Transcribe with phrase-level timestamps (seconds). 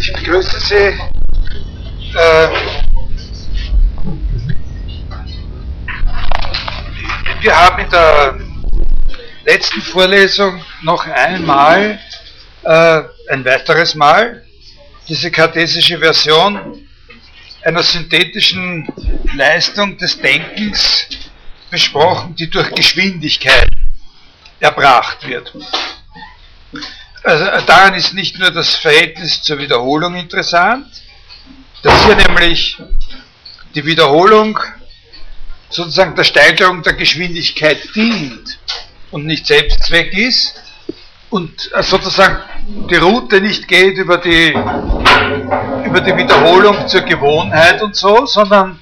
[0.00, 0.74] Ich begrüße Sie.
[0.74, 2.48] Äh,
[7.42, 8.40] wir haben in der
[9.44, 12.00] letzten Vorlesung noch einmal,
[12.62, 14.42] äh, ein weiteres Mal,
[15.06, 16.88] diese kartesische Version
[17.62, 18.88] einer synthetischen
[19.34, 21.08] Leistung des Denkens
[21.70, 23.68] besprochen, die durch Geschwindigkeit
[24.60, 25.52] erbracht wird.
[27.22, 30.86] Also daran ist nicht nur das Verhältnis zur Wiederholung interessant,
[31.82, 32.78] dass hier nämlich
[33.74, 34.58] die Wiederholung
[35.68, 38.58] sozusagen der Steigerung der Geschwindigkeit dient
[39.10, 40.54] und nicht Selbstzweck ist
[41.28, 42.38] und sozusagen
[42.90, 44.48] die Route nicht geht über die,
[45.84, 48.78] über die Wiederholung zur Gewohnheit und so, sondern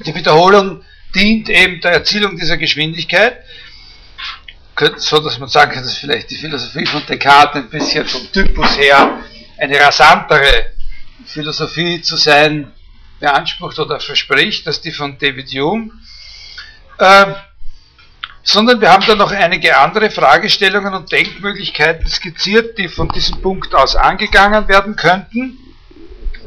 [0.00, 0.82] die Wiederholung
[1.14, 3.38] dient eben der Erzielung dieser Geschwindigkeit
[4.96, 8.78] so dass man sagen kann, dass vielleicht die Philosophie von Descartes ein bisschen vom Typus
[8.78, 9.18] her
[9.58, 10.70] eine rasantere
[11.26, 12.72] Philosophie zu sein
[13.20, 15.90] beansprucht oder verspricht, als die von David Hume.
[16.98, 17.26] Äh,
[18.44, 23.74] sondern wir haben da noch einige andere Fragestellungen und Denkmöglichkeiten skizziert, die von diesem Punkt
[23.74, 25.58] aus angegangen werden könnten.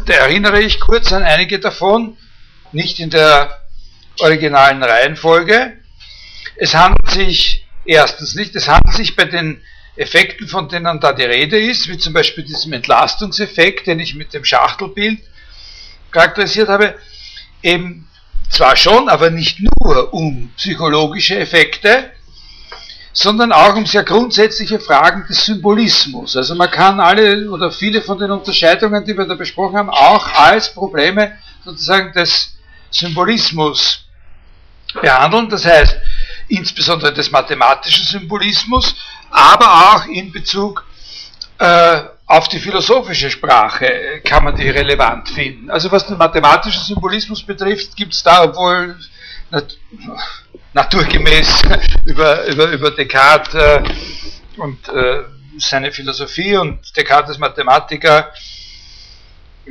[0.05, 2.17] Da erinnere ich kurz an einige davon,
[2.71, 3.61] nicht in der
[4.19, 5.73] originalen Reihenfolge.
[6.55, 9.61] Es handelt sich Erstens nicht, es handelt sich bei den
[9.95, 14.33] Effekten, von denen da die Rede ist, wie zum Beispiel diesem Entlastungseffekt, den ich mit
[14.33, 15.19] dem Schachtelbild
[16.11, 16.95] charakterisiert habe,
[17.61, 18.07] eben
[18.49, 22.11] zwar schon, aber nicht nur um psychologische Effekte,
[23.13, 26.37] sondern auch um sehr grundsätzliche Fragen des Symbolismus.
[26.37, 30.33] Also man kann alle oder viele von den Unterscheidungen, die wir da besprochen haben, auch
[30.33, 32.55] als Probleme sozusagen des
[32.89, 34.05] Symbolismus
[35.01, 35.49] behandeln.
[35.49, 35.97] Das heißt,
[36.51, 38.95] insbesondere des mathematischen Symbolismus,
[39.29, 40.85] aber auch in Bezug
[41.57, 45.69] äh, auf die philosophische Sprache kann man die relevant finden.
[45.69, 48.97] Also was den mathematischen Symbolismus betrifft, gibt es da, obwohl
[49.49, 49.77] nat
[50.73, 51.61] naturgemäß
[52.05, 53.81] über, über, über Descartes äh,
[54.57, 55.23] und äh,
[55.57, 58.31] seine Philosophie und Descartes Mathematiker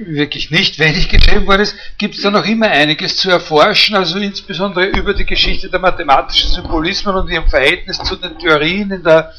[0.06, 4.18] wirklich nicht wenig geschrieben worden ist, gibt es da noch immer einiges zu erforschen, also
[4.18, 9.32] insbesondere über die Geschichte der mathematischen Symbolismen und ihrem Verhältnis zu den Theorien in der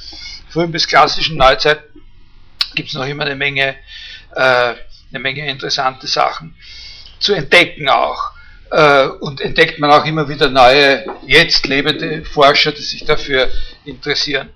[0.49, 1.81] frühen bis klassischen Neuzeit
[2.75, 3.75] gibt es noch immer eine Menge,
[4.35, 4.73] äh,
[5.11, 6.55] eine Menge interessante Sachen
[7.19, 8.31] zu entdecken auch.
[8.71, 13.49] Äh, und entdeckt man auch immer wieder neue, jetzt lebende Forscher, die sich dafür
[13.83, 14.49] interessieren.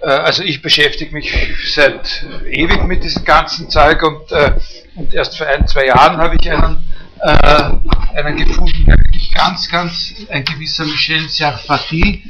[0.00, 1.32] Äh, also ich beschäftige mich
[1.72, 4.52] seit ewig mit diesem ganzen Zeug und, äh,
[4.98, 6.84] und erst vor ein, zwei Jahren habe ich einen,
[7.20, 12.24] äh, einen gefunden, der wirklich ganz, ganz, ein gewisser Michel Serfati,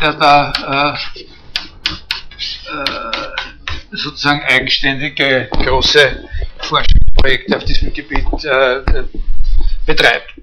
[0.00, 1.28] der da äh,
[2.70, 8.82] äh, sozusagen eigenständige große Forschungsprojekte auf diesem Gebiet äh,
[9.86, 10.34] betreibt.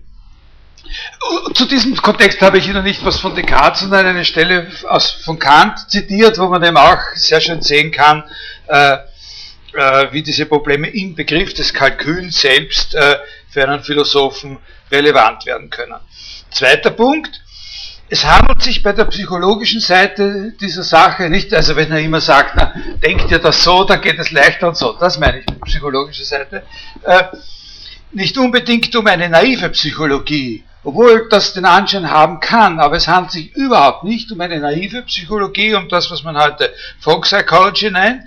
[1.54, 5.38] Zu diesem Kontext habe ich Ihnen nicht was von Descartes, sondern eine Stelle aus, von
[5.38, 8.24] Kant zitiert, wo man eben auch sehr schön sehen kann,
[8.68, 8.98] äh,
[9.76, 13.18] äh, wie diese Probleme im Begriff des Kalküls selbst äh,
[13.50, 14.58] für einen Philosophen
[14.92, 16.00] relevant werden können.
[16.52, 17.42] Zweiter Punkt.
[18.08, 22.52] Es handelt sich bei der psychologischen Seite dieser Sache nicht, also wenn er immer sagt,
[22.56, 25.62] na, denkt ihr das so, dann geht es leichter und so, das meine ich mit
[25.62, 26.62] psychologischer Seite,
[27.02, 27.24] äh,
[28.12, 33.32] nicht unbedingt um eine naive Psychologie, obwohl das den Anschein haben kann, aber es handelt
[33.32, 38.24] sich überhaupt nicht um eine naive Psychologie, um das, was man heute Folk Psychology nennt,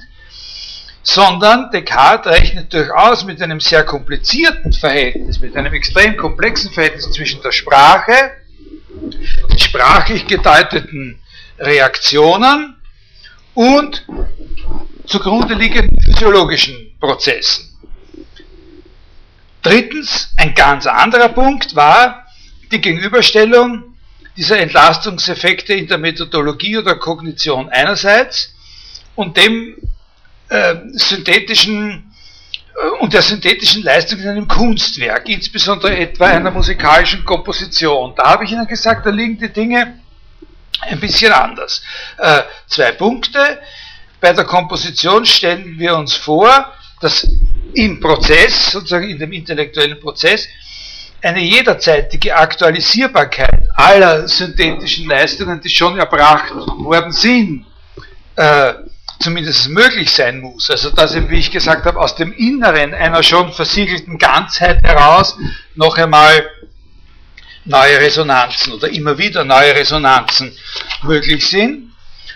[1.02, 7.40] sondern Descartes rechnet durchaus mit einem sehr komplizierten Verhältnis, mit einem extrem komplexen Verhältnis zwischen
[7.42, 8.32] der Sprache,
[9.50, 11.18] den sprachlich gedeuteten
[11.58, 12.76] Reaktionen
[13.54, 14.04] und
[15.06, 17.64] zugrunde liegenden physiologischen Prozessen.
[19.62, 22.26] Drittens, ein ganz anderer Punkt war,
[22.70, 23.96] die Gegenüberstellung
[24.36, 28.54] dieser Entlastungseffekte in der Methodologie oder Kognition einerseits
[29.16, 29.76] und dem
[30.48, 32.12] äh, synthetischen
[32.74, 38.14] äh, und der synthetischen Leistung in einem Kunstwerk, insbesondere etwa einer musikalischen Komposition.
[38.16, 40.00] Da habe ich Ihnen gesagt, da liegen die Dinge
[40.80, 41.82] ein bisschen anders.
[42.18, 43.60] Äh, zwei Punkte.
[44.20, 47.28] Bei der Komposition stellen wir uns vor, dass
[47.74, 50.48] im Prozess, sozusagen in dem intellektuellen Prozess,
[51.22, 57.66] eine jederzeitige Aktualisierbarkeit aller synthetischen Leistungen, die schon erbracht worden sind,
[58.36, 58.74] äh,
[59.20, 60.70] zumindest möglich sein muss.
[60.70, 65.36] Also dass eben, wie ich gesagt habe, aus dem Inneren einer schon versiegelten Ganzheit heraus
[65.74, 66.48] noch einmal
[67.64, 70.56] neue Resonanzen oder immer wieder neue Resonanzen
[71.02, 71.92] möglich sind.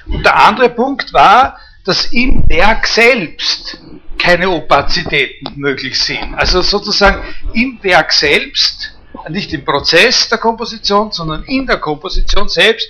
[0.06, 3.79] Und der andere Punkt war, dass im Werk selbst
[4.19, 6.34] keine Opazitäten möglich sind.
[6.34, 7.23] Also sozusagen
[7.55, 8.93] im Werk selbst,
[9.29, 12.88] nicht im Prozess der Komposition, sondern in der Komposition selbst,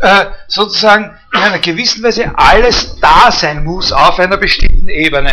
[0.00, 5.32] äh, sozusagen in einer gewissen Weise alles da sein muss auf einer bestimmten Ebene.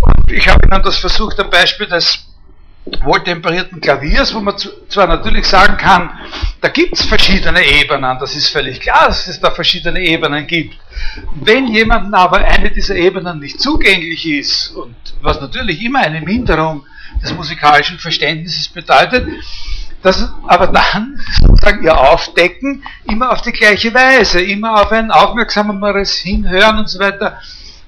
[0.00, 2.24] Und ich habe Ihnen das versucht am Beispiel des
[3.04, 4.56] wohltemperierten Klaviers, wo man
[4.88, 6.10] zwar natürlich sagen kann,
[6.60, 10.76] da gibt es verschiedene Ebenen, das ist völlig klar, dass es da verschiedene Ebenen gibt.
[11.34, 16.84] Wenn jemandem aber eine dieser Ebenen nicht zugänglich ist, und was natürlich immer eine Minderung
[17.22, 19.28] des musikalischen Verständnisses bedeutet,
[20.02, 26.14] dass aber dann sozusagen ihr Aufdecken immer auf die gleiche Weise, immer auf ein aufmerksameres
[26.14, 27.38] Hinhören und so weiter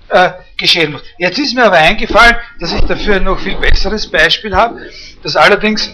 [0.09, 1.03] äh, geschehen muss.
[1.19, 4.81] Jetzt ist mir aber eingefallen, dass ich dafür ein noch viel besseres Beispiel habe,
[5.23, 5.91] das allerdings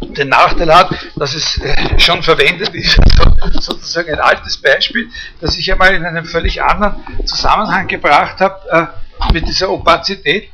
[0.00, 2.98] den Nachteil hat, dass es äh, schon verwendet ist,
[3.40, 5.08] also sozusagen ein altes Beispiel,
[5.40, 8.90] das ich einmal in einem völlig anderen Zusammenhang gebracht habe
[9.20, 10.50] äh, mit dieser Opazität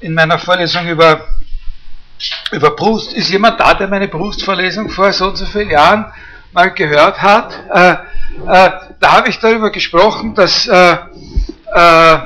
[0.00, 1.26] in meiner Vorlesung über,
[2.50, 3.12] über Brust.
[3.12, 6.06] Ist jemand da, der meine Brustvorlesung vor so und so vielen Jahren
[6.52, 7.54] mal gehört hat?
[7.70, 8.70] Äh, äh,
[9.00, 10.96] da habe ich darüber gesprochen, dass äh,
[11.72, 12.18] äh,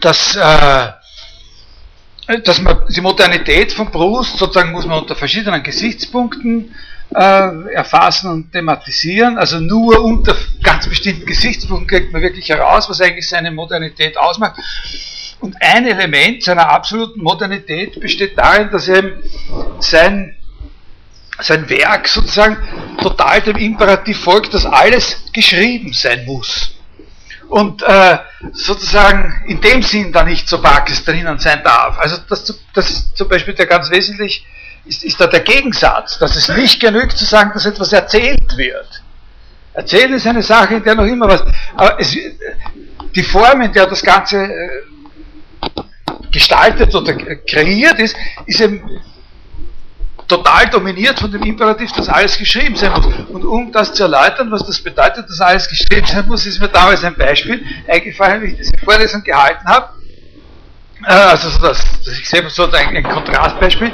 [0.00, 6.74] dass, äh, dass man die Modernität von Proust sozusagen muss man unter verschiedenen Gesichtspunkten
[7.14, 9.38] äh, erfassen und thematisieren.
[9.38, 14.60] Also nur unter ganz bestimmten Gesichtspunkten kriegt man wirklich heraus, was eigentlich seine Modernität ausmacht.
[15.40, 19.22] Und ein Element seiner absoluten Modernität besteht darin, dass eben
[19.80, 20.34] sein,
[21.40, 22.56] sein Werk sozusagen
[23.02, 26.76] total dem Imperativ folgt, dass alles geschrieben sein muss
[27.48, 28.18] und äh,
[28.52, 31.98] sozusagen in dem Sinn da nicht so Barkes drinnen sein darf.
[31.98, 34.44] Also das, das ist zum Beispiel der ganz wesentlich,
[34.84, 39.02] ist, ist da der Gegensatz, dass es nicht genügt zu sagen, dass etwas erzählt wird.
[39.74, 41.44] Erzählen ist eine Sache, in der noch immer was,
[41.76, 42.16] aber es,
[43.14, 44.68] die Form, in der das Ganze äh,
[46.30, 48.16] gestaltet oder kreiert ist,
[48.46, 48.82] ist eben
[50.28, 53.06] total dominiert von dem Imperativ, dass alles geschrieben sein muss.
[53.28, 56.68] Und um das zu erläutern, was das bedeutet, dass alles geschrieben sein muss, ist mir
[56.68, 59.90] damals ein Beispiel eingefallen, wie ich diese Vorlesung gehalten habe.
[61.04, 63.92] Äh, also das, das ich selber so ein, ein Kontrastbeispiel.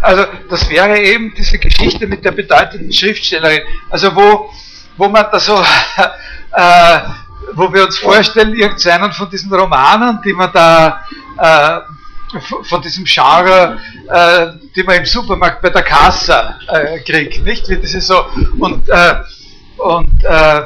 [0.00, 3.62] Also das wäre eben diese Geschichte mit der bedeutenden Schriftstellerin.
[3.90, 4.50] Also wo,
[4.96, 5.56] wo man da so,
[6.52, 6.98] äh,
[7.54, 11.04] wo wir uns vorstellen, irgendeinen von diesen Romanen, die man da
[11.38, 11.80] äh,
[12.64, 13.78] von diesem Genre,
[14.08, 17.68] äh, die man im Supermarkt bei der Kasse äh, kriegt, nicht?
[17.68, 18.24] Wie das ist so
[18.58, 19.14] und äh,
[19.76, 20.62] und äh,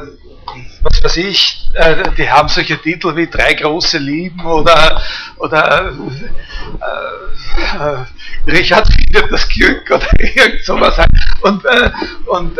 [0.83, 5.01] was weiß ich, äh, die haben solche Titel wie drei große Lieben oder
[5.39, 5.91] oder
[6.81, 6.87] äh,
[7.79, 10.95] äh, Richard findet das Glück oder irgend sowas
[11.43, 11.91] und äh,
[12.27, 12.59] und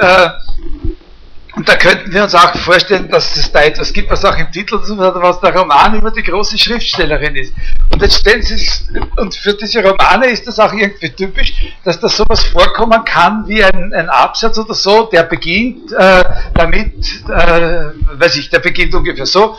[1.57, 4.53] und da könnten wir uns auch vorstellen, dass es da etwas gibt, was auch im
[4.53, 7.55] Titel was der Roman über die große Schriftstellerin ist.
[7.91, 8.71] Und jetzt stellen Sie sich,
[9.17, 13.65] und für diese Romane ist das auch irgendwie typisch, dass da sowas vorkommen kann wie
[13.65, 17.87] ein, ein Absatz oder so, der beginnt äh, damit, äh,
[18.19, 19.57] weiß ich, der beginnt ungefähr so,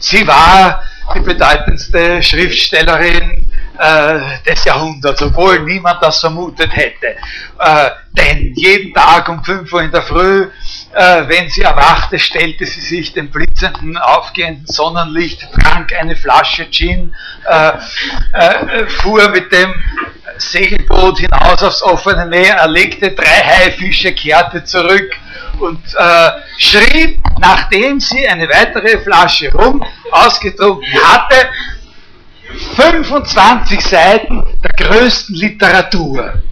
[0.00, 0.82] sie war
[1.14, 7.16] die bedeutendste Schriftstellerin äh, des Jahrhunderts, obwohl niemand das vermutet hätte.
[7.58, 10.48] Äh, denn jeden Tag um 5 Uhr in der Früh
[10.92, 17.14] äh, wenn sie erwachte, stellte sie sich dem blitzenden, aufgehenden Sonnenlicht, trank eine Flasche Gin,
[17.44, 17.72] äh,
[18.32, 19.74] äh, fuhr mit dem
[20.38, 25.10] Segelboot hinaus aufs offene Meer, erlegte drei Haifische, kehrte zurück
[25.58, 31.48] und äh, schrieb, nachdem sie eine weitere Flasche Rum ausgetrunken hatte,
[32.76, 36.42] 25 Seiten der größten Literatur.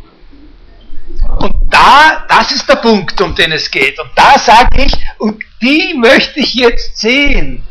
[1.39, 3.99] Und da, das ist der Punkt, um den es geht.
[3.99, 7.67] Und da sage ich, und die möchte ich jetzt sehen.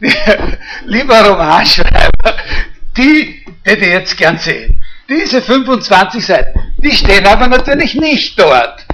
[0.84, 2.36] Lieber Romanschreiber,
[2.96, 4.80] die hätte ich jetzt gern sehen.
[5.08, 8.84] Diese 25 Seiten, die stehen aber natürlich nicht dort.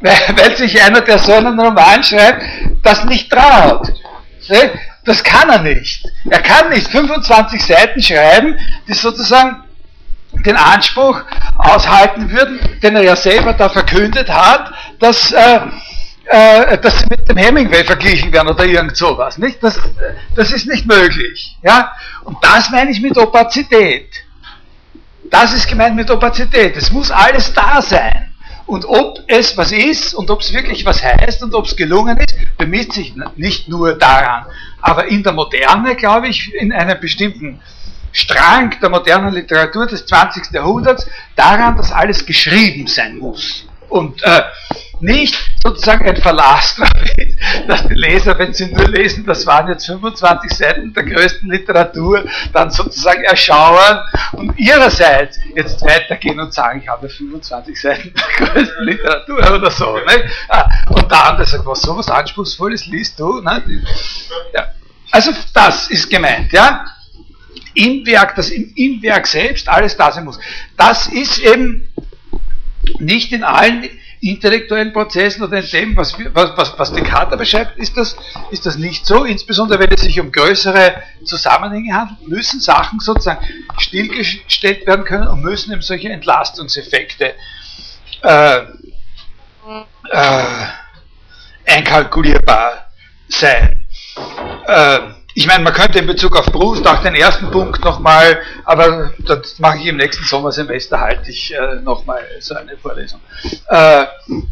[0.00, 2.42] Weil, weil sich einer, der so einen Roman schreibt,
[2.82, 3.88] das nicht traut.
[5.06, 6.04] Das kann er nicht.
[6.28, 8.58] Er kann nicht 25 Seiten schreiben,
[8.88, 9.62] die sozusagen
[10.44, 11.22] den Anspruch
[11.56, 15.60] aushalten würden, den er ja selber da verkündet hat, dass, äh,
[16.26, 19.38] äh, dass sie mit dem Hemingway verglichen werden oder irgend sowas.
[19.38, 19.62] Nicht?
[19.62, 19.78] Das,
[20.34, 21.56] das ist nicht möglich.
[21.62, 21.92] Ja?
[22.24, 24.10] Und das meine ich mit Opazität.
[25.30, 26.76] Das ist gemeint mit Opazität.
[26.76, 28.25] Es muss alles da sein.
[28.66, 32.16] Und ob es was ist und ob es wirklich was heißt und ob es gelungen
[32.18, 34.46] ist, bemisst sich nicht nur daran.
[34.80, 37.60] Aber in der Moderne, glaube ich, in einem bestimmten
[38.12, 40.52] Strang der modernen Literatur des 20.
[40.52, 41.06] Jahrhunderts
[41.36, 43.66] daran, dass alles geschrieben sein muss.
[43.88, 44.42] Und äh,
[45.00, 46.76] nicht sozusagen ein Verlass
[47.68, 52.24] dass die Leser, wenn sie nur lesen, das waren jetzt 25 Seiten der größten Literatur,
[52.52, 54.00] dann sozusagen erschauern
[54.32, 59.96] und ihrerseits jetzt weitergehen und sagen, ich habe 25 Seiten der größten Literatur oder so.
[59.96, 60.30] Ne?
[60.48, 63.40] Ah, und der andere sagt, was sowas Anspruchsvolles liest du?
[63.40, 63.62] Ne?
[64.54, 64.68] Ja.
[65.10, 66.84] Also das ist gemeint, ja
[67.76, 70.38] im Werk, dass im, im Werk selbst alles da sein muss.
[70.76, 71.88] Das ist eben
[72.98, 73.88] nicht in allen
[74.30, 78.16] intellektuellen Prozessen oder in dem, was, was, was, was Descartes beschreibt, ist das,
[78.50, 79.24] ist das nicht so.
[79.24, 83.44] Insbesondere wenn es sich um größere Zusammenhänge handelt, müssen Sachen sozusagen
[83.78, 87.34] stillgestellt werden können und müssen eben solche Entlastungseffekte
[88.22, 88.58] äh,
[90.10, 90.44] äh,
[91.66, 92.90] einkalkulierbar
[93.28, 93.84] sein.
[94.66, 95.00] Äh,
[95.38, 99.58] ich meine, man könnte in Bezug auf Proust auch den ersten Punkt nochmal, aber das
[99.58, 103.20] mache ich im nächsten Sommersemester, halte ich äh, nochmal so eine Vorlesung,
[103.68, 104.06] äh,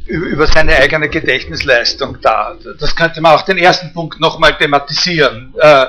[0.04, 2.54] über seine eigene Gedächtnisleistung da.
[2.78, 5.86] Das könnte man auch den ersten Punkt nochmal thematisieren, äh,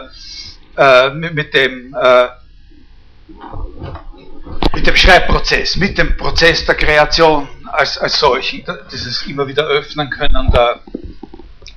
[0.78, 2.28] äh, mit, mit, dem, äh,
[4.76, 10.10] mit dem Schreibprozess, mit dem Prozess der Kreation als, als solchen, dieses immer wieder öffnen
[10.10, 10.80] können der,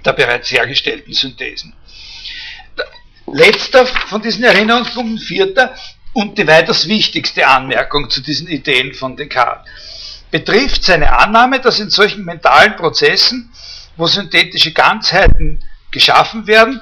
[0.05, 1.75] der bereits hergestellten Synthesen.
[3.33, 5.75] Letzter von diesen Erinnerungspunkten, vierter
[6.13, 9.71] und die weitaus wichtigste Anmerkung zu diesen Ideen von Descartes,
[10.31, 13.53] betrifft seine Annahme, dass in solchen mentalen Prozessen,
[13.97, 16.81] wo synthetische Ganzheiten geschaffen werden,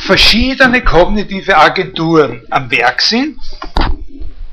[0.00, 3.38] verschiedene kognitive Agenturen am Werk sind.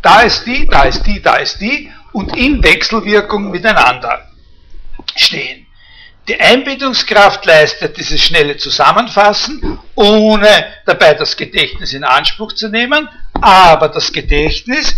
[0.01, 4.29] Da ist die, da ist die, da ist die und in Wechselwirkung miteinander
[5.15, 5.64] stehen.
[6.27, 13.89] Die Einbildungskraft leistet dieses schnelle Zusammenfassen, ohne dabei das Gedächtnis in Anspruch zu nehmen, aber
[13.89, 14.95] das Gedächtnis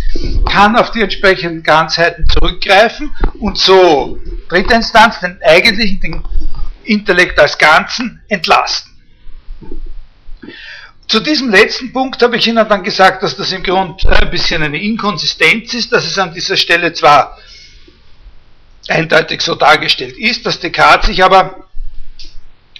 [0.50, 4.18] kann auf die entsprechenden Ganzheiten zurückgreifen und so,
[4.48, 6.24] dritte Instanz, den eigentlichen den
[6.84, 8.90] Intellekt als Ganzen entlasten.
[11.08, 14.62] Zu diesem letzten Punkt habe ich Ihnen dann gesagt, dass das im Grund ein bisschen
[14.62, 17.36] eine Inkonsistenz ist, dass es an dieser Stelle zwar
[18.88, 21.68] eindeutig so dargestellt ist, dass Descartes sich aber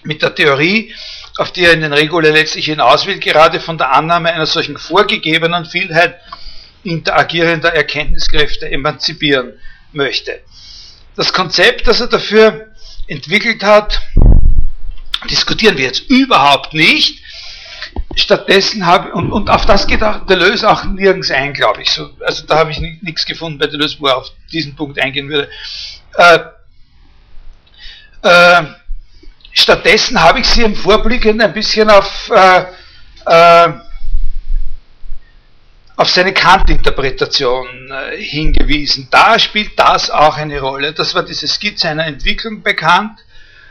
[0.05, 0.95] mit der Theorie,
[1.37, 4.79] auf die er in den Regula letztlich hinaus will, gerade von der Annahme einer solchen
[4.79, 6.19] vorgegebenen Vielheit
[6.83, 9.53] interagierender Erkenntniskräfte emanzipieren
[9.93, 10.41] möchte.
[11.17, 12.69] Das Konzept, das er dafür
[13.07, 14.00] entwickelt hat,
[15.31, 17.23] diskutieren wir jetzt überhaupt nicht.
[18.15, 21.91] Stattdessen habe und, und auf das geht auch Deleuze auch nirgends ein, glaube ich.
[21.91, 25.29] So, also da habe ich nichts gefunden bei Deleuze, wo er auf diesen Punkt eingehen
[25.29, 25.49] würde.
[26.15, 26.38] Äh,
[28.23, 28.62] äh,
[29.53, 32.65] stattdessen habe ich Sie im Vorblickend ein bisschen auf, äh,
[33.27, 33.73] äh
[35.99, 39.09] auf seine Kant-Interpretation äh, hingewiesen.
[39.11, 40.93] Da spielt das auch eine Rolle.
[40.93, 43.19] Das war diese Skizze einer Entwicklung bekannt,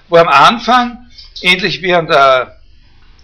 [0.10, 1.08] wo am Anfang,
[1.42, 2.60] ähnlich wie, an der,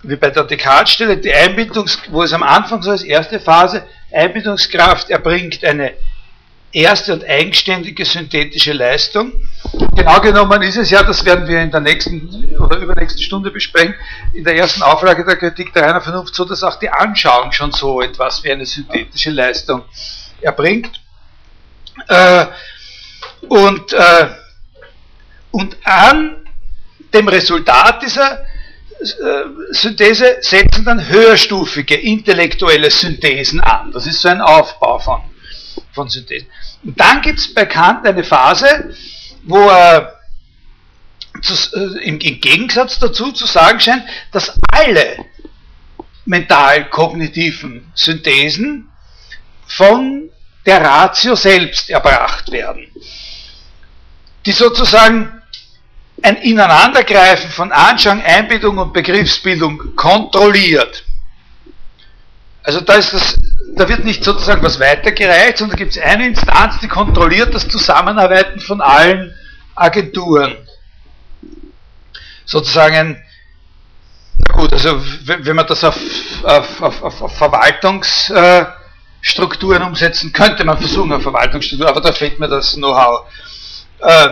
[0.03, 5.09] wie bei der Descartes-Stelle, die Einbindungs, wo es am Anfang so als erste Phase Einbindungskraft
[5.09, 5.91] erbringt, eine
[6.73, 9.31] erste und eigenständige synthetische Leistung.
[9.95, 13.95] Genau genommen ist es ja, das werden wir in der nächsten oder übernächsten Stunde besprechen,
[14.33, 17.71] in der ersten Auflage der Kritik der reiner Vernunft so, dass auch die Anschauung schon
[17.71, 19.83] so etwas wie eine synthetische Leistung
[20.41, 20.99] erbringt.
[22.07, 22.47] Äh,
[23.47, 24.27] und, äh,
[25.51, 26.47] und an
[27.13, 33.91] dem Resultat dieser äh, Synthese setzen dann höherstufige intellektuelle Synthesen an.
[33.91, 35.21] Das ist so ein Aufbau von
[35.93, 36.47] von Synthesen.
[36.83, 38.93] Und dann gibt es bei Kant eine Phase,
[39.43, 40.19] wo er
[41.43, 45.25] äh, im, im Gegensatz dazu zu sagen scheint, dass alle
[46.25, 48.89] mental-kognitiven Synthesen
[49.65, 50.29] von
[50.65, 52.87] der Ratio selbst erbracht werden,
[54.45, 55.41] die sozusagen
[56.21, 61.03] ein Ineinandergreifen von Anschauung, Einbildung und Begriffsbildung kontrolliert.
[62.63, 63.37] Also da, ist das,
[63.75, 68.59] da wird nicht sozusagen was weitergereicht, sondern gibt es eine Instanz, die kontrolliert das Zusammenarbeiten
[68.59, 69.33] von allen
[69.75, 70.55] Agenturen.
[72.45, 73.21] Sozusagen
[74.37, 75.97] na gut, also wenn man das auf,
[76.43, 82.47] auf, auf, auf Verwaltungsstrukturen äh, umsetzen, könnte man versuchen auf Verwaltungsstrukturen, aber da fehlt mir
[82.47, 83.25] das Know-how.
[83.99, 84.29] Äh,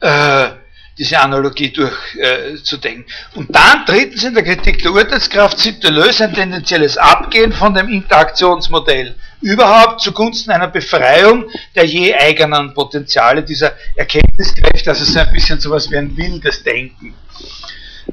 [0.00, 0.50] äh,
[0.98, 3.04] diese Analogie durchzudenken.
[3.06, 7.74] Äh, und dann drittens in der Kritik der Urteilskraft sieht Deleuze ein tendenzielles Abgehen von
[7.74, 15.32] dem Interaktionsmodell überhaupt zugunsten einer Befreiung der je eigenen Potenziale dieser Erkenntniskräfte, also so ein
[15.32, 17.14] bisschen sowas wie ein wildes Denken.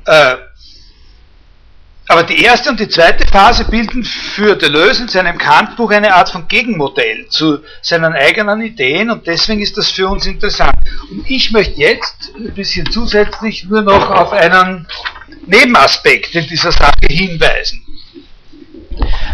[0.06, 0.36] Äh,
[2.08, 6.30] aber die erste und die zweite Phase bilden für Deleuze in seinem Kantbuch eine Art
[6.30, 10.76] von Gegenmodell zu seinen eigenen Ideen und deswegen ist das für uns interessant.
[11.10, 14.88] Und ich möchte jetzt ein bisschen zusätzlich nur noch auf einen
[15.48, 17.82] Nebenaspekt in dieser Sache hinweisen.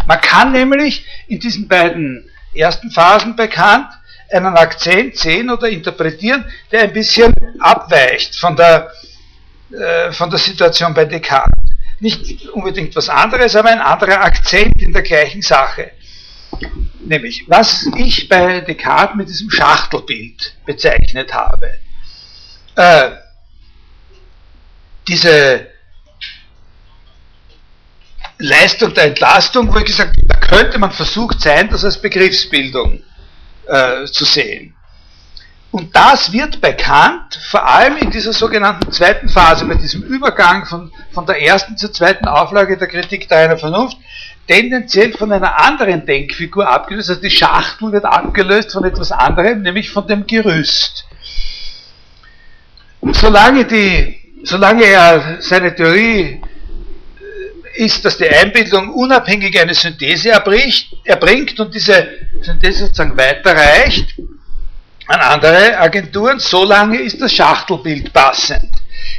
[0.06, 3.88] Man kann nämlich in diesen beiden ersten Phasen bei Kant
[4.30, 8.90] einen Akzent sehen oder interpretieren, der ein bisschen abweicht von der,
[9.70, 11.61] äh, von der Situation bei Descartes
[12.02, 15.92] nicht unbedingt was anderes, aber ein anderer Akzent in der gleichen Sache.
[17.00, 21.78] Nämlich, was ich bei Descartes mit diesem Schachtelbild bezeichnet habe.
[22.76, 23.10] Äh,
[25.08, 25.68] diese
[28.38, 33.02] Leistung der Entlastung, wo ich gesagt habe, da könnte man versucht sein, das als Begriffsbildung
[33.66, 34.74] äh, zu sehen.
[35.72, 40.66] Und das wird bei Kant vor allem in dieser sogenannten zweiten Phase, bei diesem Übergang
[40.66, 43.96] von, von der ersten zur zweiten Auflage der Kritik der reinen Vernunft,
[44.46, 47.08] tendenziell von einer anderen Denkfigur abgelöst.
[47.08, 51.06] Also die Schachtel wird abgelöst von etwas anderem, nämlich von dem Gerüst.
[53.00, 56.42] Solange, die, solange er seine Theorie
[57.78, 62.08] äh, ist, dass die Einbildung unabhängig eine Synthese erbricht, erbringt und diese
[62.42, 64.14] Synthese sozusagen weiterreicht,
[65.12, 68.70] an andere Agenturen, solange ist das Schachtelbild passend.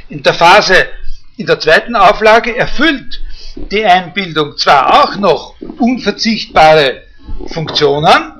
[0.08, 0.88] In der Phase,
[1.36, 3.20] in der zweiten Auflage erfüllt
[3.54, 7.04] die Einbildung zwar auch noch unverzichtbare
[7.46, 8.32] Funktionen,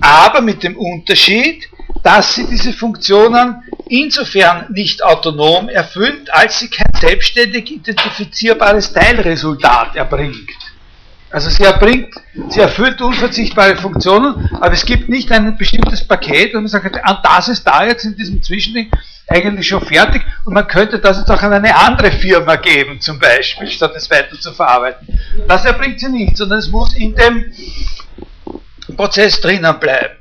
[0.00, 1.68] aber mit dem Unterschied,
[2.04, 10.65] dass sie diese Funktionen insofern nicht autonom erfüllt, als sie kein selbstständig identifizierbares Teilresultat erbringt.
[11.30, 12.14] Also sie erbringt,
[12.48, 17.20] sie erfüllt unverzichtbare Funktionen, aber es gibt nicht ein bestimmtes Paket, und man sagt, ah,
[17.22, 18.90] das ist da jetzt in diesem Zwischending
[19.28, 23.18] eigentlich schon fertig und man könnte das jetzt auch an eine andere Firma geben, zum
[23.18, 25.18] Beispiel, statt es weiter zu verarbeiten.
[25.48, 27.52] Das erbringt sie nicht, sondern es muss in dem
[28.96, 30.14] Prozess drinnen bleiben.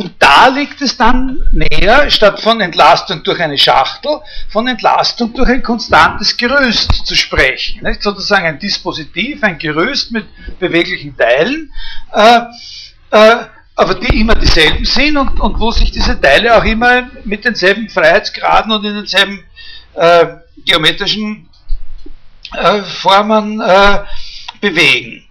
[0.00, 5.50] Und da liegt es dann näher, statt von Entlastung durch eine Schachtel, von Entlastung durch
[5.50, 7.82] ein konstantes Gerüst zu sprechen.
[7.82, 8.02] Nicht?
[8.02, 10.24] Sozusagen ein Dispositiv, ein Gerüst mit
[10.58, 11.70] beweglichen Teilen,
[12.14, 12.40] äh,
[13.10, 13.44] äh,
[13.76, 17.90] aber die immer dieselben sind und, und, wo sich diese Teile auch immer mit denselben
[17.90, 19.44] Freiheitsgraden und in denselben
[19.96, 20.28] äh,
[20.64, 21.46] geometrischen
[22.54, 23.98] äh, Formen äh,
[24.62, 25.26] bewegen.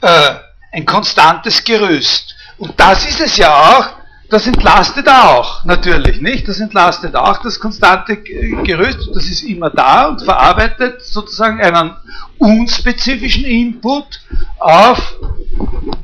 [0.00, 0.34] Äh,
[0.72, 2.34] ein konstantes Gerüst.
[2.56, 3.97] Und das ist es ja auch,
[4.30, 6.46] das entlastet auch, natürlich, nicht?
[6.48, 11.96] Das entlastet auch das konstante Gerüst, das ist immer da und verarbeitet sozusagen einen
[12.36, 14.20] unspezifischen Input
[14.58, 15.16] auf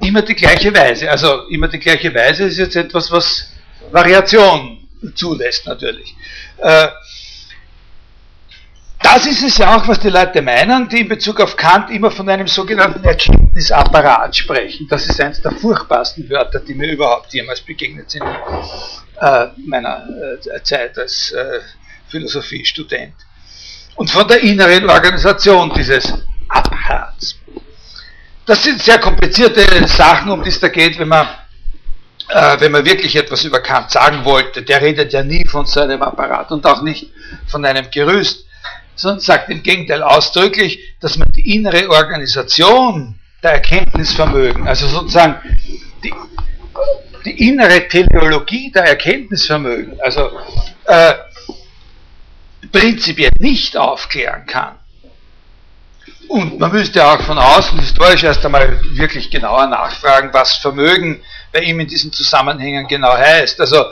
[0.00, 1.10] immer die gleiche Weise.
[1.10, 3.50] Also immer die gleiche Weise ist jetzt etwas, was
[3.92, 4.78] Variation
[5.14, 6.14] zulässt, natürlich.
[9.04, 12.10] Das ist es ja auch, was die Leute meinen, die in Bezug auf Kant immer
[12.10, 14.86] von einem sogenannten Erkenntnisapparat sprechen.
[14.88, 20.06] Das ist eines der furchtbarsten Wörter, die mir überhaupt jemals begegnet sind in äh, meiner
[20.08, 21.60] äh, Zeit als äh,
[22.08, 23.12] Philosophiestudent.
[23.96, 26.10] Und von der inneren Organisation dieses
[26.48, 27.36] Apparats.
[28.46, 31.28] Das sind sehr komplizierte Sachen, um die es da geht, wenn man,
[32.30, 34.62] äh, wenn man wirklich etwas über Kant sagen wollte.
[34.62, 37.10] Der redet ja nie von so einem Apparat und auch nicht
[37.46, 38.46] von einem Gerüst
[38.94, 45.36] sondern sagt im Gegenteil ausdrücklich, dass man die innere Organisation der Erkenntnisvermögen, also sozusagen
[46.02, 46.12] die,
[47.24, 50.30] die innere Teleologie der Erkenntnisvermögen, also
[50.84, 51.14] äh,
[52.72, 54.76] prinzipiell nicht aufklären kann.
[56.28, 61.22] Und man müsste auch von außen historisch erst einmal wirklich genauer nachfragen, was Vermögen
[61.54, 63.60] bei ihm in diesen Zusammenhängen genau heißt.
[63.60, 63.86] Also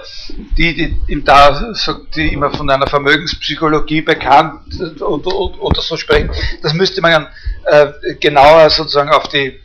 [0.58, 1.72] die, die ihm da
[2.16, 7.28] die immer von einer Vermögenspsychologie bekannt und, und, oder so sprechen, das müsste man
[7.66, 9.60] äh, genauer sozusagen auf die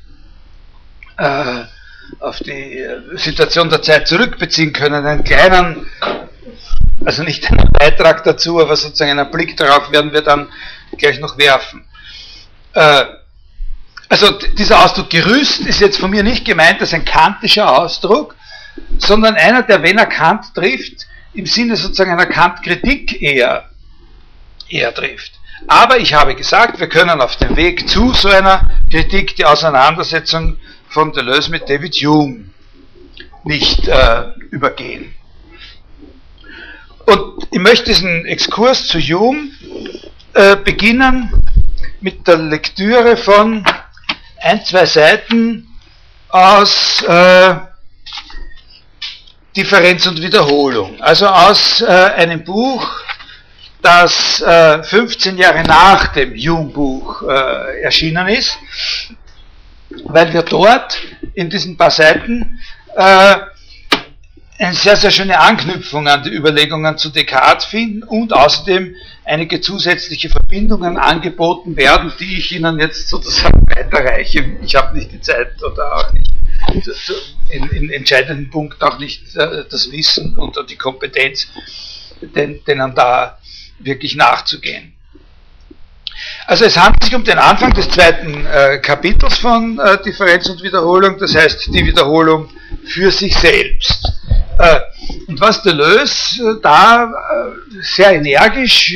[1.17, 1.63] äh,
[2.19, 5.05] auf die Situation der Zeit zurückbeziehen können.
[5.05, 5.88] Einen kleinen,
[7.03, 10.49] also nicht einen Beitrag dazu, aber sozusagen einen Blick darauf werden wir dann
[10.97, 11.83] gleich noch werfen.
[12.73, 13.05] Äh,
[14.09, 18.35] also dieser Ausdruck Gerüst ist jetzt von mir nicht gemeint als ein kantischer Ausdruck,
[18.97, 23.69] sondern einer, der, wenn er Kant trifft, im Sinne sozusagen einer Kant-Kritik eher,
[24.69, 25.33] eher trifft.
[25.67, 30.57] Aber ich habe gesagt, wir können auf dem Weg zu so einer Kritik die Auseinandersetzung
[30.89, 32.45] von Deleuze mit David Hume
[33.43, 35.13] nicht äh, übergehen.
[37.05, 39.49] Und ich möchte diesen Exkurs zu Hume
[40.33, 41.31] äh, beginnen
[42.01, 43.65] mit der Lektüre von
[44.47, 45.67] ein, zwei Seiten
[46.29, 47.55] aus äh,
[49.55, 51.01] Differenz und Wiederholung.
[51.01, 52.88] Also aus äh, einem Buch
[53.81, 58.57] das äh, 15 Jahre nach dem Hume-Buch äh, erschienen ist,
[60.05, 60.97] weil wir dort
[61.33, 62.60] in diesen paar Seiten
[62.95, 63.36] äh,
[64.59, 70.29] eine sehr, sehr schöne Anknüpfung an die Überlegungen zu Descartes finden und außerdem einige zusätzliche
[70.29, 74.57] Verbindungen angeboten werden, die ich Ihnen jetzt sozusagen weiterreiche.
[74.63, 76.31] Ich habe nicht die Zeit oder auch nicht
[77.49, 81.47] in, in entscheidenden Punkten auch nicht äh, das Wissen und die Kompetenz,
[82.21, 83.37] den, denen da
[83.79, 84.93] wirklich nachzugehen.
[86.47, 90.63] Also es handelt sich um den Anfang des zweiten äh, Kapitels von äh, Differenz und
[90.63, 92.49] Wiederholung, das heißt die Wiederholung
[92.85, 94.16] für sich selbst.
[94.59, 94.79] Äh,
[95.27, 98.95] und was Deleuze äh, da äh, sehr energisch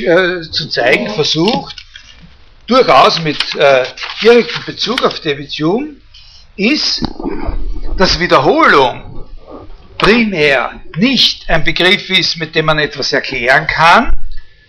[0.51, 1.75] zu zeigen versucht,
[2.67, 3.37] durchaus mit
[4.21, 5.95] direktem Bezug auf David Hume,
[6.55, 7.03] ist,
[7.97, 9.25] dass Wiederholung
[9.97, 14.11] primär nicht ein Begriff ist, mit dem man etwas erklären kann,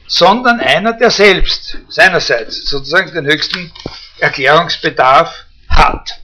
[0.07, 3.73] sondern einer, der selbst seinerseits sozusagen den höchsten
[4.19, 6.21] Erklärungsbedarf hat.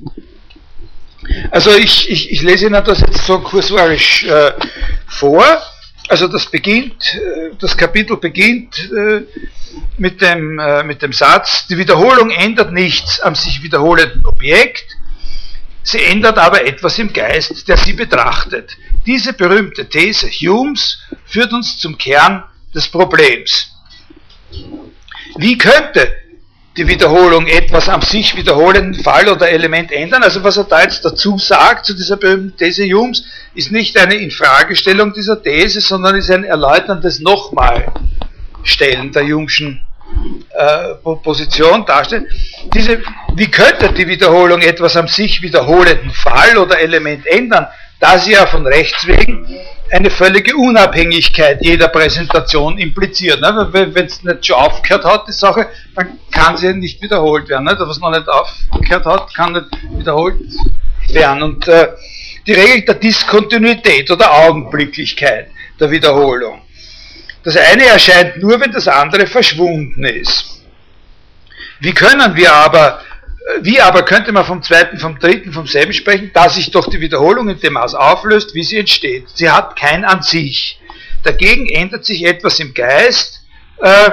[1.51, 4.53] Also ich, ich, ich lese Ihnen das jetzt so kursorisch äh,
[5.07, 5.45] vor.
[6.09, 9.23] Also das beginnt, äh, das Kapitel beginnt äh,
[9.99, 14.87] mit, dem, äh, mit dem Satz, die Wiederholung ändert nichts am sich wiederholenden Objekt,
[15.83, 18.77] sie ändert aber etwas im Geist, der sie betrachtet.
[19.07, 23.73] Diese berühmte These Humes führt uns zum Kern des Problems.
[25.37, 26.11] Wie könnte
[26.79, 30.23] die Wiederholung etwas am sich wiederholenden Fall oder Element ändern?
[30.23, 34.15] Also was er da jetzt dazu sagt zu dieser berühmten These Humes, ist nicht eine
[34.15, 39.85] Infragestellung dieser These, sondern ist ein erläuterndes Nochmalstellen der Jungschen
[40.51, 42.29] äh, Position darstellen.
[42.73, 43.03] Diese,
[43.35, 47.67] wie könnte die Wiederholung etwas am sich wiederholenden Fall oder Element ändern,
[48.01, 49.47] da sie ja von Rechts wegen
[49.91, 53.41] eine völlige Unabhängigkeit jeder Präsentation impliziert.
[53.41, 53.69] Ne?
[53.73, 57.65] Wenn es nicht schon aufgehört hat, die Sache, dann kann sie nicht wiederholt werden.
[57.65, 57.77] Ne?
[57.79, 60.37] Was noch nicht aufgehört hat, kann nicht wiederholt
[61.09, 61.43] werden.
[61.43, 61.89] Und äh,
[62.47, 65.49] die Regel der Diskontinuität oder Augenblicklichkeit
[65.81, 66.63] der Wiederholung.
[67.45, 70.63] Das eine erscheint nur, wenn das andere verschwunden ist.
[71.81, 73.01] Wie können wir aber
[73.63, 77.01] wie aber könnte man vom zweiten, vom dritten, vom selben sprechen, da sich doch die
[77.01, 79.27] Wiederholung in dem Maß auflöst, wie sie entsteht.
[79.35, 80.79] Sie hat kein an sich.
[81.23, 83.43] Dagegen ändert sich etwas im Geist,
[83.83, 84.11] äh,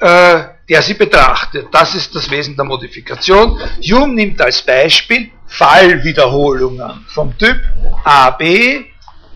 [0.00, 1.68] äh, der sie betrachtet.
[1.70, 3.60] Das ist das Wesen der Modifikation.
[3.82, 7.60] Hume nimmt als Beispiel Fallwiederholungen vom Typ
[8.04, 8.42] AB,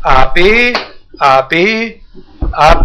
[0.03, 0.39] AB,
[1.19, 1.55] AB,
[2.51, 2.85] AB.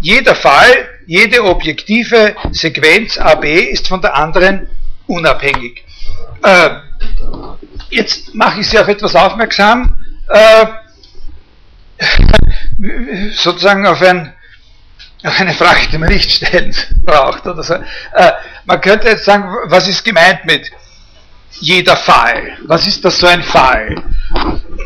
[0.00, 4.68] Jeder Fall, jede objektive Sequenz AB ist von der anderen
[5.08, 5.84] unabhängig.
[6.42, 6.70] Äh,
[7.90, 10.66] jetzt mache ich Sie auf etwas aufmerksam, äh,
[13.32, 14.32] sozusagen auf, ein,
[15.24, 17.46] auf, eine Frage, die man nicht stellen braucht.
[17.46, 17.74] Oder so.
[17.74, 18.32] Äh,
[18.64, 20.70] man könnte jetzt sagen, was ist gemeint mit
[21.60, 22.56] jeder Fall?
[22.66, 24.02] Was ist das so ein Fall?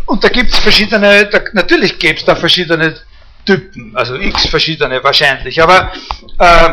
[0.06, 2.96] Und da gibt es verschiedene, da, natürlich gibt es da verschiedene
[3.44, 5.92] Typen, also x verschiedene wahrscheinlich, aber
[6.38, 6.68] äh,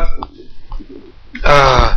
[1.42, 1.88] äh,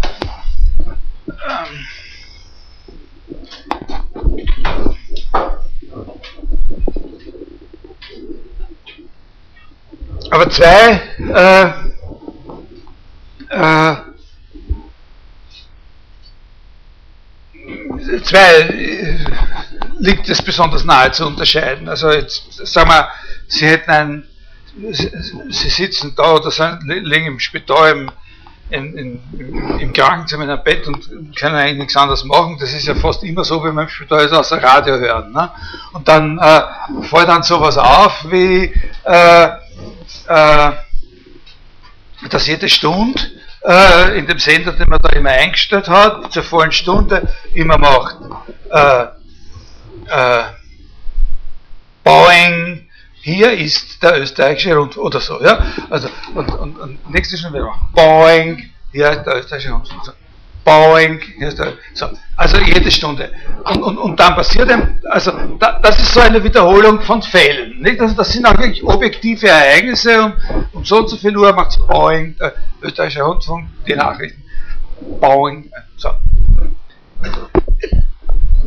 [10.29, 11.65] aber zwei äh,
[13.49, 13.95] äh,
[18.23, 19.17] zwei äh,
[19.99, 21.87] liegt es besonders nahe zu unterscheiden.
[21.87, 23.09] Also jetzt sagen wir,
[23.47, 24.27] Sie hätten ein,
[24.91, 25.11] Sie,
[25.49, 28.11] Sie sitzen da oder sind, liegen im Spital im
[28.73, 32.57] in, in, im Krankenzimmer in einem Bett und können eigentlich nichts anderes machen.
[32.59, 35.31] Das ist ja fast immer so, wenn man Spital ist, außer Radio hören.
[35.31, 35.51] Ne?
[35.93, 36.61] Und dann äh,
[37.03, 39.45] fällt dann sowas auf wie, äh,
[40.27, 40.71] äh,
[42.29, 43.21] dass jede Stunde
[43.65, 48.17] äh, in dem Sender, den man da immer eingestellt hat, zur vollen Stunde immer macht
[48.71, 49.03] äh,
[50.07, 50.43] äh,
[52.03, 52.82] Boeing,
[53.23, 55.57] hier ist der österreichische Rundfunk oder so, ja.
[55.89, 60.05] Also, und, und, und nächstes schon wieder Boing, hier ist der österreichische Rundfunk.
[60.05, 60.11] So.
[60.65, 62.09] Boing, hier ist der, so.
[62.35, 63.31] Also jede Stunde.
[63.63, 67.79] Und, und, und dann passiert einem, also da, das ist so eine Wiederholung von Fällen.
[67.79, 68.01] Nicht?
[68.01, 70.35] Also das sind auch wirklich objektive Ereignisse und
[70.73, 74.43] um so und so viel Uhr macht es Boing, der österreichische Rundfunk, die Nachrichten.
[75.21, 76.09] Boing, so.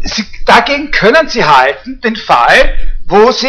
[0.03, 2.75] Sie, dagegen können Sie halten den Fall,
[3.07, 3.49] wo Sie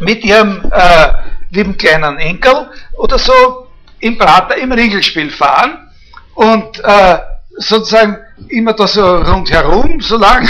[0.00, 1.12] mit ihrem äh,
[1.50, 3.68] lieben kleinen Enkel oder so
[4.00, 5.90] im Prater im Riegelspiel fahren
[6.34, 7.18] und äh,
[7.56, 10.48] sozusagen immer da so rundherum, so lange,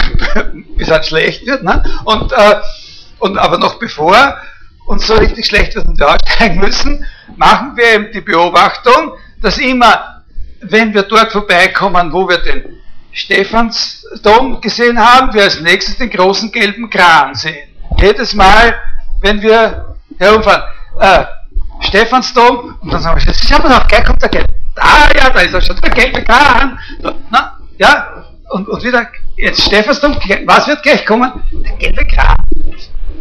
[0.77, 1.83] bis es schlecht wird, ne?
[2.05, 2.57] und, äh,
[3.21, 4.37] und aber noch bevor
[4.87, 7.05] uns so richtig schlecht wird und wir aussteigen müssen,
[7.37, 10.23] machen wir eben die Beobachtung, dass immer,
[10.61, 12.65] wenn wir dort vorbeikommen, wo wir den
[13.13, 17.69] Stephansdom gesehen haben, wir als nächstes den großen gelben Kran sehen.
[17.99, 18.75] Jedes Mal,
[19.27, 20.63] wenn wir herumfahren,
[21.01, 21.25] äh,
[21.81, 24.55] Stephansdom, und dann sagen wir, schau mal noch, gleich kommt der gelbe.
[24.77, 26.79] Ah ja, da ist er schon, der gelbe Kran.
[27.31, 31.33] Na, ja, und, und wieder, jetzt Stephansdom, was wird gleich kommen?
[31.81, 32.37] Der Kran.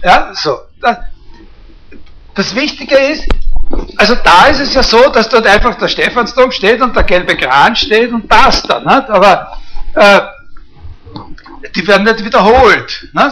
[0.03, 0.59] Ja, so.
[2.35, 3.27] Das Wichtige ist,
[3.97, 7.35] also da ist es ja so, dass dort einfach der Stephansdom steht und der gelbe
[7.35, 8.83] Kran steht und passt dann.
[8.83, 9.09] Nicht?
[9.09, 9.57] Aber
[9.95, 10.21] äh,
[11.75, 13.31] die werden nicht wiederholt, ne?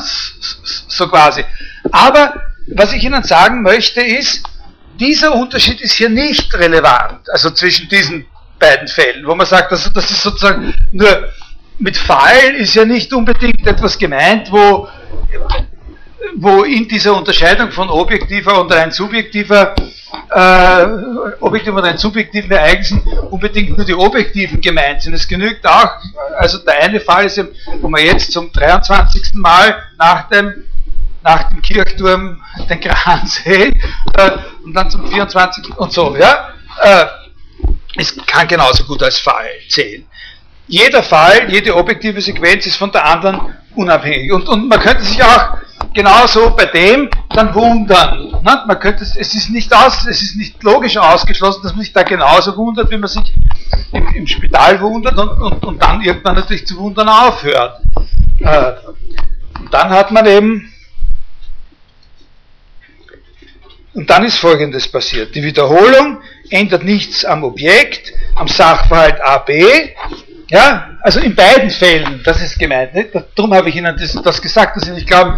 [0.87, 1.45] so quasi.
[1.91, 2.33] Aber
[2.67, 4.43] was ich Ihnen sagen möchte ist,
[4.99, 8.25] dieser Unterschied ist hier nicht relevant, also zwischen diesen
[8.59, 11.29] beiden Fällen, wo man sagt, also das ist sozusagen nur
[11.79, 14.87] mit Fall ist ja nicht unbedingt etwas gemeint, wo
[16.35, 19.75] wo in dieser Unterscheidung von objektiver und rein subjektiver,
[20.31, 20.85] äh,
[21.39, 25.13] objektiven und rein subjektiven Ereignissen unbedingt nur die objektiven gemeint sind.
[25.13, 25.91] Es genügt auch,
[26.37, 27.43] also der eine Fall ist,
[27.81, 29.33] wo man jetzt zum 23.
[29.35, 30.63] Mal nach dem,
[31.23, 33.79] nach dem Kirchturm den Kran sehen
[34.15, 34.31] äh,
[34.63, 35.77] und dann zum 24.
[35.77, 36.49] und so, ja.
[36.81, 37.05] Äh,
[37.95, 40.05] es kann genauso gut als Fall zählen.
[40.67, 44.31] Jeder Fall, jede objektive Sequenz ist von der anderen unabhängig.
[44.31, 45.57] Und, und man könnte sich auch
[45.93, 48.31] genauso bei dem dann wundern.
[48.43, 48.63] Ne?
[48.65, 52.03] Man könnte, es ist nicht aus, es ist nicht logisch ausgeschlossen, dass man sich da
[52.03, 53.33] genauso wundert, wie man sich
[53.91, 57.81] im, im Spital wundert und, und, und, dann irgendwann natürlich zu wundern aufhört.
[58.39, 58.73] Äh,
[59.59, 60.72] und dann hat man eben
[63.93, 65.35] und dann ist Folgendes passiert.
[65.35, 69.51] Die Wiederholung ändert nichts am Objekt, am Sachverhalt AB,
[70.49, 72.93] ja, also in beiden Fällen, das ist gemeint.
[72.93, 73.09] Nicht?
[73.35, 75.37] Darum habe ich Ihnen das, das gesagt, dass Sie nicht glauben,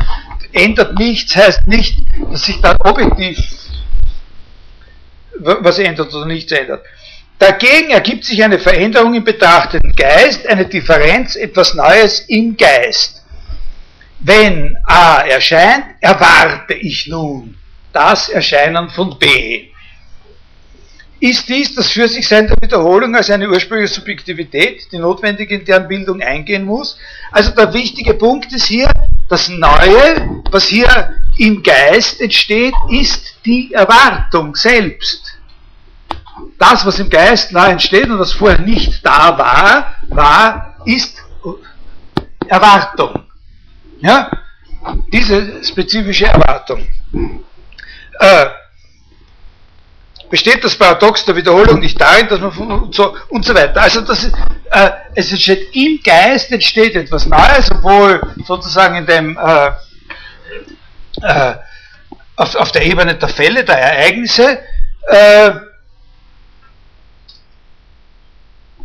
[0.51, 1.97] ändert nichts, heißt nicht,
[2.31, 3.37] dass sich da objektiv
[5.37, 6.83] was ändert oder nichts ändert.
[7.37, 13.23] Dagegen ergibt sich eine Veränderung im betrachteten Geist, eine Differenz, etwas Neues im Geist.
[14.21, 17.57] Wenn A erscheint, erwarte ich nun
[17.95, 19.69] das Erscheinen von B.
[21.21, 25.63] Ist dies das für sich Sein der Wiederholung als eine ursprüngliche Subjektivität, die notwendig in
[25.63, 26.97] deren Bildung eingehen muss?
[27.31, 28.91] Also der wichtige Punkt ist hier,
[29.29, 35.37] das Neue, was hier im Geist entsteht, ist die Erwartung selbst.
[36.59, 41.23] Das, was im Geist neu entsteht und was vorher nicht da war, war, ist
[42.47, 43.23] Erwartung.
[44.01, 44.29] Ja?
[45.11, 46.85] Diese spezifische Erwartung.
[48.19, 48.45] Äh,
[50.29, 53.81] besteht das Paradox der Wiederholung nicht darin, dass man von, und so und so weiter.
[53.81, 59.71] Also das äh, es entsteht im Geist entsteht etwas Neues, obwohl sozusagen in dem äh,
[61.21, 61.55] äh,
[62.35, 64.59] auf, auf, der Ebene der Fälle, der Ereignisse
[65.07, 65.51] äh,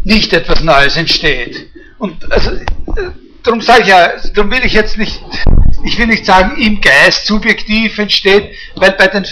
[0.05, 1.71] nicht etwas Neues entsteht.
[1.99, 2.65] Und also, äh,
[3.43, 5.23] darum sage ich ja, darum will ich jetzt nicht,
[5.85, 9.27] ich will nicht sagen, im Geist subjektiv entsteht, weil bei den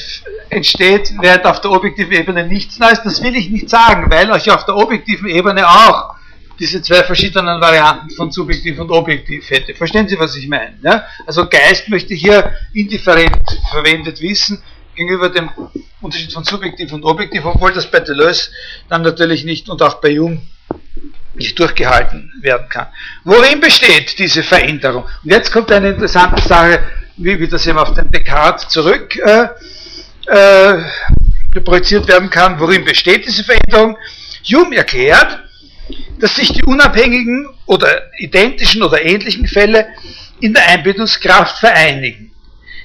[0.51, 3.03] entsteht, während auf der objektiven Ebene nichts Neues.
[3.03, 6.15] Das will ich nicht sagen, weil euch auf der objektiven Ebene auch
[6.59, 9.75] diese zwei verschiedenen Varianten von subjektiv und objektiv hätte.
[9.75, 10.77] Verstehen Sie, was ich meine?
[10.83, 11.05] Ja?
[11.27, 14.61] Also Geist möchte hier indifferent verwendet wissen
[14.97, 15.51] gegenüber dem
[16.01, 18.51] Unterschied von subjektiv und objektiv, obwohl das bei Deleuze
[18.89, 20.43] dann natürlich nicht und auch bei Jung
[21.39, 22.89] nicht durchgehalten werden kann.
[23.25, 25.05] Worin besteht diese Veränderung?
[25.25, 26.81] Und jetzt kommt eine interessante Sache,
[27.17, 29.49] wie, wie das eben auf den Descartes zurück äh,
[30.27, 32.61] äh, projiziert werden kann.
[32.61, 33.97] Worin besteht diese Veränderung?
[34.45, 35.39] Hume erklärt,
[36.19, 39.89] dass sich die unabhängigen oder identischen oder ähnlichen Fälle
[40.41, 42.33] in der Einbildungskraft vereinigen.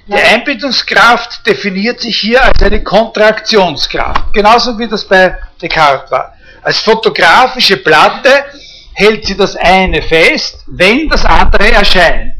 [0.08, 6.36] Die Einbildungskraft definiert sich hier als eine Kontraktionskraft, genauso wie das bei Descartes war.
[6.64, 8.46] Als fotografische Platte
[8.94, 12.36] hält sie das eine fest, wenn das andere erscheint.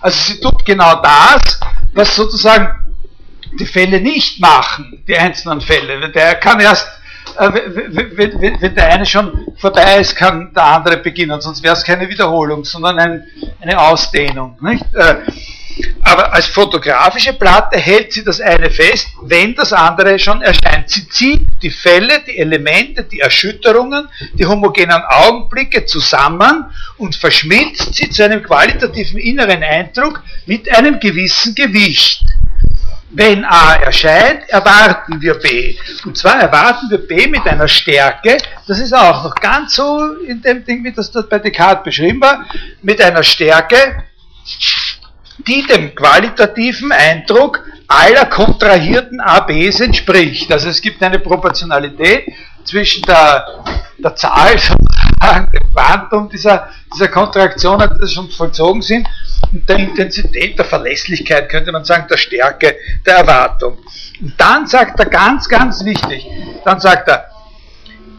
[0.00, 1.60] Also sie tut genau das,
[1.92, 2.70] was sozusagen
[3.58, 6.10] die Fälle nicht machen, die einzelnen Fälle.
[6.10, 6.88] Der kann erst,
[7.38, 12.08] äh, wenn der eine schon vorbei ist, kann der andere beginnen, sonst wäre es keine
[12.08, 13.24] Wiederholung, sondern ein,
[13.60, 14.56] eine Ausdehnung.
[14.60, 14.84] Nicht?
[14.94, 15.16] Äh,
[16.02, 20.88] aber als fotografische Platte hält sie das eine fest, wenn das andere schon erscheint.
[20.88, 26.64] Sie zieht die Fälle, die Elemente, die Erschütterungen, die homogenen Augenblicke zusammen
[26.96, 32.24] und verschmilzt sie zu einem qualitativen inneren Eindruck mit einem gewissen Gewicht.
[33.10, 35.76] Wenn A erscheint, erwarten wir B.
[36.04, 38.36] Und zwar erwarten wir B mit einer Stärke,
[38.66, 42.20] das ist auch noch ganz so in dem Ding, wie das dort bei Descartes beschrieben
[42.20, 42.44] war,
[42.82, 44.04] mit einer Stärke,
[45.46, 50.52] die dem qualitativen Eindruck aller kontrahierten ABs entspricht.
[50.52, 52.26] Also es gibt eine Proportionalität
[52.64, 53.46] zwischen der,
[53.98, 59.06] der Zahl, sozusagen, dem Quantum dieser, dieser Kontraktionen, die schon vollzogen sind,
[59.52, 63.78] und der Intensität, der Verlässlichkeit, könnte man sagen, der Stärke der Erwartung.
[64.20, 66.26] Und dann sagt er ganz, ganz wichtig,
[66.64, 67.30] dann sagt er,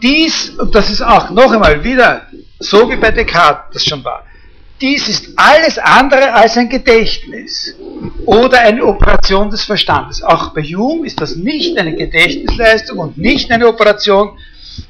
[0.01, 2.23] dies, und das ist auch noch einmal wieder
[2.59, 4.23] so wie bei Descartes das schon war,
[4.81, 7.75] dies ist alles andere als ein Gedächtnis
[8.25, 10.21] oder eine Operation des Verstandes.
[10.21, 14.37] Auch bei Hume ist das nicht eine Gedächtnisleistung und nicht eine Operation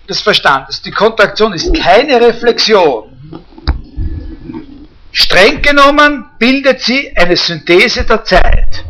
[0.08, 0.82] des Verstandes.
[0.82, 3.06] Die Kontraktion ist keine Reflexion.
[5.12, 8.86] Streng genommen bildet sie eine Synthese der Zeit.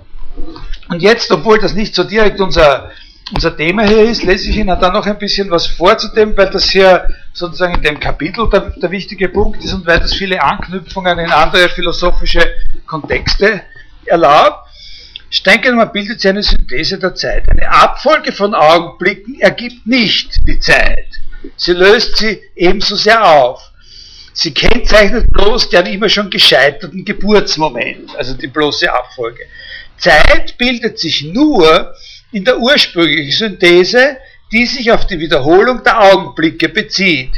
[0.90, 2.92] Und jetzt, obwohl das nicht so direkt unser
[3.34, 6.36] unser Thema hier ist, lese ich Ihnen dann noch ein bisschen was vor zu dem,
[6.38, 10.14] weil das hier sozusagen in dem Kapitel der, der wichtige Punkt ist und weil das
[10.14, 12.46] viele Anknüpfungen in andere philosophische
[12.86, 13.62] Kontexte
[14.06, 14.68] erlaubt.
[15.46, 17.48] Man bildet sich eine Synthese der Zeit.
[17.50, 21.08] Eine Abfolge von Augenblicken ergibt nicht die Zeit.
[21.56, 23.62] Sie löst sie ebenso sehr auf.
[24.34, 29.44] Sie kennzeichnet bloß den immer schon gescheiterten Geburtsmoment, also die bloße Abfolge.
[29.98, 31.94] Zeit bildet sich nur
[32.32, 34.18] in der ursprünglichen Synthese,
[34.52, 37.32] die sich auf die Wiederholung der Augenblicke bezieht.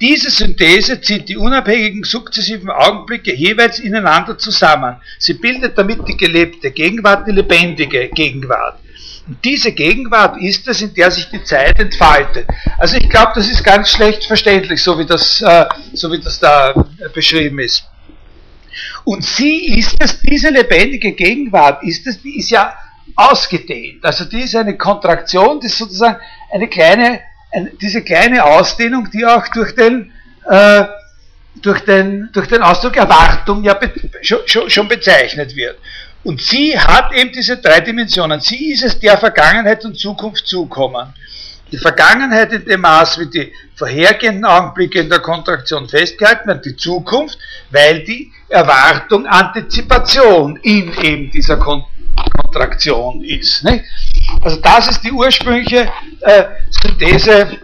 [0.00, 4.96] Diese Synthese zieht die unabhängigen sukzessiven Augenblicke jeweils ineinander zusammen.
[5.18, 8.78] Sie bildet damit die gelebte Gegenwart, die lebendige Gegenwart.
[9.26, 12.46] Und diese Gegenwart ist es, in der sich die Zeit entfaltet.
[12.78, 16.40] Also ich glaube, das ist ganz schlecht verständlich, so wie das, äh, so wie das
[16.40, 16.72] da
[17.12, 17.84] beschrieben ist.
[19.04, 22.74] Und sie ist es, diese lebendige Gegenwart ist es, die ist ja
[23.20, 24.04] ausgedehnt.
[24.04, 26.18] Also die ist eine Kontraktion, die ist sozusagen
[26.52, 27.20] eine kleine,
[27.52, 30.12] eine, diese kleine Ausdehnung, die auch durch den,
[30.48, 30.84] äh,
[31.56, 35.78] durch den, durch den Ausdruck Erwartung ja be, schon, schon bezeichnet wird.
[36.22, 38.40] Und sie hat eben diese drei Dimensionen.
[38.40, 41.14] Sie ist es, der Vergangenheit und Zukunft zukommen.
[41.72, 46.76] Die Vergangenheit in dem Maß, wie die vorhergehenden Augenblicke in der Kontraktion festgehalten werden, die
[46.76, 47.38] Zukunft,
[47.70, 51.84] weil die Erwartung Antizipation in eben dieser Kon
[52.30, 53.64] Kontraktion ist.
[53.64, 53.84] Nicht?
[54.40, 55.90] Also das ist die ursprüngliche
[56.20, 57.58] äh, Synthese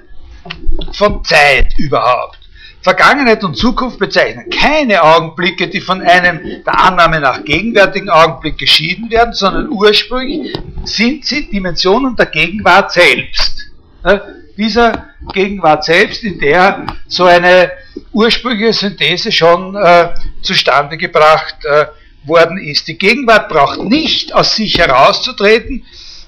[0.92, 2.38] von Zeit überhaupt.
[2.82, 9.10] Vergangenheit und Zukunft bezeichnen keine Augenblicke, die von einem der Annahme nach gegenwärtigen Augenblick geschieden
[9.10, 13.72] werden, sondern ursprünglich sind sie Dimensionen der Gegenwart selbst.
[14.04, 14.20] Äh,
[14.56, 17.72] dieser Gegenwart selbst, in der so eine
[18.12, 20.10] ursprüngliche Synthese schon äh,
[20.42, 21.86] zustande gebracht äh,
[22.26, 22.88] worden ist.
[22.88, 25.84] Die Gegenwart braucht nicht aus sich herauszutreten,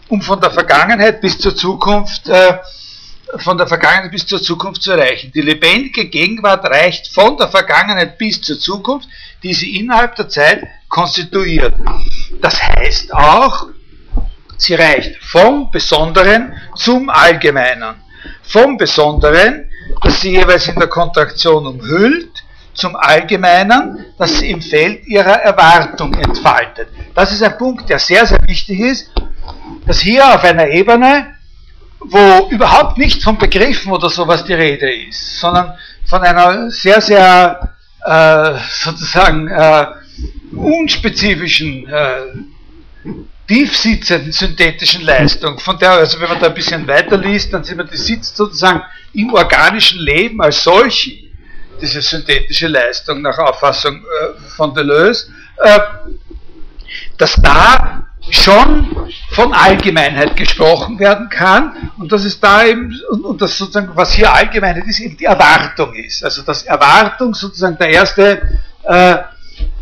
[0.09, 2.59] um von der Vergangenheit bis zur Zukunft, äh,
[3.37, 5.33] von der Vergangenheit bis zur Zukunft zu erreichen.
[5.35, 9.09] Die lebendige Gegenwart reicht von der Vergangenheit bis zur Zukunft,
[9.43, 11.75] die sie innerhalb der Zeit konstituiert.
[12.41, 13.67] Das heißt auch,
[14.57, 17.97] sie reicht vom Besonderen zum Allgemeinen.
[18.43, 19.71] Vom Besonderen,
[20.03, 22.45] das sie jeweils in der Kontraktion umhüllt,
[22.79, 26.89] zum Allgemeinen, das sie im Feld ihrer Erwartung entfaltet.
[27.15, 29.11] Das ist ein Punkt, der sehr, sehr wichtig ist,
[29.85, 31.35] dass hier auf einer Ebene,
[31.99, 37.75] wo überhaupt nicht von Begriffen oder sowas die Rede ist, sondern von einer sehr, sehr
[38.05, 39.87] äh, sozusagen äh,
[40.53, 42.21] unspezifischen, äh,
[43.49, 47.77] tiefsitzenden synthetischen Leistung, von der, also wenn man da ein bisschen weiter liest, dann sieht
[47.77, 48.83] man, die sitzt sozusagen
[49.15, 51.28] im organischen Leben als solche
[51.81, 55.81] diese synthetische Leistung nach Auffassung äh, von Deleuze, äh,
[57.17, 63.57] dass da schon von Allgemeinheit gesprochen werden kann und dass es da eben, und, das
[63.57, 66.25] sozusagen, was hier Allgemeinheit ist, eben die Erwartung ist.
[66.25, 69.17] Also dass Erwartung sozusagen der erste äh,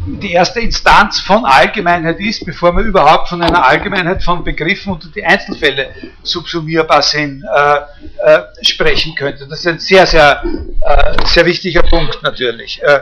[0.06, 5.08] die erste Instanz von Allgemeinheit ist, bevor man überhaupt von einer Allgemeinheit von Begriffen unter
[5.08, 5.90] die Einzelfälle
[6.22, 7.76] subsumierbar sind, äh,
[8.24, 9.46] äh, sprechen könnte.
[9.48, 12.80] Das ist ein sehr, sehr, äh, sehr wichtiger Punkt natürlich.
[12.82, 13.00] Äh,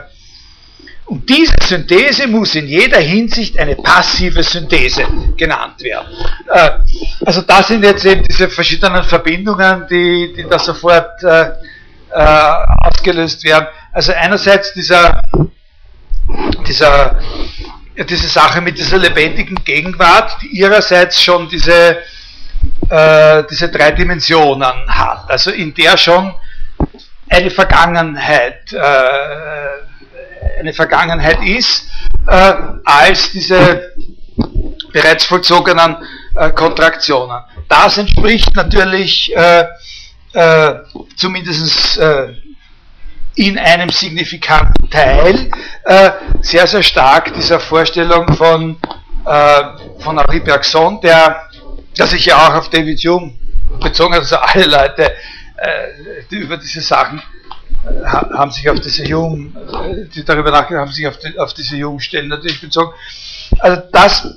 [1.05, 5.05] und diese Synthese muss in jeder Hinsicht eine passive Synthese
[5.37, 6.07] genannt werden.
[6.51, 6.71] Äh,
[7.23, 11.51] also da sind jetzt eben diese verschiedenen Verbindungen, die, die da sofort äh,
[12.79, 13.67] ausgelöst werden.
[13.91, 15.21] Also einerseits dieser
[16.67, 17.19] dieser,
[18.09, 21.97] diese Sache mit dieser lebendigen Gegenwart, die ihrerseits schon diese,
[22.89, 26.33] äh, diese drei Dimensionen hat, also in der schon
[27.29, 31.87] eine Vergangenheit, äh, eine Vergangenheit ist,
[32.27, 32.53] äh,
[32.85, 33.91] als diese
[34.91, 35.97] bereits vollzogenen
[36.35, 37.41] äh, Kontraktionen.
[37.67, 39.65] Das entspricht natürlich äh,
[40.33, 40.75] äh,
[41.15, 41.99] zumindest
[43.35, 45.49] in einem signifikanten Teil
[45.83, 46.11] äh,
[46.41, 48.77] sehr, sehr stark dieser Vorstellung von
[49.25, 49.63] äh,
[49.99, 51.49] von Henri Bergson, der,
[51.97, 53.33] der sich ja auch auf David Hume
[53.81, 55.11] bezogen hat, also alle Leute,
[55.57, 57.21] äh, die über diese Sachen
[57.85, 59.51] äh, haben sich auf diese Hume,
[59.89, 62.93] äh, die darüber nachgedacht haben, sich auf, die, auf diese Hume-Stellen natürlich bezogen.
[63.59, 64.27] Also das,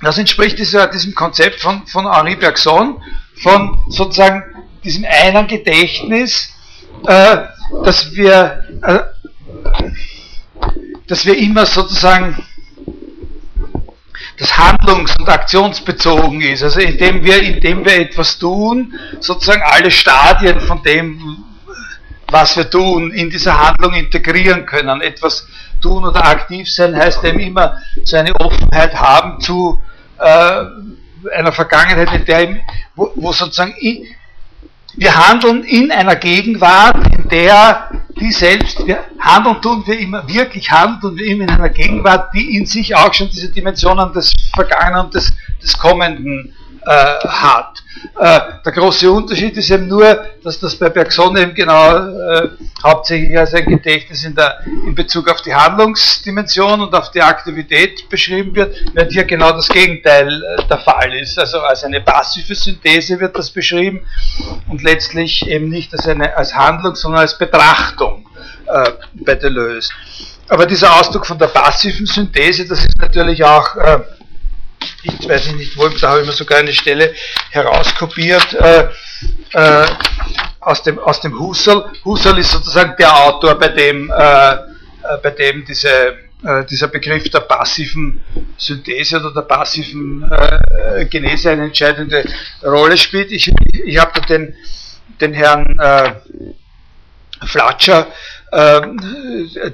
[0.00, 3.02] das entspricht dieser, diesem Konzept von, von Henri Bergson,
[3.42, 4.44] von sozusagen
[4.82, 6.50] diesem einen Gedächtnis,
[7.06, 7.36] äh,
[7.84, 8.98] dass wir, äh,
[11.06, 12.36] dass wir immer sozusagen
[14.38, 16.62] das handlungs- und aktionsbezogen ist.
[16.62, 21.44] Also indem wir, indem wir etwas tun, sozusagen alle Stadien von dem,
[22.28, 25.00] was wir tun, in dieser Handlung integrieren können.
[25.00, 25.46] Etwas
[25.80, 29.78] tun oder aktiv sein heißt eben immer so eine Offenheit haben zu
[30.18, 30.64] äh,
[31.34, 32.56] einer Vergangenheit, in der,
[32.94, 33.74] wo, wo sozusagen
[34.96, 40.70] wir handeln in einer Gegenwart, in der die selbst, wir handeln tun wir immer, wirklich
[40.70, 44.32] handeln tun wir immer in einer Gegenwart, die in sich auch schon diese Dimensionen des
[44.54, 46.54] Vergangenen und des, des Kommenden
[46.86, 47.82] äh, hat.
[48.18, 52.50] Äh, der große Unterschied ist eben nur, dass das bei Bergson eben genau äh,
[52.82, 58.08] hauptsächlich als ein Gedächtnis in, der, in Bezug auf die Handlungsdimension und auf die Aktivität
[58.08, 61.38] beschrieben wird, während hier genau das Gegenteil äh, der Fall ist.
[61.38, 64.06] Also als eine passive Synthese wird das beschrieben
[64.68, 68.05] und letztlich eben nicht als, eine, als Handlung, sondern als Betrachtung
[68.66, 69.92] äh, bei Deleuze.
[70.48, 74.00] Aber dieser Ausdruck von der passiven Synthese, das ist natürlich auch äh,
[75.02, 77.14] ich weiß nicht wo, da habe ich mir sogar eine Stelle
[77.50, 78.88] herauskopiert äh,
[79.52, 79.86] äh,
[80.60, 81.90] aus, dem, aus dem Husserl.
[82.04, 84.56] Husserl ist sozusagen der Autor, bei dem, äh, äh
[85.22, 85.88] bei dem diese,
[86.44, 88.20] äh, dieser Begriff der passiven
[88.56, 90.28] Synthese oder der passiven
[91.10, 92.24] Genese eine entscheidende
[92.62, 93.30] Rolle spielt.
[93.30, 94.54] Ich, ich habe den,
[95.20, 95.78] den Herrn
[97.44, 98.06] Flatscher
[98.52, 98.98] ähm,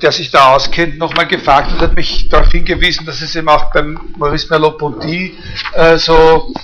[0.00, 3.70] der sich da auskennt, nochmal gefragt und hat mich darauf hingewiesen, dass es eben auch
[3.72, 5.38] beim Maurice Merleau-Ponty
[5.74, 6.54] äh, so,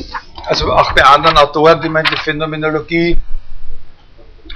[0.47, 3.19] also auch bei anderen Autoren, die man in die Phänomenologie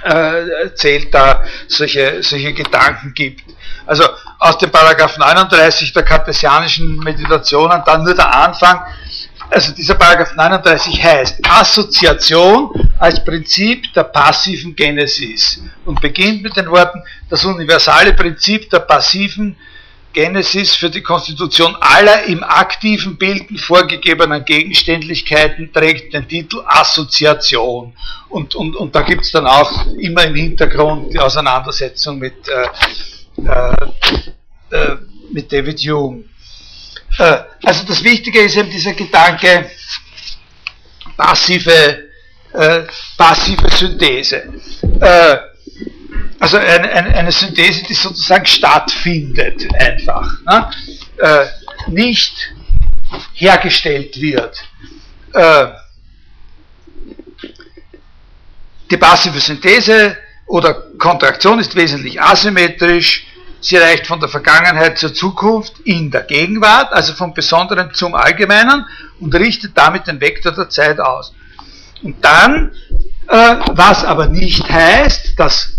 [0.03, 3.43] äh, zählt, da solche, solche Gedanken gibt.
[3.85, 4.03] Also
[4.39, 8.81] aus dem Paragraph 39 der kartesianischen Meditationen, dann nur der Anfang,
[9.53, 16.69] also dieser Paragraph 39 heißt Assoziation als Prinzip der passiven Genesis und beginnt mit den
[16.69, 19.55] Worten, das universale Prinzip der passiven
[20.11, 27.93] Genesis für die Konstitution aller im aktiven Bilden vorgegebenen Gegenständlichkeiten trägt den Titel Assoziation.
[28.29, 32.67] Und, und, und da gibt es dann auch immer im Hintergrund die Auseinandersetzung mit, äh,
[33.43, 34.97] äh, äh
[35.31, 36.25] mit David Hume.
[37.17, 39.69] Äh, also das Wichtige ist eben dieser Gedanke
[41.15, 42.09] passive,
[42.53, 42.83] äh,
[43.17, 44.43] passive Synthese.
[44.99, 45.37] Äh,
[46.39, 50.29] also eine, eine, eine, Synthese, die sozusagen stattfindet einfach.
[50.45, 50.69] Ne?
[51.17, 51.45] Äh,
[51.87, 52.53] nicht
[53.33, 54.63] hergestellt wird.
[55.33, 55.67] Äh,
[58.91, 63.25] die passive Synthese oder Kontraktion ist wesentlich asymmetrisch
[63.63, 68.85] Sie reicht von der Vergangenheit zur Zukunft in der Gegenwart, also vom Besonderen zum Allgemeinen
[69.21, 71.33] und richtet damit den Vektor der Zeit aus.
[72.01, 72.73] Und dann,
[73.29, 75.77] äh, was aber nicht heißt, dass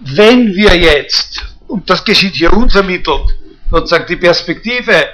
[0.00, 3.36] wenn wir jetzt, und das geschieht hier unvermittelt,
[3.70, 5.06] sozusagen die Perspektive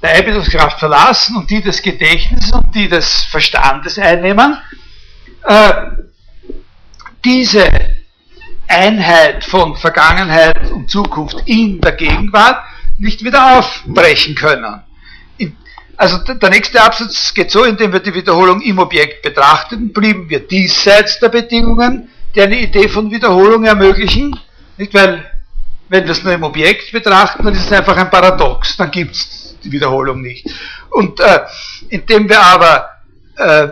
[0.00, 4.56] der Einbildungskraft verlassen und die des Gedächtnisses und die des Verstandes einnehmen,
[5.42, 5.72] äh,
[7.24, 7.68] diese
[8.70, 12.62] Einheit von Vergangenheit und Zukunft in der Gegenwart
[12.98, 14.82] nicht wieder aufbrechen können.
[15.96, 20.40] Also der nächste Absatz geht so, indem wir die Wiederholung im Objekt betrachteten, blieben wir
[20.40, 24.38] diesseits der Bedingungen, die eine Idee von Wiederholung ermöglichen.
[24.78, 25.30] Nicht, weil
[25.90, 29.14] wenn wir es nur im Objekt betrachten, dann ist es einfach ein Paradox, dann gibt
[29.14, 30.46] es die Wiederholung nicht.
[30.88, 31.40] Und äh,
[31.90, 32.88] indem wir aber
[33.36, 33.68] äh,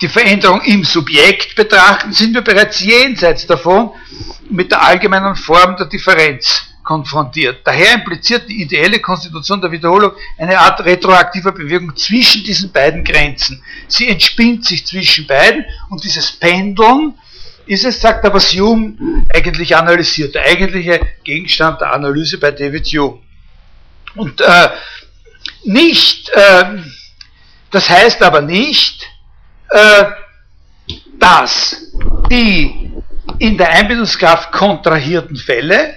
[0.00, 3.90] die Veränderung im Subjekt betrachten, sind wir bereits jenseits davon
[4.50, 7.60] mit der allgemeinen Form der Differenz konfrontiert.
[7.64, 13.62] Daher impliziert die ideelle Konstitution der Wiederholung eine Art retroaktiver Bewegung zwischen diesen beiden Grenzen.
[13.88, 17.14] Sie entspinnt sich zwischen beiden und dieses Pendeln
[17.66, 20.34] ist es, sagt aber Hume, eigentlich analysiert.
[20.36, 23.18] Der eigentliche Gegenstand der Analyse bei David Hume.
[24.14, 24.68] Und äh,
[25.64, 26.64] nicht, äh,
[27.72, 29.08] das heißt aber nicht,
[29.70, 30.04] äh,
[31.18, 31.92] dass
[32.30, 32.92] die
[33.38, 35.94] in der Einbildungskraft kontrahierten Fälle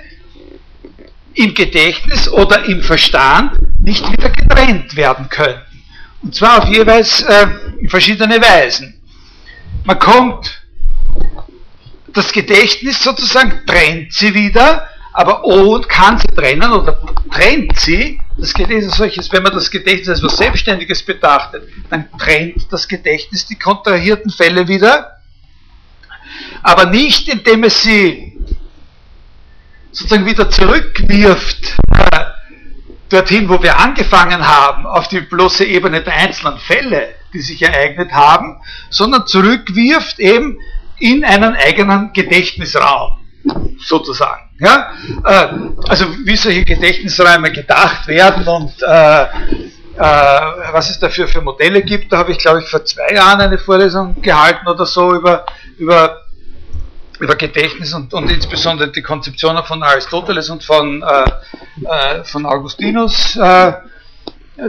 [1.36, 5.62] im Gedächtnis oder im Verstand nicht wieder getrennt werden könnten.
[6.22, 7.48] Und zwar auf jeweils äh,
[7.88, 9.00] verschiedene Weisen.
[9.86, 10.62] Man kommt,
[12.14, 14.90] das Gedächtnis sozusagen trennt sie wieder,
[15.20, 16.98] aber und kann sie trennen oder
[17.30, 22.72] trennt sie, das Gedächtnis solches, wenn man das Gedächtnis als etwas Selbstständiges betrachtet, dann trennt
[22.72, 25.18] das Gedächtnis die kontrahierten Fälle wieder,
[26.64, 28.40] aber nicht indem es sie
[29.92, 32.20] sozusagen wieder zurückwirft äh,
[33.10, 38.14] dorthin, wo wir angefangen haben, auf die bloße Ebene der einzelnen Fälle, die sich ereignet
[38.14, 40.60] haben, sondern zurückwirft eben
[40.98, 43.18] in einen eigenen Gedächtnisraum,
[43.80, 44.49] sozusagen.
[44.60, 44.92] Ja?
[45.24, 45.48] Äh,
[45.88, 49.28] also wie solche Gedächtnisräume gedacht werden und äh, äh,
[50.72, 53.58] was es dafür für Modelle gibt, da habe ich glaube ich vor zwei Jahren eine
[53.58, 55.46] Vorlesung gehalten oder so über,
[55.78, 56.22] über,
[57.20, 63.36] über Gedächtnis und, und insbesondere die Konzeptionen von Aristoteles und von, äh, äh, von Augustinus
[63.38, 63.74] äh,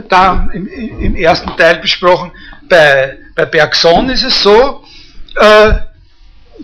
[0.07, 2.31] da im, im, ersten Teil besprochen.
[2.69, 4.85] Bei, bei Bergson ist es so,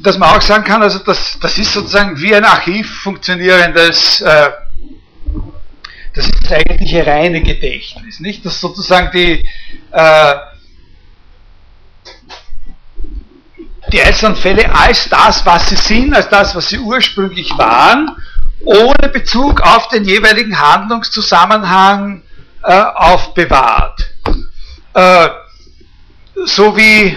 [0.01, 4.49] dass man auch sagen kann, also das, das ist sozusagen wie ein Archiv funktionierendes, äh,
[6.13, 8.45] das ist das eigentliche reine Gedächtnis, nicht?
[8.45, 9.47] Das sozusagen die,
[9.91, 10.33] äh,
[13.91, 18.15] die einzelnen Fälle als das, was sie sind, als das, was sie ursprünglich waren,
[18.65, 22.23] ohne Bezug auf den jeweiligen Handlungszusammenhang
[22.63, 24.09] äh, aufbewahrt.
[24.93, 25.29] Äh,
[26.45, 27.15] so wie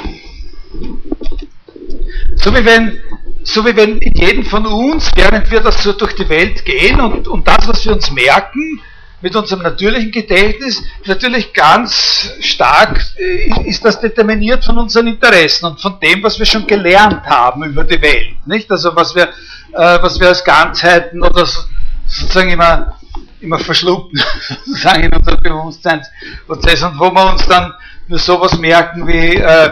[2.37, 3.01] so wie wenn,
[3.43, 7.01] so wie wenn in jedem von uns, während wir das so durch die Welt gehen
[7.01, 8.81] und, und das, was wir uns merken,
[9.23, 15.81] mit unserem natürlichen Gedächtnis, natürlich ganz stark äh, ist das determiniert von unseren Interessen und
[15.81, 18.47] von dem, was wir schon gelernt haben über die Welt.
[18.47, 18.71] Nicht?
[18.71, 21.61] Also was wir, äh, was wir als Ganzheiten oder so,
[22.07, 22.99] sozusagen immer,
[23.41, 24.23] immer verschlucken,
[24.65, 27.75] sozusagen in unserem Bewusstseinsprozess und wo wir uns dann
[28.09, 29.71] nur sowas merken wie äh,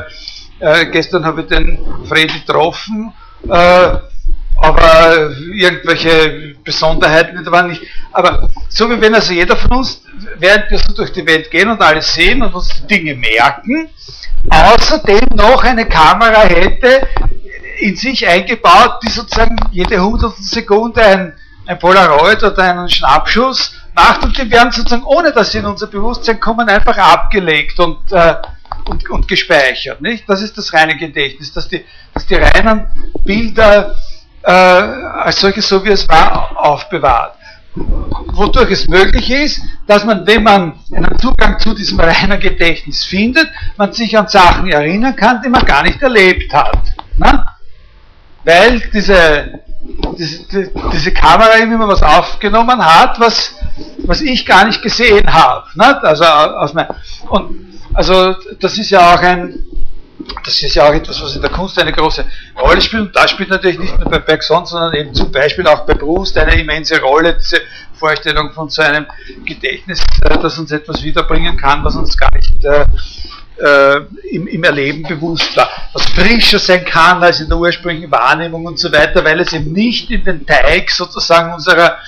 [0.60, 1.78] äh, gestern habe ich den
[2.08, 3.12] Freddy getroffen,
[3.48, 3.98] äh,
[4.60, 7.82] aber irgendwelche Besonderheiten waren nicht.
[8.12, 10.02] Aber so wie wenn also jeder von uns,
[10.38, 13.88] während wir so durch die Welt gehen und alles sehen und uns Dinge merken,
[14.50, 17.06] außerdem noch eine Kamera hätte
[17.78, 21.34] in sich eingebaut, die sozusagen jede hundertstel Sekunde ein,
[21.66, 25.86] ein Polaroid oder einen Schnappschuss macht und die werden sozusagen, ohne dass sie in unser
[25.86, 28.34] Bewusstsein kommen, einfach abgelegt und äh,
[28.86, 30.00] und, und gespeichert.
[30.00, 30.28] Nicht?
[30.28, 32.86] Das ist das reine Gedächtnis, dass die, dass die reinen
[33.24, 33.94] Bilder
[34.42, 37.34] äh, als solche, so wie es war, aufbewahrt.
[37.74, 43.48] Wodurch es möglich ist, dass man, wenn man einen Zugang zu diesem reinen Gedächtnis findet,
[43.76, 46.80] man sich an Sachen erinnern kann, die man gar nicht erlebt hat.
[47.16, 47.44] Ne?
[48.44, 49.60] Weil diese,
[50.16, 53.54] diese, diese Kamera immer was aufgenommen hat, was,
[54.06, 55.66] was ich gar nicht gesehen habe.
[55.74, 56.02] Ne?
[56.02, 56.86] Also aus mein,
[57.28, 59.64] und also das ist ja auch ein,
[60.44, 62.24] das ist ja auch etwas, was in der Kunst eine große
[62.60, 63.02] Rolle spielt.
[63.02, 66.36] Und das spielt natürlich nicht nur bei Bergson, sondern eben zum Beispiel auch bei Proust
[66.38, 67.60] eine immense Rolle, diese
[67.94, 69.06] Vorstellung von so einem
[69.44, 72.86] Gedächtnis, äh, das uns etwas wiederbringen kann, was uns gar nicht äh,
[73.60, 75.68] äh, im, im, Erleben bewusst war.
[75.92, 79.72] Was frischer sein kann als in der ursprünglichen Wahrnehmung und so weiter, weil es eben
[79.72, 81.98] nicht in den Teig sozusagen unserer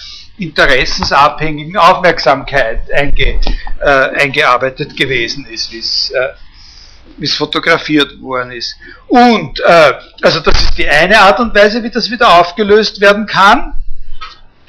[0.41, 3.41] interessensabhängigen Aufmerksamkeit einge,
[3.81, 3.89] äh,
[4.21, 8.77] eingearbeitet gewesen ist, wie es äh, fotografiert worden ist.
[9.09, 13.27] Und, äh, also das ist die eine Art und Weise, wie das wieder aufgelöst werden
[13.27, 13.75] kann.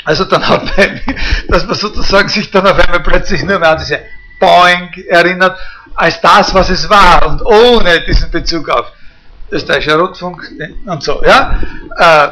[0.03, 1.01] Also dann hat man,
[1.47, 3.99] dass man sozusagen sich dann auf einmal plötzlich nur mehr an diese
[4.39, 5.57] Boing erinnert,
[5.95, 8.91] als das, was es war und ohne diesen Bezug auf
[9.51, 10.49] österreichischer Rundfunk
[10.85, 11.59] und so, ja.
[11.97, 12.29] Äh,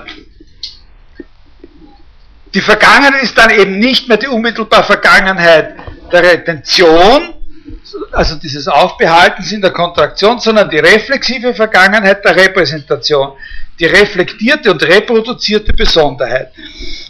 [2.53, 5.75] die Vergangenheit ist dann eben nicht mehr die unmittelbare Vergangenheit
[6.11, 7.35] der Retention,
[8.11, 13.33] also dieses Aufbehaltens in der Kontraktion, sondern die reflexive Vergangenheit der Repräsentation,
[13.79, 16.51] die reflektierte und reproduzierte Besonderheit.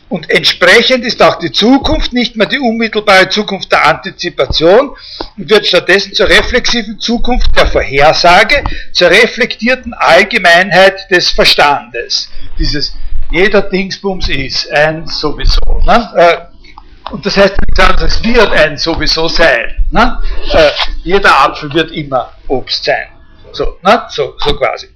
[0.10, 4.96] Und entsprechend ist auch die Zukunft nicht mehr die unmittelbare Zukunft der Antizipation
[5.38, 12.28] und wird stattdessen zur reflexiven Zukunft der Vorhersage, zur reflektierten Allgemeinheit des Verstandes.
[12.58, 12.94] Dieses
[13.32, 15.82] jeder Dingsbums ist ein sowieso.
[15.86, 16.12] Ne?
[16.16, 19.86] Äh, und das heißt nichts anderes, es wird ein sowieso sein.
[19.92, 20.22] Ne?
[20.52, 20.70] Äh,
[21.04, 23.08] jeder Apfel wird immer Obst sein.
[23.52, 24.04] So, ne?
[24.10, 24.88] so, so quasi.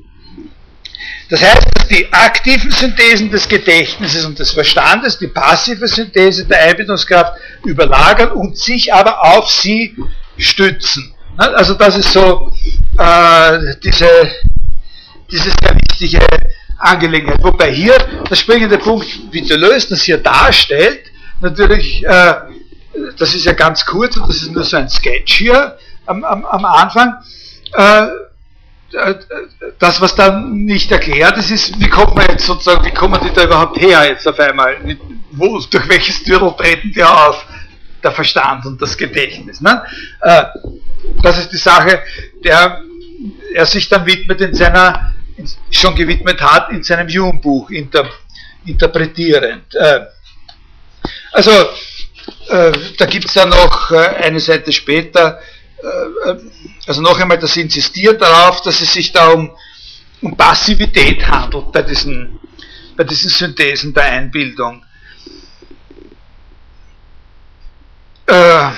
[1.29, 6.61] Das heißt, dass die aktiven Synthesen des Gedächtnisses und des Verstandes die passive Synthese der
[6.63, 7.33] Einbildungskraft
[7.65, 9.95] überlagern und sich aber auf sie
[10.37, 11.13] stützen.
[11.37, 11.47] Ne?
[11.55, 12.51] Also das ist so
[12.97, 14.07] äh, diese,
[15.31, 16.19] diese sehr wichtige
[16.83, 17.43] Angelegenheit.
[17.43, 17.97] Wobei hier
[18.29, 21.11] der springende Punkt, wie Deleuze das hier darstellt,
[21.41, 22.33] natürlich, äh,
[23.17, 26.45] das ist ja ganz kurz und das ist nur so ein Sketch hier am, am,
[26.45, 27.15] am Anfang.
[27.75, 28.03] Äh,
[28.93, 29.15] äh
[29.79, 33.33] das, was dann nicht erklärt ist, ist, wie kommt man jetzt sozusagen, wie kommen die
[33.33, 34.75] da überhaupt her jetzt auf einmal?
[35.31, 37.43] Wo, durch welches Türl treten die auf?
[38.03, 39.61] der Verstand und das Gedächtnis.
[39.61, 39.81] Ne?
[40.21, 40.43] Äh,
[41.21, 41.99] das ist die Sache,
[42.43, 42.81] der
[43.53, 45.13] er sich dann widmet in seiner,
[45.71, 48.09] schon gewidmet hat in seinem Hume-Buch, inter,
[48.65, 49.73] interpretierend.
[49.75, 50.01] Äh,
[51.31, 51.51] also,
[52.49, 55.39] äh, da gibt es dann noch äh, eine Seite später,
[55.77, 56.35] äh,
[56.87, 59.51] also noch einmal, das insistiert darauf, dass es sich da um,
[60.21, 62.39] um Passivität handelt bei diesen,
[62.95, 64.85] bei diesen Synthesen der Einbildung.
[68.25, 68.69] Äh,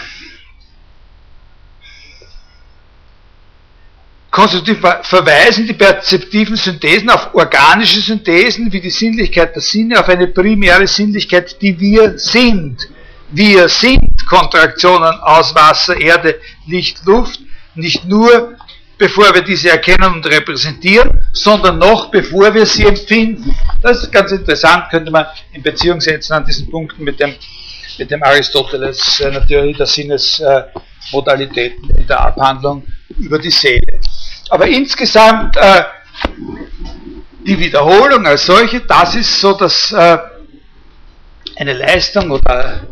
[4.35, 10.27] konstitutiv verweisen die perzeptiven Synthesen auf organische Synthesen wie die Sinnlichkeit der Sinne, auf eine
[10.27, 12.89] primäre Sinnlichkeit, die wir sind.
[13.29, 17.39] Wir sind Kontraktionen aus Wasser, Erde, Licht, Luft,
[17.75, 18.57] nicht nur
[18.97, 23.55] bevor wir diese erkennen und repräsentieren, sondern noch bevor wir sie empfinden.
[23.81, 27.35] Das ist ganz interessant, könnte man in Beziehung setzen an diesen Punkten mit dem,
[27.97, 32.83] mit dem Aristoteles, äh, Theorie der Sinnesmodalitäten in der Abhandlung
[33.17, 34.01] über die Seele.
[34.49, 35.83] Aber insgesamt äh,
[37.45, 40.17] die Wiederholung als solche, das ist so, dass äh,
[41.55, 42.87] eine Leistung oder,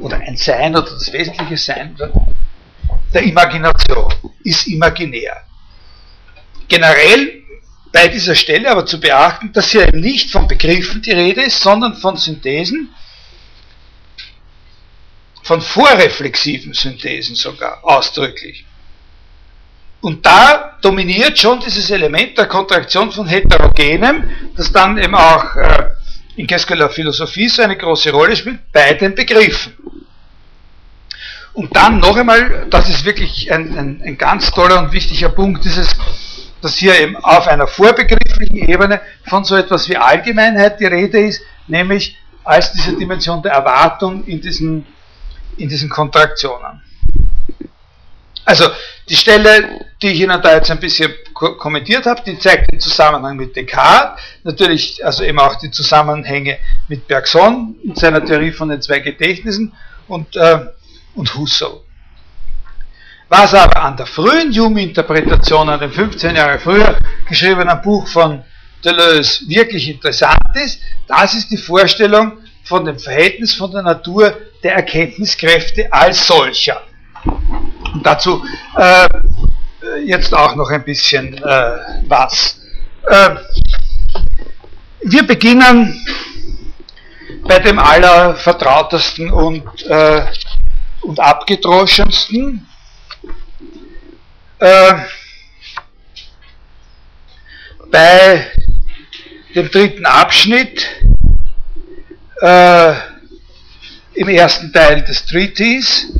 [0.00, 1.96] oder ein Sein oder das wesentliche Sein
[3.12, 4.12] der Imagination
[4.44, 5.44] ist imaginär.
[6.68, 7.42] Generell
[7.92, 11.96] bei dieser Stelle aber zu beachten, dass hier nicht von Begriffen die Rede ist, sondern
[11.96, 12.94] von Synthesen,
[15.42, 18.64] von vorreflexiven Synthesen sogar ausdrücklich.
[20.00, 25.90] Und da dominiert schon dieses Element der Kontraktion von Heterogenem, das dann eben auch äh,
[26.36, 29.74] in Keskeler Philosophie so eine große Rolle spielt, bei den Begriffen.
[31.52, 35.64] Und dann noch einmal, das ist wirklich ein, ein, ein ganz toller und wichtiger Punkt,
[35.64, 35.94] dieses,
[36.62, 41.42] dass hier eben auf einer vorbegrifflichen Ebene von so etwas wie Allgemeinheit die Rede ist,
[41.66, 44.86] nämlich als diese Dimension der Erwartung in diesen,
[45.58, 46.80] in diesen Kontraktionen.
[48.50, 48.68] Also
[49.08, 53.36] die Stelle, die ich Ihnen da jetzt ein bisschen kommentiert habe, die zeigt den Zusammenhang
[53.36, 58.82] mit Descartes, natürlich also eben auch die Zusammenhänge mit Bergson und seiner Theorie von den
[58.82, 59.72] zwei Gedächtnissen
[60.08, 60.66] und, äh,
[61.14, 61.78] und Husserl.
[63.28, 66.98] Was aber an der frühen Hume-Interpretation, an dem 15 Jahre früher
[67.28, 68.42] geschriebenen Buch von
[68.84, 74.74] Deleuze wirklich interessant ist, das ist die Vorstellung von dem Verhältnis von der Natur der
[74.74, 76.82] Erkenntniskräfte als solcher.
[77.92, 78.44] Und dazu
[78.76, 79.08] äh,
[80.04, 82.60] jetzt auch noch ein bisschen äh, was.
[83.08, 83.36] Äh,
[85.02, 86.04] wir beginnen
[87.44, 90.26] bei dem allervertrautesten und, äh,
[91.02, 92.66] und abgedroschensten.
[94.58, 94.94] Äh,
[97.90, 98.46] bei
[99.54, 100.86] dem dritten Abschnitt
[102.40, 102.94] äh,
[104.14, 106.12] im ersten Teil des Treaties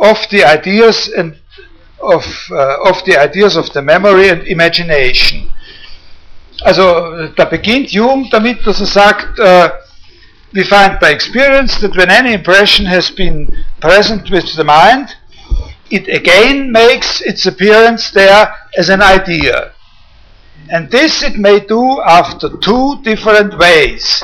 [0.00, 1.36] of the ideas and
[2.00, 5.50] of, uh, of the ideas of the memory and imagination.
[6.64, 9.70] Also da beginnt Hume damit, dass er sagt, uh,
[10.52, 13.48] we find by experience that when any impression has been
[13.80, 15.14] present with the mind,
[15.90, 19.72] it again makes its appearance there as an idea.
[20.68, 24.22] And this it may do after two different ways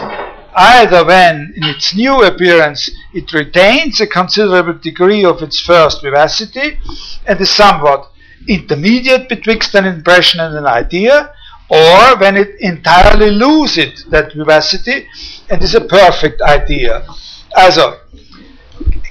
[0.56, 6.78] either when, in its new appearance, it retains a considerable degree of its first vivacity
[7.26, 8.10] and is somewhat
[8.48, 11.32] intermediate betwixt an impression and an idea,
[11.68, 15.06] or when it entirely loses that vivacity
[15.50, 17.06] and is a perfect idea.
[17.54, 17.98] Also,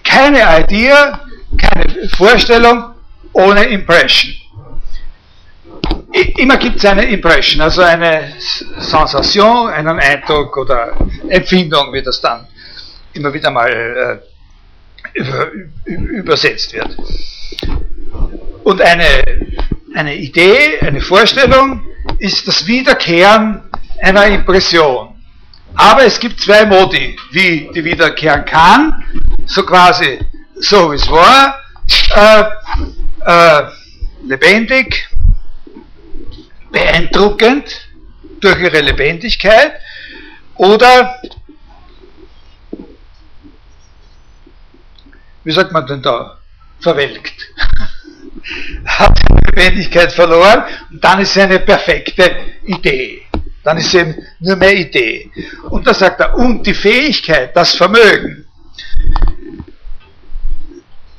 [0.04, 1.20] keine Idee,
[1.58, 2.96] keine Vorstellung
[3.34, 4.34] ohne Impression.
[6.38, 8.34] Immer gibt es eine Impression, also eine
[8.78, 10.94] Sensation, einen Eindruck oder
[11.28, 12.48] Empfindung, wie das dann
[13.14, 14.22] immer wieder mal
[15.14, 15.52] äh, über,
[15.86, 16.90] übersetzt wird.
[18.64, 19.24] Und eine,
[19.94, 21.84] eine Idee, eine Vorstellung
[22.20, 23.64] ist das Wiederkehren
[24.02, 25.16] einer Impression.
[25.76, 29.04] Aber es gibt zwei Modi, wie die wiederkehren kann,
[29.46, 30.20] so quasi
[30.56, 31.60] so wie es war,
[32.16, 32.44] äh,
[33.26, 33.64] äh,
[34.26, 35.10] lebendig,
[36.76, 37.88] beeindruckend
[38.42, 39.80] durch ihre Lebendigkeit
[40.56, 41.22] oder,
[45.46, 46.38] wie sagt man denn da,
[46.82, 47.34] verwelkt.
[48.86, 53.22] Hat die Lebendigkeit verloren und dann ist sie eine perfekte Idee.
[53.64, 55.32] Dann ist sie eben nur mehr Idee.
[55.70, 58.46] Und da sagt er, und die Fähigkeit, das Vermögen,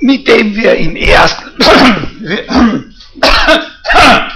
[0.01, 1.51] mit dem wir im ersten,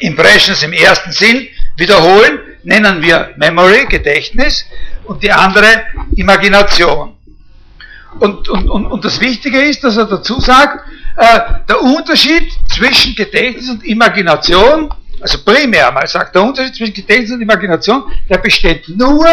[0.00, 4.66] Impressions im ersten Sinn wiederholen, nennen wir Memory, Gedächtnis,
[5.04, 5.84] und die andere
[6.16, 7.16] Imagination.
[8.20, 10.86] Und, und, und, und das Wichtige ist, dass er dazu sagt,
[11.16, 17.32] äh, der Unterschied zwischen Gedächtnis und Imagination, also primär mal sagt, der Unterschied zwischen Gedächtnis
[17.32, 19.26] und Imagination, der besteht nur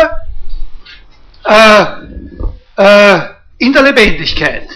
[1.43, 1.85] äh,
[2.77, 3.19] äh,
[3.57, 4.67] in der Lebendigkeit.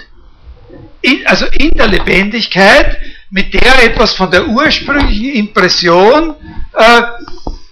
[1.02, 2.98] In, also in der Lebendigkeit,
[3.30, 6.36] mit der etwas von der ursprünglichen Impression
[6.74, 7.02] äh,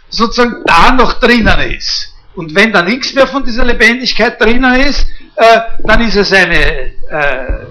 [0.10, 2.14] sozusagen da noch drinnen ist.
[2.36, 6.92] Und wenn da nichts mehr von dieser Lebendigkeit drinnen ist, äh, dann ist es eine,
[7.10, 7.66] äh,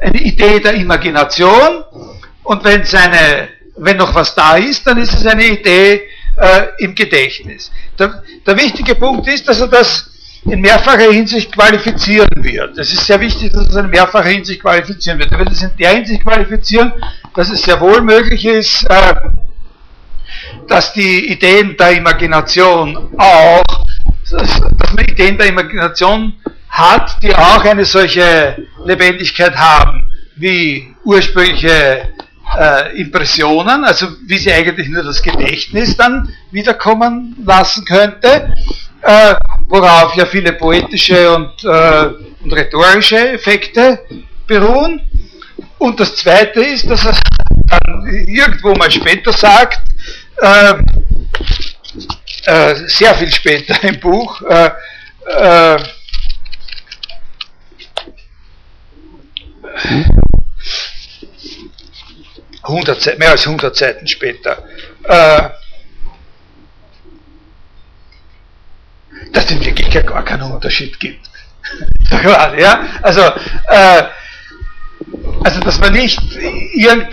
[0.00, 1.84] eine Idee der Imagination.
[2.44, 6.02] Und wenn, eine, wenn noch was da ist, dann ist es eine Idee
[6.36, 7.72] äh, im Gedächtnis.
[7.98, 10.10] Der, der wichtige Punkt ist, dass er das
[10.46, 12.76] in mehrfacher Hinsicht qualifizieren wird.
[12.78, 15.32] Es ist sehr wichtig, dass es in mehrfacher Hinsicht qualifizieren wird.
[15.32, 16.92] Er wird es in der Hinsicht qualifizieren,
[17.34, 19.14] dass es sehr wohl möglich ist, äh,
[20.68, 23.86] dass die Ideen der Imagination auch,
[24.30, 26.34] dass man Ideen der Imagination
[26.68, 32.08] hat, die auch eine solche Lebendigkeit haben, wie ursprüngliche
[32.58, 38.54] äh, Impressionen, also wie sie eigentlich nur das Gedächtnis dann wiederkommen lassen könnte,
[39.02, 39.34] äh,
[39.68, 42.06] worauf ja viele poetische und, äh,
[42.42, 44.00] und rhetorische Effekte
[44.46, 45.00] beruhen.
[45.78, 47.14] Und das Zweite ist, dass er
[47.68, 49.80] dann irgendwo mal später sagt,
[50.40, 50.74] äh,
[52.46, 54.70] äh, sehr viel später im Buch, äh,
[55.26, 55.78] äh,
[63.18, 64.64] mehr als 100 Seiten später,
[65.04, 65.50] äh,
[69.34, 71.28] dass es in Wirklichkeit gar keinen Unterschied gibt.
[72.58, 72.80] ja?
[73.02, 74.02] Also, äh,
[75.42, 76.20] also dass man nicht
[76.72, 77.08] irgend,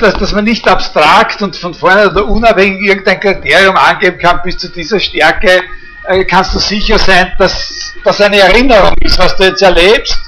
[0.00, 4.58] dass, dass man nicht abstrakt und von vorne oder unabhängig irgendein Kriterium angeben kann, bis
[4.58, 5.62] zu dieser Stärke
[6.08, 10.18] äh, kannst du sicher sein, dass das eine Erinnerung ist, was du jetzt erlebst.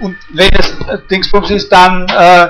[0.00, 2.48] Und wenn es äh, Dingsbums ist, dann äh,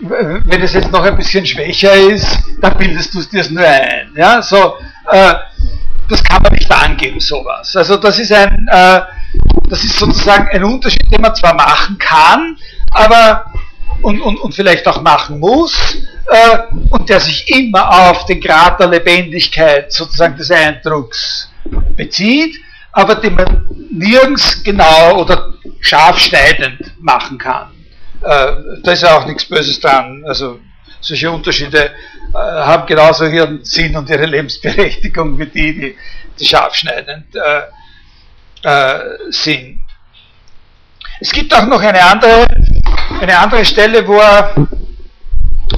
[0.00, 2.26] wenn es jetzt noch ein bisschen schwächer ist,
[2.60, 4.12] dann bildest du es dir nur ein.
[4.16, 4.74] Ja, so,
[5.10, 5.34] äh,
[6.08, 7.74] das kann man nicht angeben, sowas.
[7.76, 9.00] Also das ist ein, äh,
[9.68, 12.56] das ist sozusagen ein Unterschied, den man zwar machen kann,
[12.90, 13.46] aber
[14.02, 15.96] und, und, und vielleicht auch machen muss,
[16.26, 16.58] äh,
[16.90, 21.50] und der sich immer auf den Grad der Lebendigkeit sozusagen des Eindrucks
[21.96, 22.56] bezieht,
[22.92, 27.68] aber den man nirgends genau oder scharf schneidend machen kann.
[28.22, 30.22] Äh, da ist ja auch nichts Böses dran.
[30.26, 30.60] Also
[31.04, 31.90] solche Unterschiede
[32.34, 35.96] äh, haben genauso ihren Sinn und ihre Lebensberechtigung wie die, die,
[36.38, 39.00] die scharfschneidend äh, äh,
[39.30, 39.80] sind.
[41.20, 42.46] Es gibt auch noch eine andere,
[43.20, 44.54] eine andere Stelle, wo er,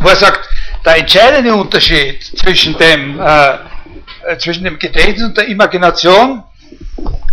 [0.00, 0.48] wo er sagt,
[0.84, 3.54] der entscheidende Unterschied zwischen dem, äh,
[4.26, 6.44] äh zwischen dem Gedächtnis und der Imagination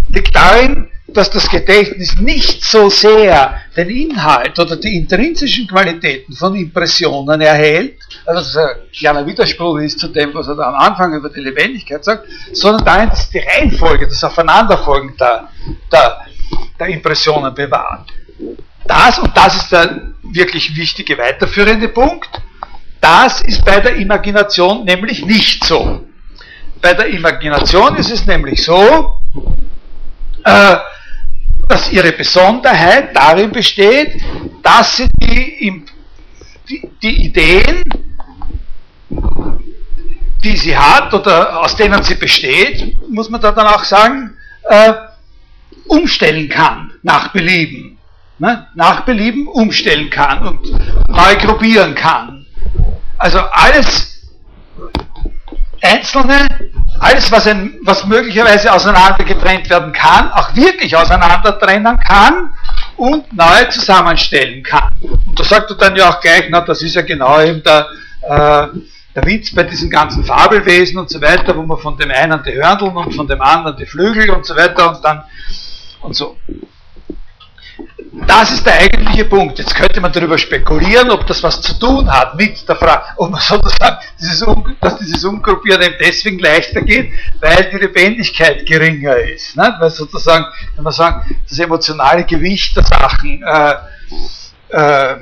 [0.10, 6.55] liegt darin, dass das Gedächtnis nicht so sehr den Inhalt oder die intrinsischen Qualitäten von
[6.55, 10.76] Impressionen erhält, also dass er ein kleiner Widerspruch ist zu dem, was er da am
[10.76, 15.49] Anfang über die Lebendigkeit sagt, sondern darin, dass die Reihenfolge, das Aufeinanderfolgen der,
[15.91, 16.22] der,
[16.80, 18.09] der Impressionen bewahrt.
[18.86, 22.30] Das, und das ist der wirklich wichtige weiterführende Punkt,
[22.99, 26.05] das ist bei der Imagination nämlich nicht so.
[26.82, 29.22] Bei der Imagination ist es nämlich so,
[30.45, 30.78] äh,
[31.68, 34.22] dass ihre Besonderheit darin besteht,
[34.61, 35.84] dass sie die,
[37.01, 37.84] die, Ideen,
[40.43, 44.38] die sie hat oder aus denen sie besteht, muss man da dann auch sagen,
[44.70, 44.93] äh,
[45.88, 47.97] umstellen kann nach Belieben.
[48.39, 48.68] Ne?
[48.76, 50.61] Nach Belieben umstellen kann und
[51.07, 52.45] neu gruppieren kann.
[53.18, 54.12] Also alles
[55.84, 56.48] Einzelne
[57.00, 62.52] alles, was, ein, was möglicherweise auseinander getrennt werden kann, auch wirklich auseinander trennen kann
[62.96, 64.92] und neu zusammenstellen kann.
[65.02, 67.88] Und da sagt er dann ja auch gleich, na, das ist ja genau eben der,
[68.22, 68.68] äh,
[69.16, 72.54] der Witz bei diesen ganzen Fabelwesen und so weiter, wo man von dem einen die
[72.54, 75.24] Hörndeln und von dem anderen die Flügel und so weiter und dann
[76.02, 76.38] und so.
[78.28, 79.58] Das ist der eigentliche Punkt.
[79.58, 83.32] Jetzt könnte man darüber spekulieren, ob das was zu tun hat mit der Frage, ob
[83.32, 84.46] man sozusagen, dieses
[84.82, 87.12] dass dieses Umgruppieren eben deswegen leichter geht,
[87.42, 89.56] weil die Lebendigkeit geringer ist.
[89.56, 89.76] Ne?
[89.80, 93.76] Weil sozusagen, wenn man sagen, das emotionale Gewicht der Sachen, äh,
[94.70, 95.16] äh,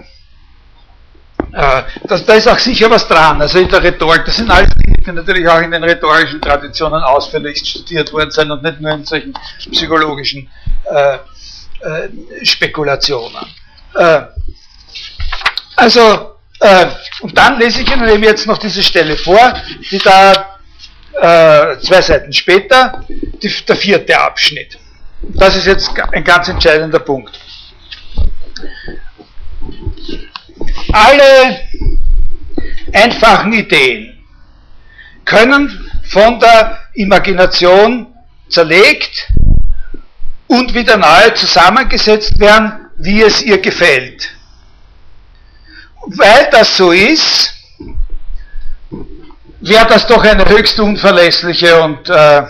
[1.54, 3.42] äh, das, da ist auch sicher was dran.
[3.42, 7.02] Also in der Rhetorik, das sind alles Dinge, die natürlich auch in den rhetorischen Traditionen
[7.02, 9.34] ausführlich studiert worden sind und nicht nur in solchen
[9.72, 10.50] psychologischen
[10.90, 11.18] äh,
[11.84, 13.46] äh, Spekulationen.
[13.96, 14.22] Äh,
[15.76, 16.88] also, äh,
[17.22, 19.54] und dann lese ich Ihnen eben jetzt noch diese Stelle vor,
[19.90, 20.60] die da
[21.14, 24.78] äh, zwei Seiten später die, der vierte Abschnitt.
[25.22, 27.40] Das ist jetzt ein ganz entscheidender Punkt.
[30.92, 31.62] Alle
[32.94, 34.24] einfachen Ideen
[35.26, 38.08] können von der Imagination
[38.50, 39.28] zerlegt
[40.52, 44.30] und wieder neu zusammengesetzt werden, wie es ihr gefällt.
[46.06, 47.54] Weil das so ist,
[49.62, 52.44] wäre das doch eine höchst unverlässliche und äh,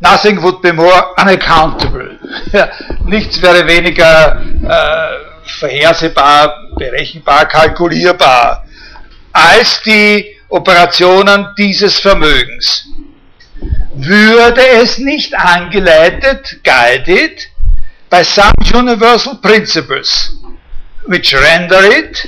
[0.00, 2.18] nothing would be more unaccountable.
[3.06, 4.38] Nichts wäre weniger
[4.68, 8.66] äh, vorhersehbar, berechenbar, kalkulierbar
[9.32, 12.86] als die Operationen dieses Vermögens.
[13.94, 17.48] Würde es nicht angeleitet, guided,
[18.10, 20.36] by some universal principles,
[21.06, 22.26] which render it,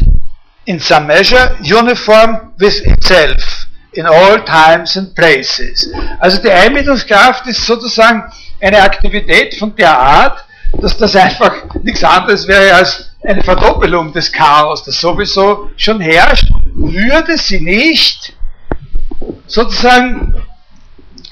[0.67, 5.93] in some measure, uniform with itself, in all times and places.
[6.21, 8.23] Also die Einbildungskraft ist sozusagen
[8.61, 10.45] eine Aktivität von der Art,
[10.81, 16.51] dass das einfach nichts anderes wäre als eine Verdoppelung des Chaos, das sowieso schon herrscht,
[16.75, 18.33] würde sie nicht
[19.47, 20.35] sozusagen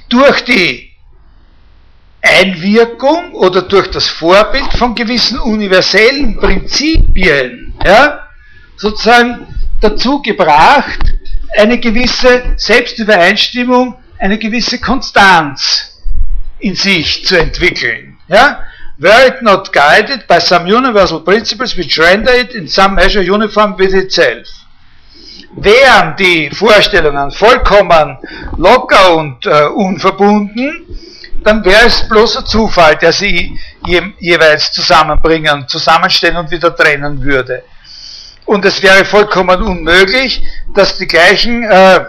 [0.08, 0.90] durch die
[2.22, 8.26] Einwirkung oder durch das Vorbild von gewissen universellen Prinzipien ja,
[8.76, 9.46] sozusagen
[9.80, 11.00] dazu gebracht,
[11.56, 16.02] eine gewisse Selbstübereinstimmung, eine gewisse Konstanz
[16.58, 18.18] in sich zu entwickeln.
[18.28, 18.62] Ja?
[18.98, 23.76] Were it not guided by some universal principles which render it in some measure uniform
[23.76, 24.48] with itself.
[25.56, 28.18] Wären die Vorstellungen vollkommen
[28.56, 30.86] locker und äh, unverbunden,
[31.42, 37.62] dann wäre es bloßer Zufall, der sie je, jeweils zusammenbringen, zusammenstellen und wieder trennen würde.
[38.44, 40.42] Und es wäre vollkommen unmöglich,
[40.74, 42.00] dass die gleichen äh,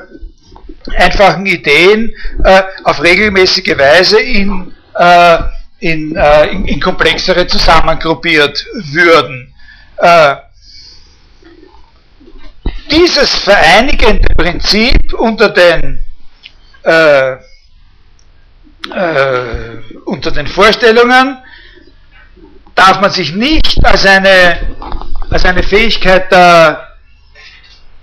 [0.98, 2.14] einfachen Ideen
[2.44, 5.38] äh, auf regelmäßige Weise in, äh,
[5.80, 9.54] in, äh, in, in, komplexere zusammengruppiert würden.
[9.98, 10.36] Äh,
[12.92, 16.00] dieses vereinigende Prinzip unter den
[16.84, 17.38] äh,
[18.94, 21.38] äh, unter den Vorstellungen
[22.76, 24.60] darf man sich nicht als eine,
[25.30, 26.88] als eine Fähigkeit der,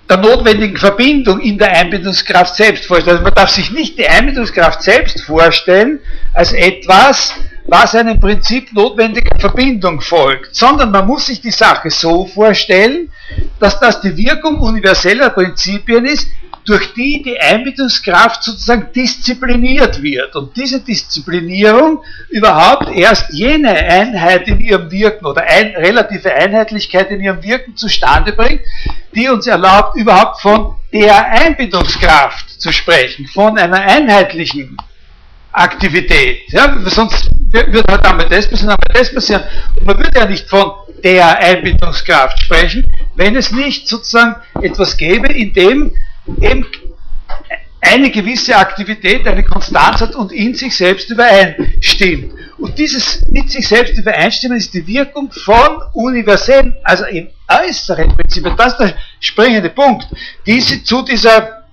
[0.08, 3.16] der notwendigen Verbindung in der Einbindungskraft selbst vorstellen.
[3.16, 6.00] Also man darf sich nicht die Einbindungskraft selbst vorstellen
[6.32, 7.34] als etwas,
[7.66, 13.10] was einem Prinzip notwendiger Verbindung folgt, sondern man muss sich die Sache so vorstellen,
[13.58, 16.28] dass das die Wirkung universeller Prinzipien ist,
[16.64, 20.34] durch die die Einbildungskraft sozusagen diszipliniert wird.
[20.34, 27.20] Und diese Disziplinierung überhaupt erst jene Einheit in ihrem Wirken oder ein, relative Einheitlichkeit in
[27.20, 28.62] ihrem Wirken zustande bringt,
[29.14, 34.78] die uns erlaubt, überhaupt von der Einbildungskraft zu sprechen, von einer einheitlichen
[35.54, 36.42] Aktivität.
[36.48, 39.44] Ja, sonst würde halt einmal das passieren, einmal das passieren.
[39.76, 45.32] Und man würde ja nicht von der Einbindungskraft sprechen, wenn es nicht sozusagen etwas gäbe,
[45.32, 45.92] in dem
[46.40, 46.66] eben
[47.80, 52.32] eine gewisse Aktivität, eine Konstanz hat und in sich selbst übereinstimmt.
[52.58, 58.44] Und dieses mit sich selbst übereinstimmen ist die Wirkung von universellen, also im äußeren Prinzip.
[58.56, 60.06] Das ist der springende Punkt,
[60.46, 61.64] die sie zu dieser,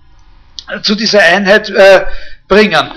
[0.84, 2.02] zu dieser Einheit äh,
[2.52, 2.92] bringen.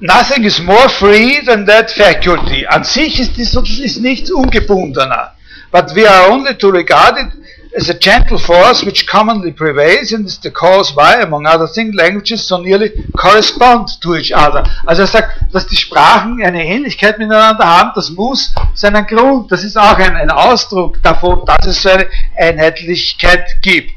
[0.00, 2.66] Nothing is more free than that faculty.
[2.66, 5.32] An sich ist, dies, ist nichts ungebundener.
[5.70, 7.43] But we are only to regard it
[7.76, 11.94] as a gentle force which commonly prevails and is the cause why, among other things,
[11.94, 14.64] languages so nearly correspond to each other.
[14.86, 19.64] Also er sagt, dass die Sprachen eine Ähnlichkeit miteinander haben, das muss seinen Grund, das
[19.64, 22.06] ist auch ein, ein Ausdruck davon, dass es so eine
[22.36, 23.90] Einheitlichkeit gibt.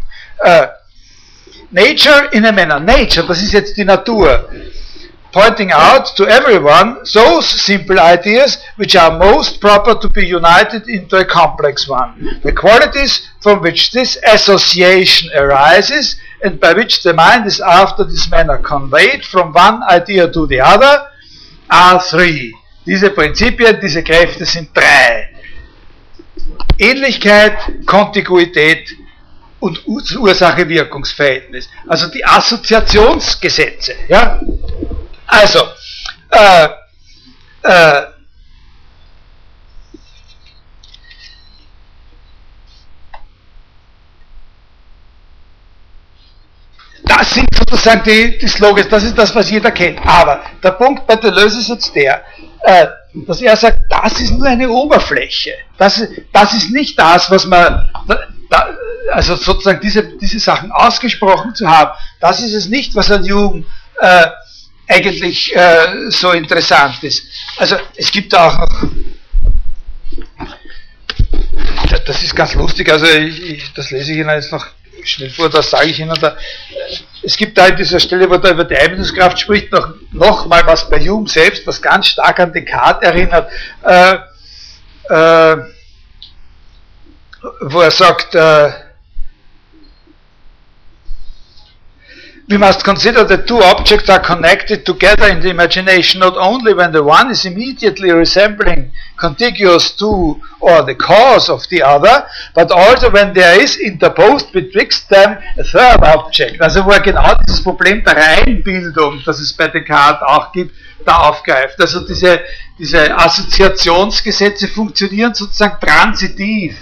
[0.44, 0.68] Uh,
[1.72, 4.50] nature in a manner, Nature, das ist jetzt die Natur
[5.38, 11.16] pointing out to everyone those simple ideas which are most proper to be united into
[11.16, 12.40] a complex one.
[12.42, 18.32] The qualities from which this association arises and by which the mind is after this
[18.32, 21.08] manner conveyed from one idea to the other
[21.70, 22.56] are three.
[22.88, 25.30] Diese Prinzipien, diese Kräfte sind drei.
[26.80, 28.90] Ähnlichkeit, Kontiguität
[29.60, 31.70] und Ursache-Wirkungsverhältnis.
[31.88, 33.94] Also die Assoziationsgesetze.
[34.08, 34.42] Ja?
[35.28, 35.60] Also,
[36.32, 36.68] äh,
[37.64, 38.04] äh,
[47.04, 50.00] das sind sozusagen die, die Slogans, das ist das, was jeder kennt.
[50.06, 52.24] Aber der Punkt bei Deleuze ist jetzt der,
[52.62, 52.88] äh,
[53.26, 55.54] dass er sagt, das ist nur eine Oberfläche.
[55.78, 56.02] Das,
[56.32, 57.92] das ist nicht das, was man,
[58.50, 58.70] da,
[59.12, 63.66] also sozusagen diese, diese Sachen ausgesprochen zu haben, das ist es nicht, was an Jugend
[64.00, 64.28] äh,
[64.88, 67.28] eigentlich äh, so interessant ist.
[67.58, 68.90] Also es gibt auch noch,
[72.06, 74.66] das ist ganz lustig, also ich, ich, das lese ich Ihnen jetzt noch
[75.04, 76.38] schnell vor, das sage ich Ihnen da.
[77.22, 80.66] Es gibt da in dieser Stelle, wo er über die Einbildungskraft spricht, noch, noch mal
[80.66, 83.52] was bei Hume selbst, was ganz stark an Descartes erinnert,
[83.84, 84.18] äh,
[85.10, 85.58] äh,
[87.62, 88.87] wo er sagt, äh,
[92.50, 96.94] we must consider that two objects are connected together in the imagination not only when
[96.94, 102.26] the one is immediately resembling contiguous to or the cause of the other,
[102.56, 106.62] but also when there is interposed betwixt them a third object.
[106.62, 110.74] Also wo er genau dieses Problem der Reihenbildung, das es bei Descartes auch gibt,
[111.06, 111.80] da aufgreift.
[111.82, 112.40] Also diese,
[112.80, 116.78] diese Assoziationsgesetze funktionieren sozusagen transitiv.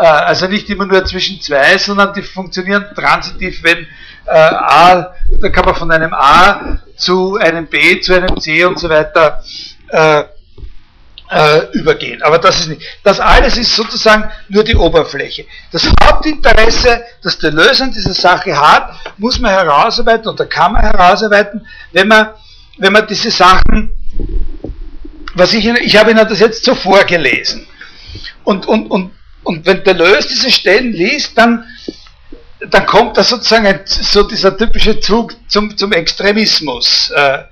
[0.00, 3.86] Äh, also nicht immer nur zwischen zwei, sondern die funktionieren transitiv, wenn
[4.26, 8.78] äh, A, da kann man von einem A zu einem B, zu einem C und
[8.78, 9.42] so weiter
[9.88, 10.24] äh,
[11.72, 12.22] übergehen.
[12.22, 12.82] Aber das ist nicht.
[13.04, 15.44] Das alles ist sozusagen nur die Oberfläche.
[15.70, 20.82] Das Hauptinteresse, das der Löser an dieser Sache hat, muss man herausarbeiten oder kann man
[20.82, 22.30] herausarbeiten, wenn man,
[22.78, 23.90] wenn man diese Sachen,
[25.34, 27.66] was ich, ich habe Ihnen das jetzt so vorgelesen.
[28.44, 29.12] Und, und, und,
[29.42, 31.64] und wenn der Lös diese Stellen liest, dann
[32.68, 37.44] dann kommt da sozusagen so dieser typische Zug zum, zum Extremismus äh, äh,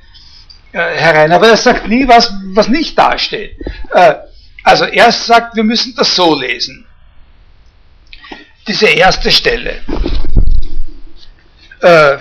[0.72, 1.32] herein.
[1.32, 3.56] Aber er sagt nie, was, was nicht dasteht.
[3.90, 4.14] Äh,
[4.62, 6.86] also er sagt, wir müssen das so lesen.
[8.66, 9.80] Diese erste Stelle.
[11.80, 12.18] Äh,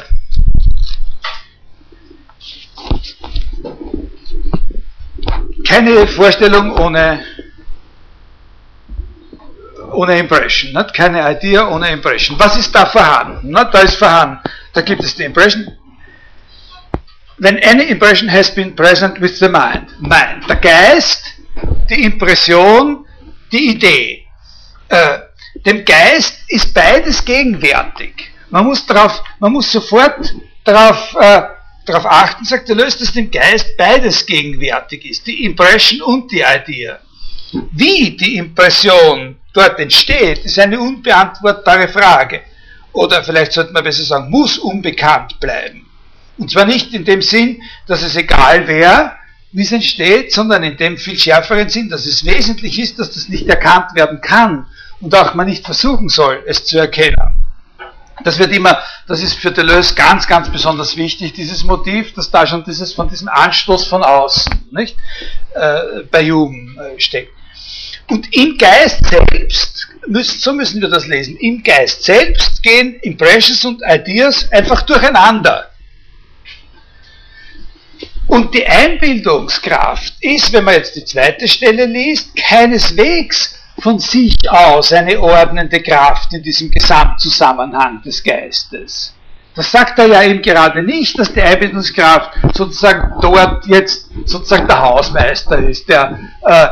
[5.68, 7.20] keine Vorstellung ohne
[9.94, 10.94] ohne Impression, nicht?
[10.94, 12.38] keine Idea ohne Impression.
[12.40, 13.50] Was ist da vorhanden?
[13.50, 13.68] Nicht?
[13.74, 14.40] Da ist vorhanden,
[14.74, 15.68] da gibt es die Impression.
[17.40, 19.88] When any impression has been present with the mind.
[20.00, 21.24] Mind, der Geist,
[21.90, 23.06] die Impression,
[23.52, 24.26] die Idee.
[24.90, 25.20] Äh,
[25.66, 28.32] dem Geist ist beides gegenwärtig.
[28.50, 30.34] Man muss, drauf, man muss sofort
[30.64, 31.44] darauf äh,
[31.88, 37.00] darauf achten, sagt löst, dass dem Geist beides gegenwärtig ist, die Impression und die Idea.
[37.72, 42.42] Wie die Impression dort entsteht, ist eine unbeantwortbare Frage.
[42.94, 45.86] Oder vielleicht sollte man besser sagen, muss unbekannt bleiben.
[46.38, 49.14] Und zwar nicht in dem Sinn, dass es egal wäre,
[49.52, 53.30] wie es entsteht, sondern in dem viel schärferen Sinn, dass es wesentlich ist, dass das
[53.30, 54.68] nicht erkannt werden kann
[55.00, 57.34] und auch man nicht versuchen soll, es zu erkennen.
[58.24, 62.48] Das wird immer, das ist für Deleuze ganz, ganz besonders wichtig, dieses Motiv, dass da
[62.48, 64.98] schon dieses, von diesem Anstoß von außen, nicht,
[65.54, 67.37] äh, bei Hume äh, steckt.
[68.10, 69.88] Und im Geist selbst,
[70.42, 75.70] so müssen wir das lesen, im Geist selbst gehen Impressions und Ideas einfach durcheinander.
[78.28, 84.92] Und die Einbildungskraft ist, wenn man jetzt die zweite Stelle liest, keineswegs von sich aus
[84.92, 89.14] eine ordnende Kraft in diesem Gesamtzusammenhang des Geistes.
[89.56, 94.82] Das sagt er ja eben gerade nicht, dass die Einbildungskraft sozusagen dort jetzt sozusagen der
[94.82, 96.68] Hausmeister ist, der äh,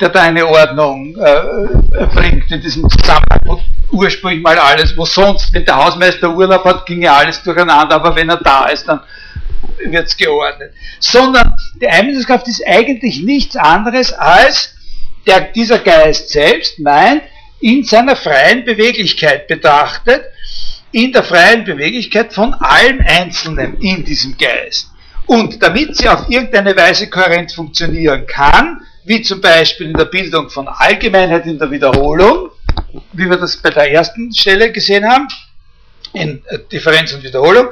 [0.00, 5.52] der da eine Ordnung äh, bringt in diesem Zusammenhang, wo ursprünglich mal alles, wo sonst,
[5.52, 9.00] wenn der Hausmeister Urlaub hat, ginge alles durcheinander, aber wenn er da ist, dann
[9.84, 10.72] wird es geordnet.
[11.00, 14.74] Sondern die Einbildungskraft ist eigentlich nichts anderes als
[15.26, 17.22] der, dieser Geist selbst meint,
[17.60, 20.24] in seiner freien Beweglichkeit betrachtet,
[20.92, 24.90] in der freien Beweglichkeit von allen Einzelnen in diesem Geist.
[25.26, 30.50] Und damit sie auf irgendeine Weise kohärent funktionieren kann, wie zum Beispiel in der Bildung
[30.50, 32.50] von Allgemeinheit in der Wiederholung,
[33.12, 35.28] wie wir das bei der ersten Stelle gesehen haben,
[36.12, 37.68] in äh, Differenz und Wiederholung.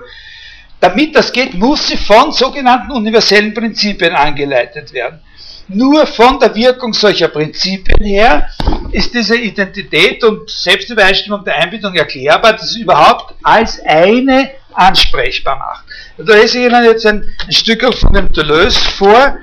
[0.81, 5.21] Damit das geht, muss sie von sogenannten universellen Prinzipien angeleitet werden.
[5.69, 8.49] Nur von der Wirkung solcher Prinzipien her
[8.93, 15.85] ist diese Identität und Selbstübereinstimmung der Einbindung erklärbar, dass sie überhaupt als eine ansprechbar macht.
[16.19, 19.39] Da lese ich Ihnen jetzt ein, ein Stück von dem Deleuze vor,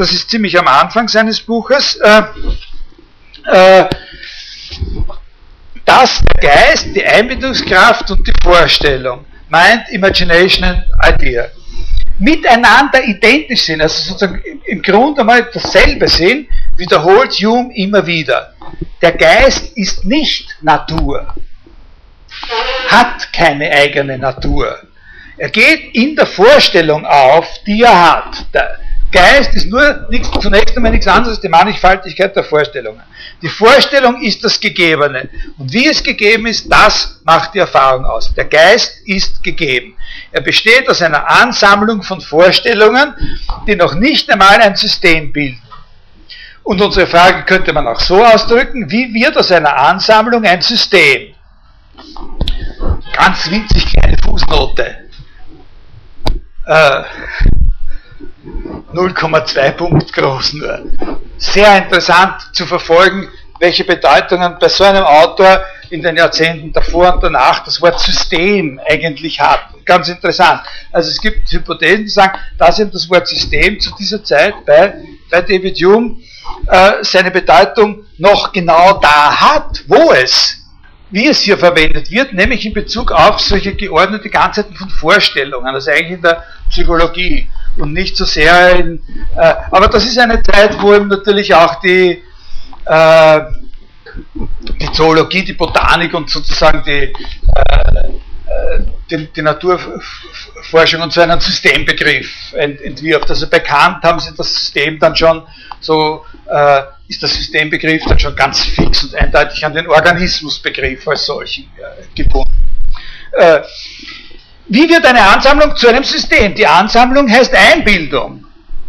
[0.00, 2.22] das ist ziemlich am Anfang seines Buches, äh,
[3.44, 3.84] äh,
[5.84, 11.48] dass der Geist, die Einbindungskraft und die Vorstellung, Mind, Imagination and Idea,
[12.18, 16.48] miteinander identisch sind, also sozusagen im Grunde einmal dasselbe sind,
[16.78, 18.54] wiederholt Hume immer wieder.
[19.02, 21.34] Der Geist ist nicht Natur,
[22.88, 24.78] hat keine eigene Natur.
[25.36, 28.46] Er geht in der Vorstellung auf, die er hat.
[28.54, 28.78] Der
[29.12, 33.02] Geist ist nur nichts, zunächst einmal nichts anderes als die Mannigfaltigkeit der Vorstellungen.
[33.42, 35.28] Die Vorstellung ist das Gegebene.
[35.58, 38.32] Und wie es gegeben ist, das macht die Erfahrung aus.
[38.34, 39.96] Der Geist ist gegeben.
[40.30, 43.14] Er besteht aus einer Ansammlung von Vorstellungen,
[43.66, 45.60] die noch nicht einmal ein System bilden.
[46.62, 51.34] Und unsere Frage könnte man auch so ausdrücken, wie wird aus einer Ansammlung ein System?
[53.12, 55.08] Ganz winzig kleine Fußnote.
[56.66, 57.02] Äh,
[58.92, 60.80] 0,2 Punkt groß nur.
[61.38, 63.28] Sehr interessant zu verfolgen,
[63.58, 68.80] welche Bedeutungen bei so einem Autor in den Jahrzehnten davor und danach das Wort System
[68.88, 69.60] eigentlich hat.
[69.84, 70.62] Ganz interessant.
[70.92, 74.94] Also es gibt Hypothesen, die sagen, dass eben das Wort System zu dieser Zeit bei,
[75.30, 76.16] bei David Hume
[76.68, 80.59] äh, seine Bedeutung noch genau da hat, wo es
[81.10, 85.90] wie es hier verwendet wird, nämlich in Bezug auf solche geordnete Ganzheiten von Vorstellungen, also
[85.90, 89.02] eigentlich in der Psychologie und nicht so sehr in,
[89.36, 92.22] äh, aber das ist eine Zeit, wo eben natürlich auch die,
[92.84, 93.40] äh,
[94.80, 98.80] die Zoologie, die Botanik und sozusagen die, äh, äh
[99.10, 103.30] die, die, Naturforschung und so einen Systembegriff ent, entwirft.
[103.30, 105.42] Also bei Kant haben sie das System dann schon
[105.80, 111.26] so äh, ist der Systembegriff dann schon ganz fix und eindeutig an den Organismusbegriff als
[111.26, 112.54] solchen äh, gebunden.
[113.32, 113.60] Äh,
[114.68, 116.54] wie wird eine Ansammlung zu einem System?
[116.54, 118.44] Die Ansammlung heißt Einbildung.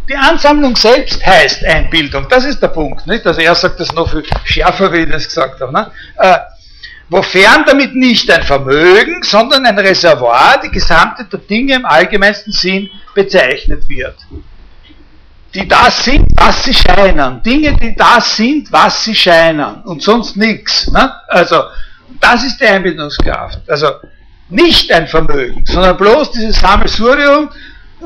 [0.08, 2.26] Die Ansammlung selbst heißt Einbildung.
[2.28, 3.06] Das ist der Punkt.
[3.06, 3.26] Nicht?
[3.26, 5.72] Also er sagt das noch viel schärfer, wie ich das gesagt habe.
[5.72, 5.90] Ne?
[6.18, 6.38] Äh,
[7.08, 12.90] wofern damit nicht ein Vermögen, sondern ein Reservoir, die Gesamte der Dinge im allgemeinsten Sinn
[13.14, 14.16] bezeichnet wird
[15.54, 17.42] die das sind, was sie scheinen.
[17.42, 19.82] Dinge, die das sind, was sie scheinen.
[19.82, 20.90] Und sonst nichts.
[20.90, 21.12] Ne?
[21.28, 21.64] Also,
[22.20, 23.60] das ist die Einbildungskraft.
[23.68, 23.88] Also,
[24.48, 27.48] nicht ein Vermögen, sondern bloß dieses Sammelsurium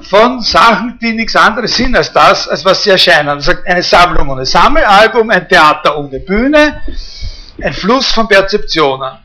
[0.03, 3.29] von Sachen, die nichts anderes sind als das, als was sie erscheinen.
[3.29, 6.83] Er sagt, eine Sammlung ohne Sammelalbum, ein Theater ohne Bühne,
[7.63, 9.19] ein Fluss von Perzeptionen.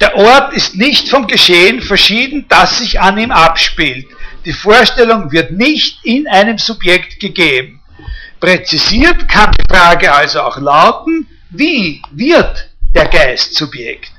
[0.00, 4.06] Der Ort ist nicht vom Geschehen verschieden, das sich an ihm abspielt.
[4.44, 7.80] Die Vorstellung wird nicht in einem Subjekt gegeben.
[8.40, 14.12] Präzisiert kann die Frage also auch lauten, wie wird der Geist Subjekt?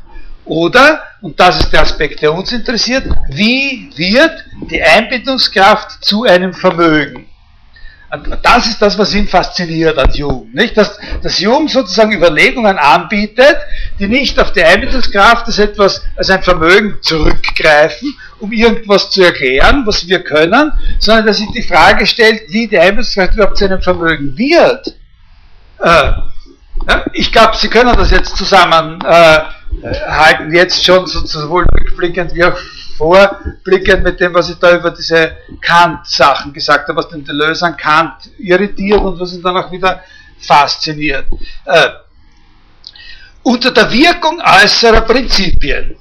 [0.46, 6.54] Oder, und das ist der Aspekt, der uns interessiert, wie wird die Einbindungskraft zu einem
[6.54, 7.31] Vermögen?
[8.44, 10.48] Das ist das, was ihn fasziniert an Hume.
[10.52, 10.76] Nicht?
[10.76, 13.56] Dass, dass Hume sozusagen Überlegungen anbietet,
[14.00, 19.84] die nicht auf die Einbildungskraft als etwas, als ein Vermögen zurückgreifen, um irgendwas zu erklären,
[19.86, 23.82] was wir können, sondern dass sich die Frage stellt, wie die Einbildungskraft überhaupt zu einem
[23.82, 24.88] Vermögen wird.
[25.80, 26.12] Äh,
[26.88, 29.06] ja, ich glaube, Sie können das jetzt zusammenhalten,
[29.84, 32.58] äh, jetzt schon sowohl rückblickend wie auch
[33.02, 37.76] vorblickend mit dem, was ich da über diese Kant-Sachen gesagt habe, was den Deleuze an
[37.76, 40.04] Kant irritiert und was ihn dann auch wieder
[40.40, 41.26] fasziniert.
[41.66, 41.90] Äh,
[43.42, 45.96] unter der Wirkung äußerer Prinzipien.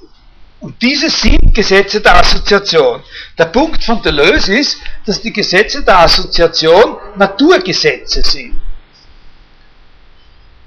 [0.60, 3.02] Und diese sind Gesetze der Assoziation.
[3.38, 4.76] Der Punkt von Deleuze ist,
[5.06, 8.60] dass die Gesetze der Assoziation Naturgesetze sind.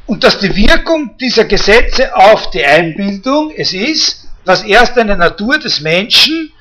[0.07, 5.57] Und dass die Wirkung dieser Gesetze auf die Einbildung es ist, was erst eine Natur
[5.57, 6.51] des Menschen,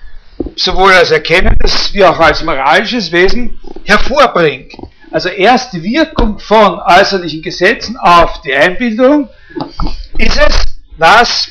[0.56, 4.72] sowohl als erkennendes wie auch als moralisches Wesen, hervorbringt.
[5.10, 9.28] Also erst die Wirkung von äußerlichen Gesetzen auf die Einbildung
[10.16, 10.64] ist es,
[10.96, 11.48] was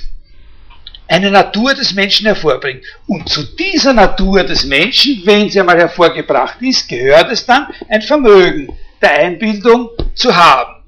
[1.08, 2.84] eine Natur des Menschen hervorbringt.
[3.06, 8.02] Und zu dieser Natur des Menschen, wenn sie einmal hervorgebracht ist, gehört es dann, ein
[8.02, 10.84] Vermögen der Einbildung zu haben.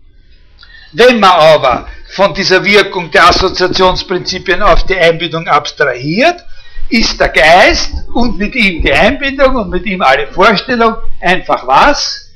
[0.94, 6.44] Wenn man aber von dieser Wirkung der Assoziationsprinzipien auf die Einbindung abstrahiert,
[6.90, 12.32] ist der Geist und mit ihm die Einbindung und mit ihm alle Vorstellung einfach was?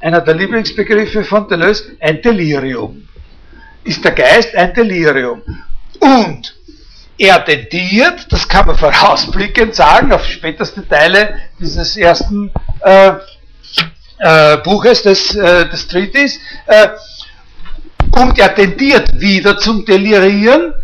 [0.00, 3.06] Einer der Lieblingsbegriffe von Deleuze, ein Delirium.
[3.84, 5.42] Ist der Geist ein Delirium.
[6.00, 6.54] Und
[7.18, 12.50] er tendiert, das kann man vorausblickend sagen, auf späteste Teile dieses ersten
[12.80, 13.12] äh,
[14.18, 16.88] äh, Buches des, äh, des Treaties, äh,
[18.20, 20.74] und er tendiert wieder zum Delirieren,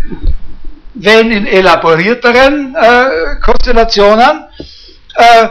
[0.95, 4.45] wenn in elaborierteren äh, Konstellationen
[5.17, 5.49] äh,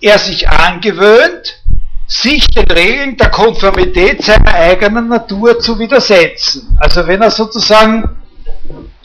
[0.00, 1.62] er sich angewöhnt,
[2.06, 6.76] sich den Regeln der Konformität seiner eigenen Natur zu widersetzen.
[6.78, 8.16] Also wenn er sozusagen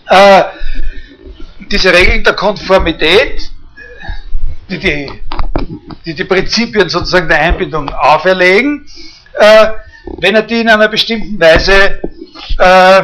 [0.07, 0.43] äh,
[1.71, 3.49] diese Regeln der Konformität,
[4.69, 5.11] die die,
[6.05, 8.85] die die Prinzipien sozusagen der Einbindung auferlegen,
[9.39, 9.67] äh,
[10.17, 12.01] wenn er die in einer bestimmten Weise,
[12.57, 13.03] äh,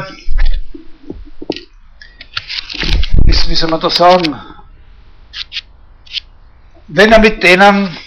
[3.24, 4.40] wie, soll man das sagen,
[6.88, 7.98] wenn er mit denen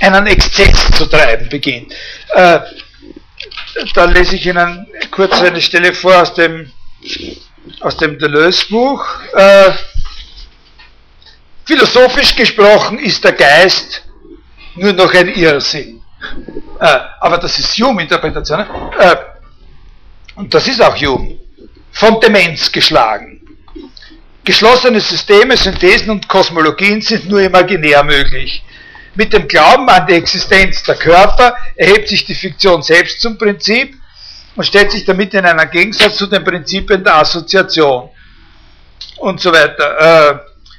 [0.00, 1.92] einen Exzess zu treiben beginnt.
[2.30, 2.60] Äh,
[3.94, 6.70] da lese ich Ihnen kurz eine Stelle vor aus dem,
[7.80, 9.04] aus dem Deleuze-Buch.
[9.34, 9.72] Äh,
[11.64, 14.02] philosophisch gesprochen ist der Geist
[14.76, 16.02] nur noch ein Irrsinn.
[16.80, 18.60] Äh, aber das ist Hume-Interpretation.
[18.98, 19.16] Äh,
[20.36, 21.38] und das ist auch Hume.
[21.92, 23.40] Von Demenz geschlagen.
[24.44, 28.62] Geschlossene Systeme, Synthesen und Kosmologien sind nur imaginär möglich.
[29.14, 33.96] Mit dem Glauben an die Existenz der Körper erhebt sich die Fiktion selbst zum Prinzip
[34.54, 38.10] und stellt sich damit in einen Gegensatz zu den Prinzipien der Assoziation
[39.16, 39.98] und so weiter.
[39.98, 40.38] Äh,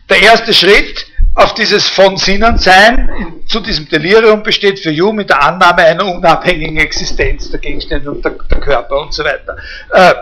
[0.10, 1.08] der erste Schritt
[1.38, 6.06] auf dieses von Sinnen sein zu diesem Delirium besteht für Hume mit der Annahme einer
[6.06, 9.56] unabhängigen Existenz der Gegenstände und der, der Körper und so weiter.
[9.92, 10.14] Äh,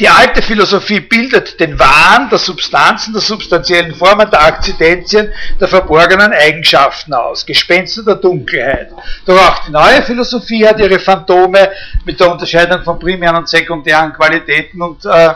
[0.00, 5.30] die alte Philosophie bildet den Wahn der Substanzen, der substanziellen Formen, der Akzidenzien,
[5.60, 8.90] der verborgenen Eigenschaften aus, Gespenster der Dunkelheit.
[9.26, 11.70] Doch auch die neue Philosophie hat ihre Phantome
[12.04, 15.34] mit der Unterscheidung von primären und sekundären Qualitäten und äh,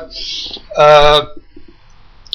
[0.74, 1.23] äh,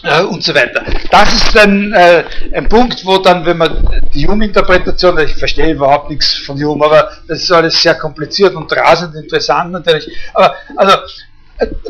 [0.03, 0.83] äh, und so weiter.
[1.11, 6.09] Das ist ein, äh, ein Punkt, wo dann, wenn man die Hume-Interpretation, ich verstehe überhaupt
[6.09, 10.07] nichts von Hume, aber das ist alles sehr kompliziert und rasend interessant natürlich.
[10.33, 10.97] Aber also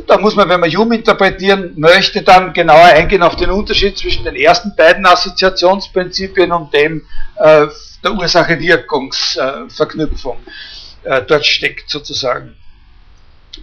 [0.08, 4.24] da muss man, wenn man Hume interpretieren möchte, dann genauer eingehen auf den Unterschied zwischen
[4.24, 7.06] den ersten beiden Assoziationsprinzipien und dem
[7.36, 7.68] äh,
[8.04, 10.38] der Ursache-Wirkungsverknüpfung.
[11.04, 12.56] Äh, dort steckt sozusagen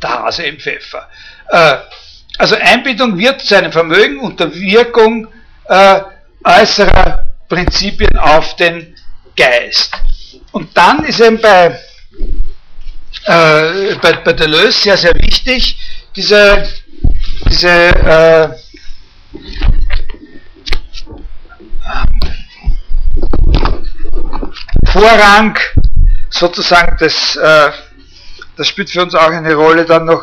[0.02, 1.08] der Hase im Pfeffer.
[2.39, 5.28] Also Einbindung wird zu einem Vermögen unter Wirkung
[5.69, 6.01] äh,
[6.44, 8.94] äußerer Prinzipien auf den
[9.36, 9.94] Geist.
[10.52, 11.78] Und dann ist eben bei
[13.27, 15.78] äh, bei, bei Deleuze sehr, sehr wichtig,
[16.15, 16.69] diese,
[17.48, 18.48] diese äh,
[24.86, 25.59] Vorrang
[26.31, 27.70] sozusagen des, äh,
[28.56, 30.23] das spielt für uns auch eine Rolle dann noch,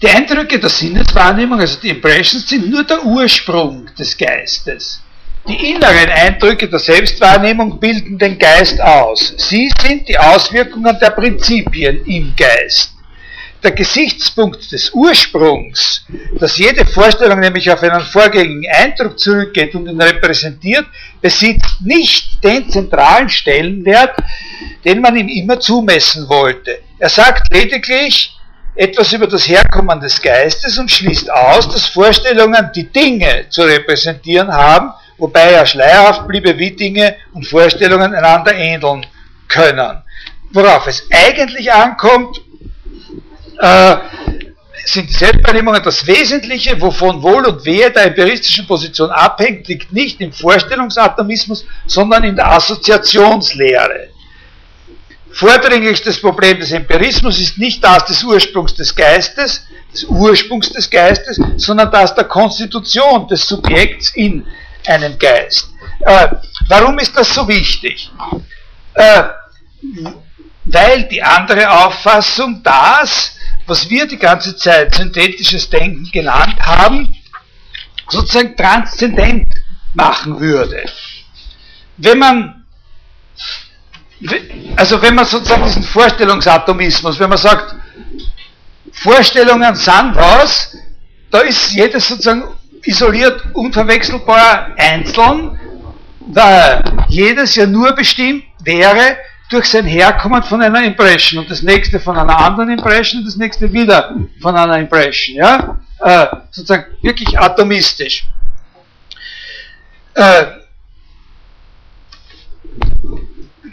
[0.00, 5.02] die Eindrücke der Sinneswahrnehmung, also die Impressions, sind nur der Ursprung des Geistes.
[5.48, 9.34] Die inneren Eindrücke der Selbstwahrnehmung bilden den Geist aus.
[9.36, 12.96] Sie sind die Auswirkungen der Prinzipien im Geist
[13.66, 16.04] der Gesichtspunkt des Ursprungs,
[16.38, 20.86] dass jede Vorstellung nämlich auf einen vorgängigen Eindruck zurückgeht und ihn repräsentiert,
[21.20, 24.14] besitzt nicht den zentralen Stellenwert,
[24.84, 26.78] den man ihm immer zumessen wollte.
[27.00, 28.36] Er sagt lediglich
[28.76, 34.52] etwas über das Herkommen des Geistes und schließt aus, dass Vorstellungen die Dinge zu repräsentieren
[34.52, 39.06] haben, wobei er schleierhaft bliebe, wie Dinge und Vorstellungen einander ähneln
[39.48, 40.02] können.
[40.52, 42.40] Worauf es eigentlich ankommt,
[43.58, 43.96] äh,
[44.84, 50.20] sind die Selbstwahrnehmungen das Wesentliche, wovon Wohl und Wehe der empiristischen Position abhängt, liegt nicht
[50.20, 54.10] im Vorstellungsatomismus, sondern in der Assoziationslehre.
[55.32, 61.38] Vordringlichstes Problem des Empirismus ist nicht das des Ursprungs des Geistes, des Ursprungs des Geistes,
[61.56, 64.46] sondern das der Konstitution des Subjekts in
[64.88, 65.68] einem Geist.
[66.00, 66.28] Äh,
[66.68, 68.10] warum ist das so wichtig?
[68.94, 69.22] Äh,
[70.64, 73.36] weil die andere Auffassung das,
[73.66, 77.14] was wir die ganze Zeit synthetisches Denken genannt haben,
[78.08, 79.48] sozusagen transzendent
[79.94, 80.84] machen würde.
[81.96, 82.64] Wenn man,
[84.76, 87.74] also wenn man sozusagen diesen Vorstellungsatomismus, wenn man sagt,
[88.92, 90.76] Vorstellungen sind was,
[91.30, 92.55] da ist jedes sozusagen
[92.86, 95.58] isoliert, unverwechselbar einzeln,
[96.20, 99.16] weil jedes ja nur bestimmt wäre
[99.50, 103.36] durch sein Herkommen von einer Impression und das nächste von einer anderen Impression und das
[103.36, 105.36] nächste wieder von einer Impression.
[105.36, 105.78] Ja?
[106.00, 108.26] Äh, sozusagen wirklich atomistisch.
[110.14, 110.46] Äh,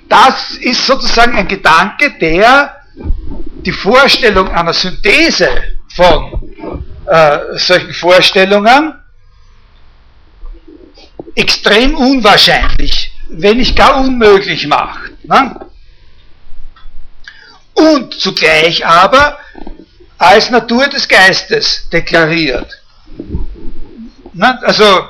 [0.08, 2.76] das ist sozusagen ein Gedanke, der
[3.66, 5.50] die Vorstellung einer Synthese
[5.96, 6.54] von
[7.08, 8.94] äh, solchen Vorstellungen
[11.36, 15.12] extrem unwahrscheinlich, wenn nicht gar unmöglich macht.
[15.24, 15.60] Ne?
[17.74, 19.38] Und zugleich aber
[20.18, 22.82] als Natur des Geistes deklariert.
[24.34, 24.60] Ne?
[24.64, 25.10] Also,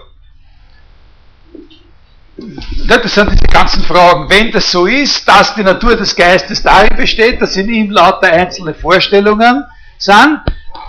[2.87, 4.29] das sind diese ganzen Fragen.
[4.29, 8.31] Wenn das so ist, dass die Natur des Geistes darin besteht, dass in ihm lauter
[8.31, 9.63] einzelne Vorstellungen
[9.97, 10.39] sind,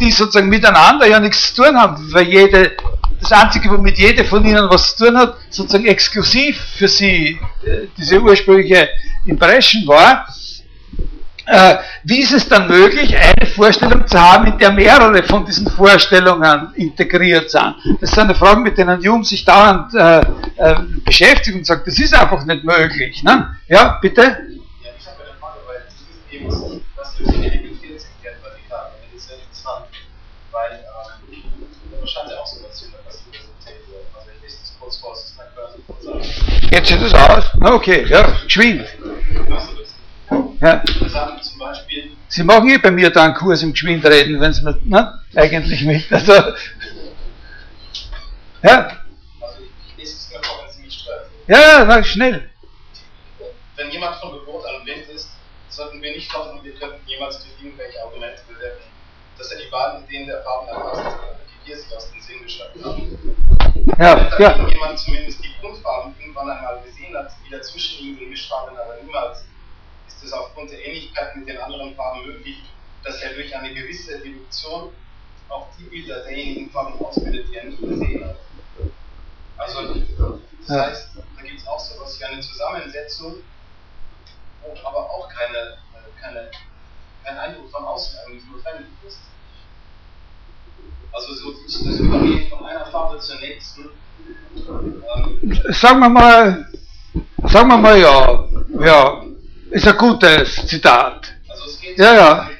[0.00, 2.72] die sozusagen miteinander ja nichts zu tun haben, weil jede,
[3.28, 7.86] das Einzige, womit jede von ihnen was zu tun hat, sozusagen exklusiv für sie äh,
[7.96, 8.88] diese ursprüngliche
[9.26, 10.26] Impression war,
[11.46, 15.70] äh, wie ist es dann möglich, eine Vorstellung zu haben, in der mehrere von diesen
[15.70, 17.74] Vorstellungen integriert sind?
[18.00, 20.20] Das sind eine Frage, mit denen Jung sich dauernd äh,
[20.56, 23.22] äh, beschäftigt und sagt, das ist einfach nicht möglich.
[23.22, 23.56] Ne?
[23.68, 24.22] Ja, bitte?
[24.22, 28.36] Ja, ich habe eine Frage, weil das ist eben, was durch die Elementär zu erklären,
[28.42, 29.86] weil die Karte, das ist sehr interessant,
[30.50, 33.84] weil ähm, da scheint ja auch so was zu was Universität,
[34.16, 36.54] also ich lese das kurz vor, es ist mal quasi kurz aus.
[36.74, 37.44] Jetzt sieht es aus?
[37.60, 38.84] Na okay, ja, geschwind.
[40.60, 40.82] Ja.
[42.26, 45.20] Sie machen eh bei mir da einen Kurs im Geschwindreden, wenn Sie mir, ne?
[45.36, 46.12] Eigentlich mit.
[46.12, 46.56] Also, ja.
[49.40, 51.30] Also ich lese es nur vor, wenn Sie mich stören.
[51.46, 52.50] Ja, na, schnell.
[53.76, 55.30] Wenn jemand von Geburt an blind ist,
[55.68, 58.82] sollten wir nicht hoffen, wir könnten jemals durch irgendwelche Argumente bewirken,
[59.38, 61.18] dass er die wahren Ideen der Farben erfasst,
[61.66, 63.18] dem Sinn geschöpft haben.
[63.98, 64.68] Ja, wenn ja.
[64.68, 69.44] jemand zumindest die Grundfarben irgendwann einmal gesehen hat, die dazwischen liegenden Mischfarben aber niemals
[70.08, 72.62] ist es aufgrund der Ähnlichkeit mit den anderen Farben möglich,
[73.02, 74.90] dass er durch eine gewisse Reduktion
[75.48, 78.36] auch die Bilder derjenigen Farben ausbildet, die er nicht gesehen hat.
[79.56, 79.94] Also,
[80.66, 83.36] das heißt, da gibt es auch so etwas wie eine Zusammensetzung,
[84.62, 85.78] wo aber auch keine,
[86.20, 86.50] keine,
[87.22, 89.18] kein Eindruck von außen eigentlich notwendig ist.
[91.14, 91.54] Also so
[91.84, 93.82] das Übergehen von einer Farbe zur nächsten.
[94.56, 96.66] Ähm, sagen wir mal,
[97.44, 98.44] sagen wir mal ja,
[98.80, 99.22] ja,
[99.70, 101.32] ist ein gutes Zitat.
[101.48, 102.50] Also es geht ja, ja.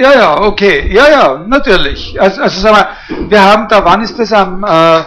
[0.00, 0.92] Ja, ja, okay.
[0.92, 2.20] Ja, ja, natürlich.
[2.20, 2.76] Also, also sagen
[3.08, 5.00] wir, wir haben da, wann ist das am äh,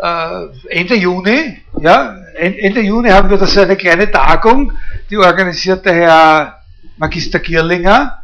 [0.00, 1.62] äh, Ende Juni?
[1.80, 4.72] Ja, Ende Juni haben wir da so eine kleine Tagung,
[5.10, 6.62] die organisiert der Herr
[6.96, 8.18] Magister Gierlinger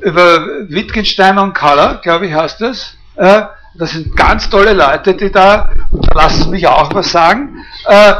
[0.00, 2.96] über Wittgenstein und Color, glaube ich, heißt das.
[3.16, 3.42] Äh,
[3.78, 8.12] das sind ganz tolle Leute, die da, und da lassen mich auch was sagen, äh,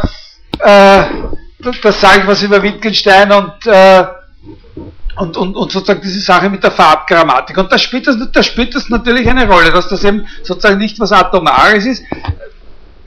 [0.59, 1.05] äh,
[1.63, 4.05] das sage ich was über Wittgenstein und, äh,
[5.17, 7.57] und, und, und sozusagen diese Sache mit der Farbgrammatik.
[7.57, 11.01] Und da spielt, das, da spielt das natürlich eine Rolle, dass das eben sozusagen nicht
[11.01, 12.05] was Atomares ist.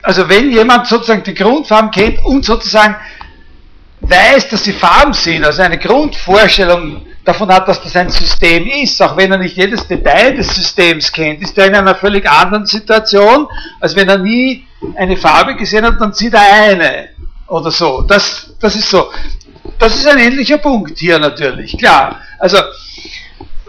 [0.02, 2.96] Also wenn jemand sozusagen die Grundfarben kennt und sozusagen
[4.00, 9.00] weiß, dass sie Farben sind, also eine Grundvorstellung davon hat, dass das ein System ist,
[9.02, 12.66] auch wenn er nicht jedes Detail des Systems kennt, ist er in einer völlig anderen
[12.66, 13.46] Situation,
[13.80, 14.66] als wenn er nie
[14.96, 17.08] eine Farbe gesehen hat, dann sieht er eine
[17.46, 18.02] oder so.
[18.02, 19.10] Das, das ist so.
[19.78, 22.20] Das ist ein ähnlicher Punkt hier natürlich, klar.
[22.38, 22.58] Also,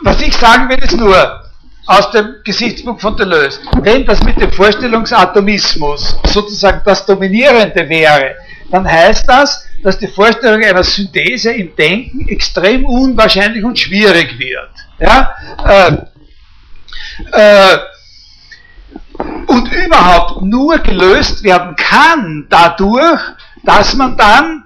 [0.02, 1.42] was ich sagen will, ist nur,
[1.88, 8.36] aus dem Gesichtspunkt von Deleuze, wenn das mit dem Vorstellungsatomismus sozusagen das Dominierende wäre,
[8.70, 14.70] dann heißt das, dass die Vorstellung einer Synthese im Denken extrem unwahrscheinlich und schwierig wird.
[15.00, 15.36] Ja?
[15.66, 15.98] Äh,
[17.32, 17.78] äh,
[19.48, 23.22] und überhaupt nur gelöst werden kann dadurch,
[23.64, 24.64] dass man dann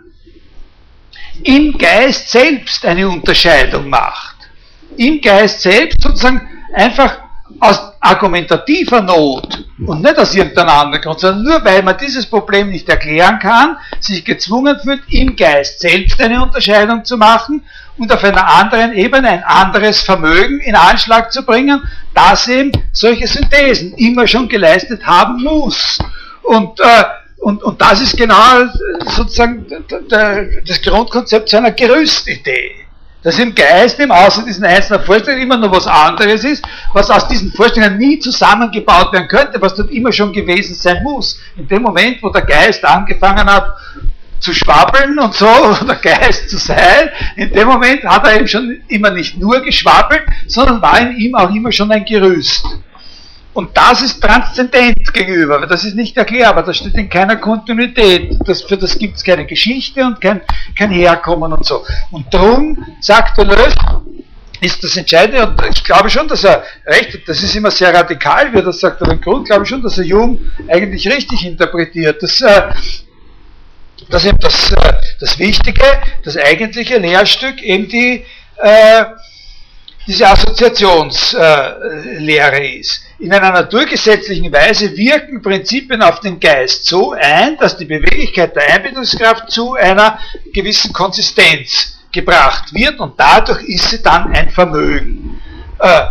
[1.43, 4.35] im Geist selbst eine Unterscheidung macht.
[4.97, 6.41] Im Geist selbst sozusagen
[6.73, 7.24] einfach
[7.59, 12.69] aus argumentativer Not und nicht aus irgendeinem anderen Grund, sondern nur weil man dieses Problem
[12.69, 17.63] nicht erklären kann, sich gezwungen fühlt, im Geist selbst eine Unterscheidung zu machen
[17.97, 21.81] und auf einer anderen Ebene ein anderes Vermögen in Anschlag zu bringen,
[22.13, 25.99] das eben solche Synthesen immer schon geleistet haben muss.
[26.43, 27.03] Und äh,
[27.37, 28.65] und, und das ist genau
[29.05, 29.67] sozusagen
[30.65, 32.84] das Grundkonzept seiner Gerüstidee.
[33.25, 37.27] Dass im Geist, im Außen diesen einzelnen Vorstellungen immer noch was anderes ist, was aus
[37.27, 41.39] diesen Vorstellungen nie zusammengebaut werden könnte, was dort immer schon gewesen sein muss.
[41.57, 43.77] In dem Moment, wo der Geist angefangen hat
[44.39, 45.47] zu schwabbeln und so,
[45.81, 50.21] oder Geist zu sein, in dem Moment hat er eben schon immer nicht nur geschwabbelt,
[50.45, 52.63] sondern war in ihm auch immer schon ein Gerüst.
[53.55, 58.37] Und das ist transzendent gegenüber, weil das ist nicht erklärbar, das steht in keiner Kontinuität.
[58.45, 60.41] Das, für das gibt es keine Geschichte und kein,
[60.77, 61.85] kein Herkommen und so.
[62.11, 63.77] Und darum, sagt Deleuze,
[64.59, 67.93] ist das Entscheidende, und ich glaube schon, dass er recht hat, das ist immer sehr
[67.93, 70.37] radikal, wie er das sagt, aber im Grunde glaube ich schon, dass er Jung
[70.67, 72.21] eigentlich richtig interpretiert.
[72.21, 72.61] Das, äh,
[74.09, 75.81] dass eben das, äh, das Wichtige,
[76.25, 78.25] das eigentliche Lehrstück eben die,
[78.57, 79.05] äh,
[80.07, 83.01] diese Assoziationslehre ist.
[83.19, 88.73] In einer naturgesetzlichen Weise wirken Prinzipien auf den Geist so ein, dass die Beweglichkeit der
[88.73, 90.19] Einbildungskraft zu einer
[90.53, 95.41] gewissen Konsistenz gebracht wird und dadurch ist sie dann ein Vermögen.
[95.79, 96.05] Äh,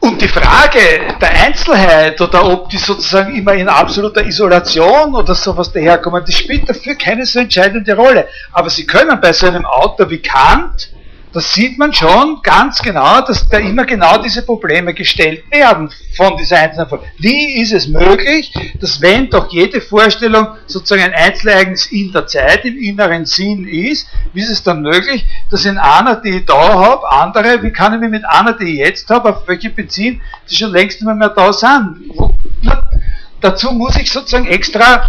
[0.00, 0.78] Und die Frage
[1.20, 6.68] der Einzelheit oder ob die sozusagen immer in absoluter Isolation oder sowas daherkommen, die spielt
[6.68, 8.28] dafür keine so entscheidende Rolle.
[8.52, 10.90] Aber sie können bei so einem Autor wie Kant
[11.36, 16.34] das sieht man schon ganz genau, dass da immer genau diese Probleme gestellt werden von
[16.38, 17.02] dieser einzelnen Form.
[17.18, 22.64] Wie ist es möglich, dass wenn doch jede Vorstellung sozusagen ein Einzelereignis in der Zeit,
[22.64, 26.56] im inneren Sinn ist, wie ist es dann möglich, dass in einer, die ich da
[26.56, 30.22] habe, andere, wie kann ich mich mit einer, die ich jetzt habe, auf welche beziehen,
[30.48, 32.14] die schon längst nicht mehr da sind?
[33.42, 35.02] Dazu muss ich sozusagen extra,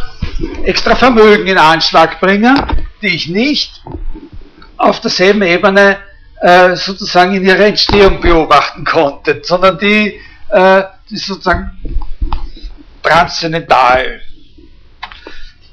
[0.65, 2.61] extra Vermögen in Anschlag bringen,
[3.01, 3.81] die ich nicht
[4.75, 5.99] auf derselben Ebene
[6.41, 10.19] äh, sozusagen in ihrer Entstehung beobachten konnte, sondern die,
[10.49, 11.71] äh, die sozusagen
[13.01, 14.21] transzendental.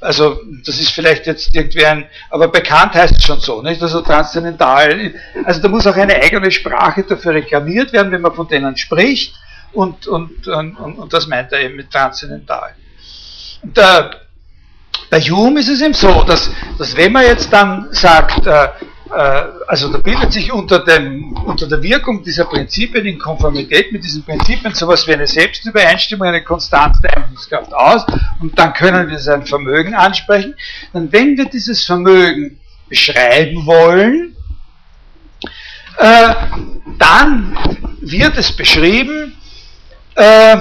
[0.01, 3.81] Also das ist vielleicht jetzt irgendwie ein, aber bekannt heißt es schon so, nicht?
[3.81, 5.13] Also transzendental.
[5.43, 9.33] Also da muss auch eine eigene Sprache dafür reklamiert werden, wenn man von denen spricht.
[9.73, 12.75] Und, und, und, und das meint er eben mit transzendental.
[13.61, 14.09] Und, äh,
[15.09, 18.69] bei Hume ist es eben so, dass, dass wenn man jetzt dann sagt, äh,
[19.11, 24.23] also da bildet sich unter, dem, unter der Wirkung dieser Prinzipien in Konformität mit diesen
[24.23, 28.05] Prinzipien sowas wie eine Selbstübereinstimmung, eine konstante Einflusskraft aus
[28.41, 30.55] und dann können wir sein Vermögen ansprechen.
[30.93, 32.59] Dann wenn wir dieses Vermögen
[32.89, 34.35] beschreiben wollen,
[35.97, 36.35] äh,
[36.97, 37.57] dann
[38.01, 39.35] wird es beschrieben
[40.15, 40.57] äh,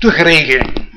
[0.00, 0.88] durch Regeln.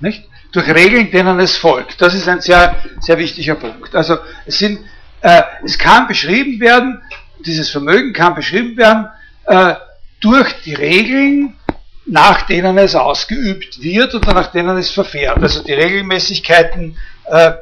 [0.00, 0.24] Nicht?
[0.56, 2.00] Durch Regeln, denen es folgt.
[2.00, 3.94] Das ist ein sehr, sehr wichtiger Punkt.
[3.94, 4.16] Also
[4.46, 4.80] es, sind,
[5.20, 7.02] äh, es kann beschrieben werden,
[7.44, 9.08] dieses Vermögen kann beschrieben werden
[9.44, 9.74] äh,
[10.20, 11.58] durch die Regeln,
[12.06, 15.42] nach denen es ausgeübt wird oder nach denen es verfährt.
[15.42, 16.96] Also die Regelmäßigkeiten
[17.26, 17.52] äh,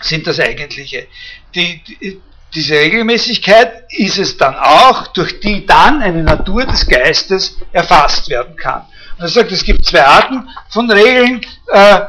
[0.00, 1.08] sind das Eigentliche.
[1.56, 2.20] Die, die,
[2.54, 8.54] diese Regelmäßigkeit ist es dann auch, durch die dann eine Natur des Geistes erfasst werden
[8.54, 8.84] kann.
[9.18, 11.40] Er sagt, es gibt zwei Arten von Regeln,
[11.72, 12.00] äh,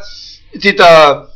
[0.53, 1.29] die da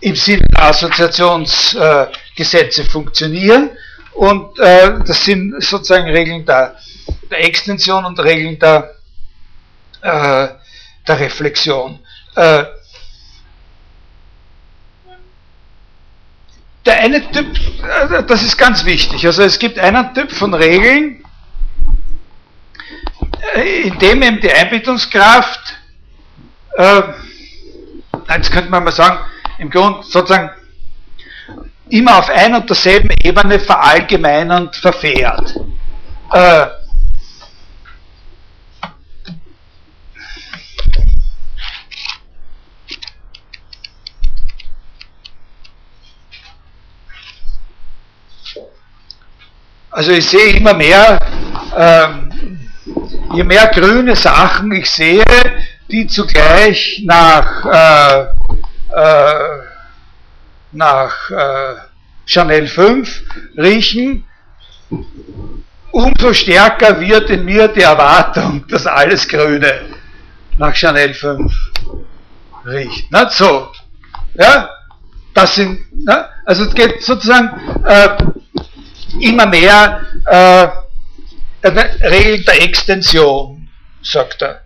[0.00, 3.70] im Sinne der Assoziationsgesetze äh, funktionieren.
[4.12, 6.76] Und äh, das sind sozusagen Regeln der,
[7.30, 8.94] der Extension und Regeln der,
[10.02, 10.48] äh,
[11.08, 11.98] der Reflexion.
[12.34, 12.64] Äh,
[16.84, 17.46] der eine Typ,
[17.82, 21.19] äh, das ist ganz wichtig, also es gibt einen Typ von Regeln,
[23.54, 25.76] indem eben die Einbildungskraft,
[26.76, 27.02] äh,
[28.28, 29.18] jetzt könnte man mal sagen,
[29.58, 30.50] im Grunde sozusagen
[31.88, 35.54] immer auf ein und derselben Ebene verallgemeinernd verfährt.
[36.32, 36.66] Äh,
[49.90, 51.18] also ich sehe immer mehr,
[51.76, 52.19] ähm,
[53.32, 55.24] je mehr grüne Sachen ich sehe,
[55.90, 58.20] die zugleich nach, äh,
[58.94, 59.62] äh,
[60.72, 61.74] nach äh,
[62.26, 63.22] Chanel 5
[63.56, 64.24] riechen,
[65.90, 69.80] umso stärker wird in mir die Erwartung, dass alles Grüne
[70.56, 71.52] nach Chanel 5
[72.66, 73.10] riecht.
[73.10, 73.68] Nicht so.
[74.34, 74.70] Ja,
[75.34, 76.28] das sind, ne?
[76.44, 77.50] also es geht sozusagen
[77.84, 78.16] äh,
[79.20, 80.00] immer mehr
[81.62, 83.68] äh, Regel der Extension,
[84.02, 84.62] sagt er.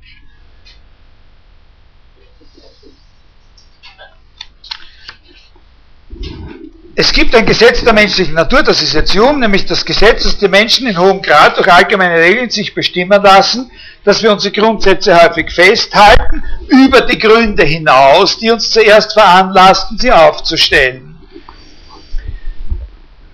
[6.97, 10.39] Es gibt ein Gesetz der menschlichen Natur, das ist jetzt Hume, nämlich das Gesetz, dass
[10.39, 13.69] die Menschen in hohem Grad durch allgemeine Regeln sich bestimmen lassen,
[14.05, 20.13] dass wir unsere Grundsätze häufig festhalten, über die Gründe hinaus, die uns zuerst veranlassten, sie
[20.13, 21.14] aufzustellen.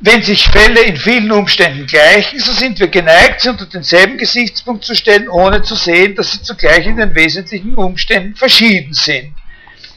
[0.03, 4.83] Wenn sich Fälle in vielen Umständen gleichen, so sind wir geneigt, sie unter denselben Gesichtspunkt
[4.83, 9.35] zu stellen, ohne zu sehen, dass sie zugleich in den wesentlichen Umständen verschieden sind.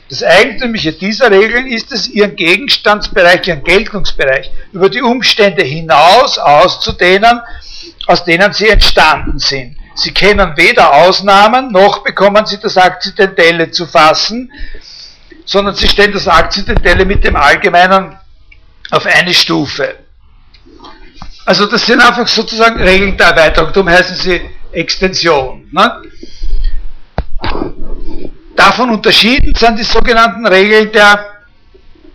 [0.09, 7.39] Das Eigentümliche dieser Regeln ist es, ihren Gegenstandsbereich, ihren Geltungsbereich über die Umstände hinaus auszudehnen,
[8.05, 9.77] aus denen sie entstanden sind.
[9.95, 14.51] Sie kennen weder Ausnahmen, noch bekommen sie das Akzidentelle zu fassen,
[15.45, 18.17] sondern sie stellen das Akzidentelle mit dem Allgemeinen
[18.91, 19.95] auf eine Stufe.
[21.45, 24.41] Also das sind einfach sozusagen Regeln der Erweiterung, darum heißen sie
[24.71, 25.67] Extension.
[25.71, 26.01] Ne?
[28.55, 31.25] Davon unterschieden sind die sogenannten Regeln der,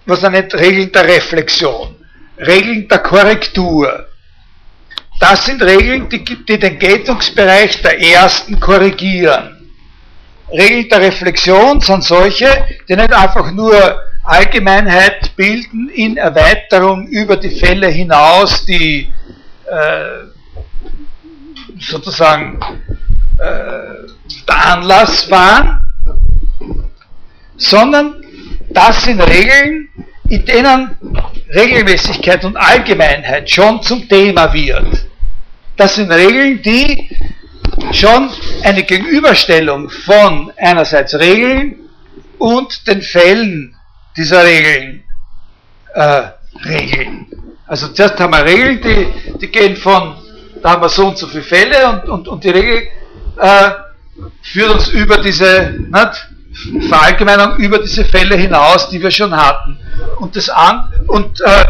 [0.07, 1.97] was er nennt, Regeln der Reflexion,
[2.39, 4.07] Regeln der Korrektur.
[5.21, 9.57] Das sind Regeln, die, die den Geltungsbereich der ersten korrigieren.
[10.51, 17.51] Regeln der Reflexion sind solche, die nicht einfach nur Allgemeinheit bilden in Erweiterung über die
[17.51, 19.13] Fälle hinaus, die,
[19.67, 20.27] äh,
[21.81, 22.61] sozusagen
[23.39, 24.07] äh,
[24.47, 25.81] der Anlass waren,
[27.57, 28.23] sondern
[28.69, 29.89] das sind Regeln,
[30.29, 30.97] in denen
[31.55, 35.07] Regelmäßigkeit und Allgemeinheit schon zum Thema wird.
[35.77, 37.09] Das sind Regeln, die
[37.93, 38.29] schon
[38.63, 41.77] eine Gegenüberstellung von einerseits Regeln
[42.39, 43.78] und den Fällen
[44.19, 45.05] dieser Regeln
[45.95, 46.23] äh,
[46.65, 47.27] regeln.
[47.67, 50.17] Also zuerst haben wir Regeln, die, die gehen von,
[50.61, 52.89] da haben wir so und so viele Fälle und, und, und die Regel
[53.39, 53.71] äh,
[54.43, 56.29] führt uns über diese nicht,
[56.89, 59.79] Verallgemeinung über diese Fälle hinaus, die wir schon hatten.
[60.17, 61.65] Und das an und äh,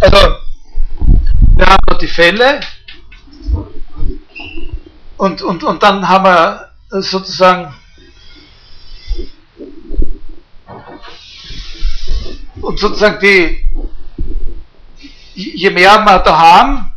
[0.00, 0.16] also
[1.56, 2.60] wir haben noch die Fälle
[5.16, 6.68] und, und, und dann haben wir
[7.02, 7.72] sozusagen
[12.62, 13.64] und sozusagen die,
[15.34, 16.92] je mehr wir da haben,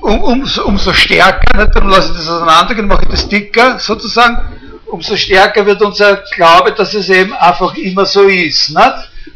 [0.00, 4.38] um, umso, umso stärker, nicht, dann lasse ich das auseinandergehen, mache ich das dicker sozusagen,
[4.86, 8.74] umso stärker wird unser Glaube, dass es eben einfach immer so ist.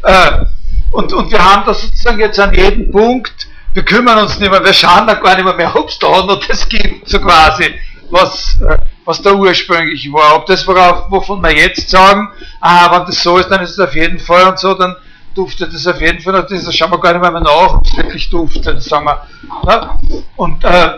[0.03, 0.45] Äh,
[0.91, 4.65] und, und wir haben das sozusagen jetzt an jedem Punkt, wir kümmern uns nicht mehr,
[4.65, 7.75] wir schauen da gar nicht mehr, mehr ob es da noch das gibt, so quasi,
[8.11, 10.37] was, äh, was da ursprünglich war.
[10.37, 12.29] Ob das, worauf, wovon wir jetzt sagen,
[12.61, 14.97] ah, wenn das so ist, dann ist es auf jeden Fall und so, dann
[15.37, 17.87] duftet es auf jeden Fall noch, das schauen wir gar nicht mehr, mehr nach, ob
[17.87, 19.27] es wirklich duftet, sagen wir.
[19.67, 19.99] Ja?
[20.37, 20.91] Und, äh,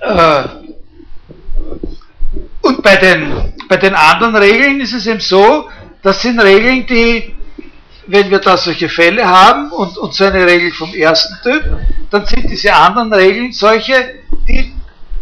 [0.00, 0.44] äh,
[2.60, 5.68] und bei den, bei den anderen Regeln ist es eben so,
[6.02, 7.34] das sind Regeln, die,
[8.08, 11.62] wenn wir da solche Fälle haben und, und so eine Regel vom ersten Typ,
[12.10, 13.94] dann sind diese anderen Regeln solche,
[14.48, 14.73] die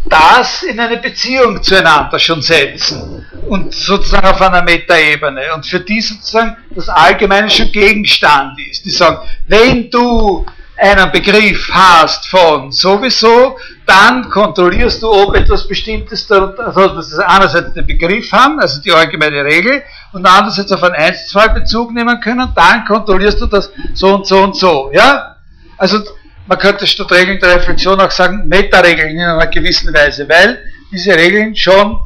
[0.07, 6.01] das in eine Beziehung zueinander schon setzen und sozusagen auf einer Metaebene und für die
[6.01, 8.85] sozusagen das Allgemeine schon Gegenstand ist.
[8.85, 10.45] Die sagen, wenn du
[10.77, 13.57] einen Begriff hast von sowieso,
[13.87, 18.91] dann kontrollierst du, ob etwas Bestimmtes also dass wir einerseits den Begriff haben, also die
[18.91, 24.15] allgemeine Regel, und andererseits auf einen Einzelfall Bezug nehmen können, dann kontrollierst du das so
[24.15, 25.37] und so und so, ja?
[25.79, 26.03] Also,
[26.47, 31.15] man könnte statt Regeln der Reflexion auch sagen, Meta-Regeln in einer gewissen Weise, weil diese
[31.15, 31.99] Regeln schon,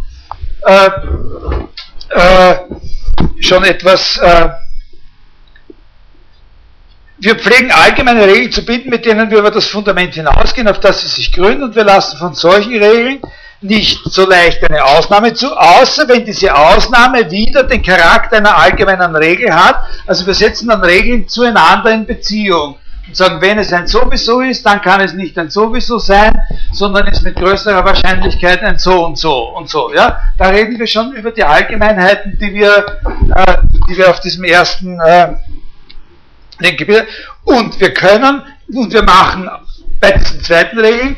[0.67, 0.91] äh,
[2.11, 2.57] äh,
[3.41, 4.49] schon etwas, äh,
[7.19, 11.01] wir pflegen allgemeine Regeln zu bieten, mit denen wir über das Fundament hinausgehen, auf das
[11.01, 13.21] sie sich gründen, und wir lassen von solchen Regeln
[13.63, 19.17] nicht so leicht eine Ausnahme zu, außer wenn diese Ausnahme wieder den Charakter einer allgemeinen
[19.17, 19.81] Regel hat.
[20.07, 22.77] Also wir setzen dann Regeln zueinander in Beziehung
[23.13, 26.41] sagen, wenn es ein sowieso ist, dann kann es nicht ein sowieso sein,
[26.73, 29.93] sondern ist mit größerer Wahrscheinlichkeit ein so und so und so.
[29.95, 32.85] Ja, da reden wir schon über die Allgemeinheiten, die wir,
[33.35, 33.57] äh,
[33.89, 35.35] die wir auf diesem ersten äh,
[36.61, 37.07] denke
[37.45, 38.43] Und wir können,
[38.73, 39.49] und wir machen
[40.01, 41.17] bei diesen zweiten Regeln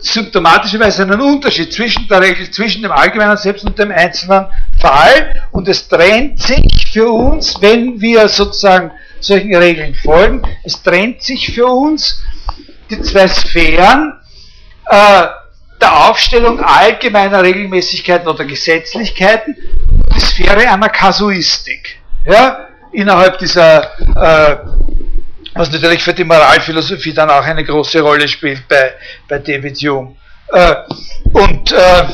[0.00, 4.46] symptomatischerweise einen Unterschied zwischen der Regel, zwischen dem allgemeinen Selbst und dem einzelnen
[4.78, 5.42] Fall.
[5.52, 8.90] Und es trennt sich für uns, wenn wir sozusagen
[9.20, 12.22] solchen Regeln folgen, es trennt sich für uns
[12.90, 14.12] die zwei Sphären
[14.88, 15.26] äh,
[15.80, 19.56] der Aufstellung allgemeiner Regelmäßigkeiten oder Gesetzlichkeiten
[19.90, 21.98] und die Sphäre einer Kasuistik.
[22.24, 22.66] Ja?
[22.96, 23.84] innerhalb dieser,
[24.16, 24.56] äh,
[25.54, 28.94] was natürlich für die Moralphilosophie dann auch eine große Rolle spielt bei,
[29.28, 30.16] bei David Hume.
[30.48, 30.74] Äh,
[31.32, 32.04] und äh,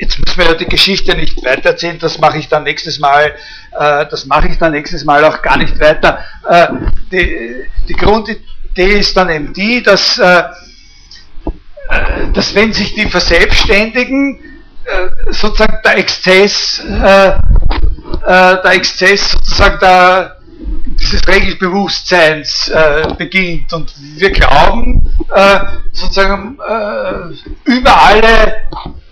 [0.00, 3.34] jetzt muss man ja die Geschichte nicht weitererzählen, das mache ich dann nächstes Mal,
[3.78, 6.18] äh, das mache ich dann nächstes Mal auch gar nicht weiter.
[6.48, 6.68] Äh,
[7.12, 10.44] die, die Grundidee ist dann eben die, dass, äh,
[12.32, 14.40] dass wenn sich die verselbstständigen,
[15.28, 16.82] sozusagen der Exzess
[18.26, 20.39] äh, der Exzess sozusagen der,
[21.00, 23.72] dieses Regelbewusstseins äh, beginnt.
[23.72, 25.60] Und wir glauben äh,
[25.92, 28.62] sozusagen äh, über alle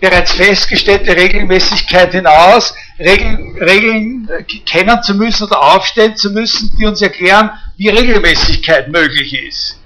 [0.00, 4.28] bereits festgestellte Regelmäßigkeit hinaus Regeln, Regeln
[4.66, 9.78] kennen zu müssen oder aufstellen zu müssen, die uns erklären, wie Regelmäßigkeit möglich ist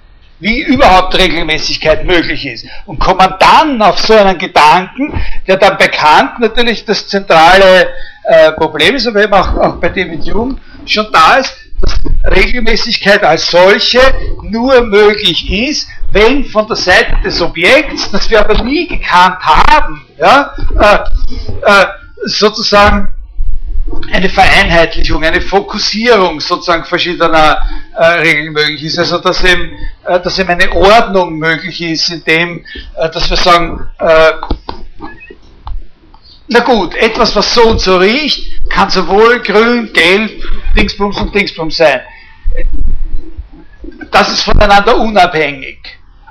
[0.42, 2.66] wie überhaupt Regelmäßigkeit möglich ist.
[2.84, 5.14] Und kommen dann auf so einen Gedanken,
[5.46, 7.88] der dann bekannt natürlich das zentrale
[8.24, 12.00] äh, Problem ist, aber eben auch, auch bei David Hume schon da ist, dass
[12.34, 14.00] Regelmäßigkeit als solche
[14.42, 20.04] nur möglich ist, wenn von der Seite des Objekts, das wir aber nie gekannt haben,
[20.18, 20.98] ja, äh,
[21.66, 21.86] äh,
[22.24, 23.08] sozusagen
[24.12, 27.60] eine Vereinheitlichung, eine Fokussierung sozusagen verschiedener
[27.96, 28.98] äh, Regeln möglich ist.
[28.98, 29.72] Also dass eben,
[30.04, 32.64] äh, dass eben eine Ordnung möglich ist, indem
[32.96, 33.88] äh, dass wir sagen,
[36.52, 40.30] na gut, etwas, was so und so riecht, kann sowohl grün, gelb,
[40.76, 42.00] Dingsbums und Dingsbums sein.
[44.10, 45.78] Das ist voneinander unabhängig.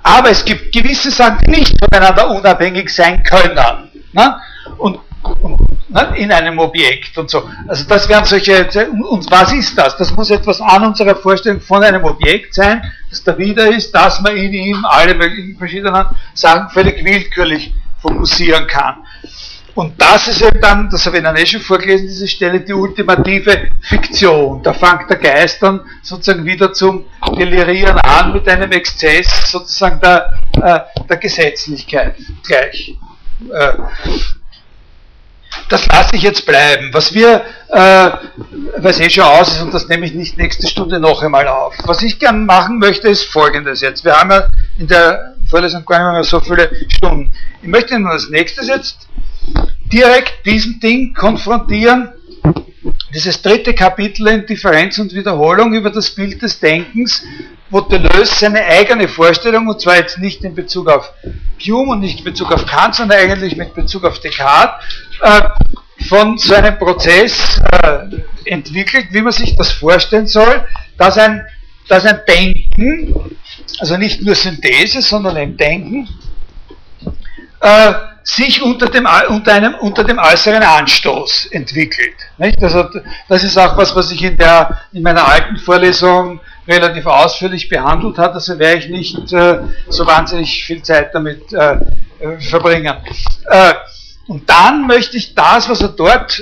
[0.04, 3.90] Aber es gibt gewisse Sachen, die nicht voneinander unabhängig sein können.
[4.14, 4.36] Ne?
[4.78, 5.00] Und,
[5.42, 6.14] und ne?
[6.16, 7.50] in einem Objekt und so.
[7.68, 9.98] Also das wären solche, und was ist das?
[9.98, 14.22] Das muss etwas an unserer Vorstellung von einem Objekt sein, das da wieder ist, dass
[14.22, 18.98] man in ihm alle möglichen verschiedenen Sachen völlig willkürlich fokussieren kann.
[19.74, 22.74] Und das ist eben dann, das habe ich Ihnen eh schon vorgelesen, diese Stelle, die
[22.74, 24.62] ultimative Fiktion.
[24.64, 27.06] Da fängt der Geist dann sozusagen wieder zum
[27.38, 32.16] Delirieren an mit einem Exzess sozusagen der, äh, der Gesetzlichkeit
[32.46, 32.98] gleich.
[33.50, 33.74] Äh,
[35.70, 36.90] das lasse ich jetzt bleiben.
[36.94, 38.12] Was wir, äh,
[38.78, 41.76] was eh schon aus ist, und das nehme ich nicht nächste Stunde noch einmal auf.
[41.86, 44.04] Was ich gern machen möchte, ist folgendes jetzt.
[44.04, 47.32] Wir haben ja in der Vorlesung gar nicht mehr so viele Stunden.
[47.62, 49.08] Ich möchte Ihnen als nächstes jetzt
[49.92, 52.10] direkt diesem Ding konfrontieren,
[53.14, 57.24] dieses dritte Kapitel in Differenz und Wiederholung über das Bild des Denkens,
[57.70, 61.12] wo Deleuze seine eigene Vorstellung, und zwar jetzt nicht in Bezug auf
[61.60, 64.86] Hume und nicht in Bezug auf Kant, sondern eigentlich mit Bezug auf Descartes,
[65.22, 65.42] äh,
[66.08, 68.08] von so einem Prozess äh,
[68.46, 70.66] entwickelt, wie man sich das vorstellen soll,
[70.98, 71.46] dass ein,
[71.88, 73.38] dass ein Denken,
[73.80, 76.08] also nicht nur Synthese, sondern ein Denken,
[77.62, 77.94] äh,
[78.24, 82.16] sich unter dem, unter, einem, unter dem äußeren Anstoß entwickelt.
[82.38, 82.62] Nicht?
[82.62, 82.88] Also,
[83.28, 88.18] das ist auch was, was ich in, der, in meiner alten Vorlesung relativ ausführlich behandelt
[88.18, 91.78] habe, also werde ich nicht äh, so wahnsinnig viel Zeit damit äh,
[92.20, 92.96] äh verbringen.
[93.50, 93.74] Äh,
[94.32, 96.42] und dann möchte ich das, was er dort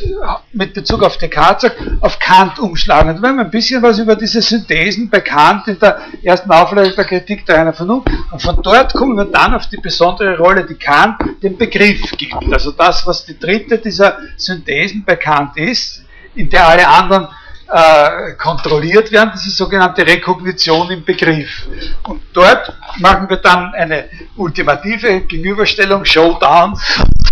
[0.54, 3.16] mit Bezug auf Descartes sagt, auf Kant umschlagen.
[3.16, 7.06] Und wir ein bisschen was über diese Synthesen bei Kant in der ersten Auflage der
[7.06, 8.08] Kritik der reinen Vernunft.
[8.30, 12.54] Und von dort kommen wir dann auf die besondere Rolle, die Kant dem Begriff gibt.
[12.54, 16.04] Also das, was die dritte dieser Synthesen bei Kant ist,
[16.36, 17.28] in der alle anderen
[17.72, 21.68] äh, kontrolliert werden, diese sogenannte Rekognition im Begriff.
[22.04, 26.80] Und dort machen wir dann eine ultimative Gegenüberstellung, Showdown,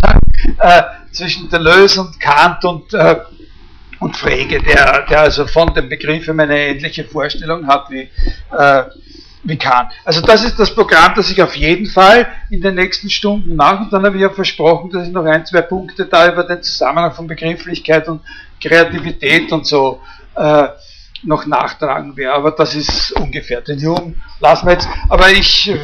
[0.59, 3.17] äh, zwischen Deleuze und Kant und, äh,
[3.99, 8.09] und Frege, der, der also von dem Begriff eine ähnliche Vorstellung hat wie,
[8.57, 8.83] äh,
[9.43, 9.91] wie Kant.
[10.05, 13.83] Also das ist das Programm, das ich auf jeden Fall in den nächsten Stunden mache.
[13.83, 16.61] Und dann habe ich ja versprochen, dass ich noch ein, zwei Punkte da über den
[16.61, 18.21] Zusammenhang von Begrifflichkeit und
[18.61, 20.01] Kreativität und so
[20.35, 20.67] äh,
[21.23, 22.35] noch nachtragen werde.
[22.35, 23.61] Aber das ist ungefähr.
[23.61, 24.87] Den Jungen lassen wir jetzt.
[25.09, 25.79] Aber ich äh,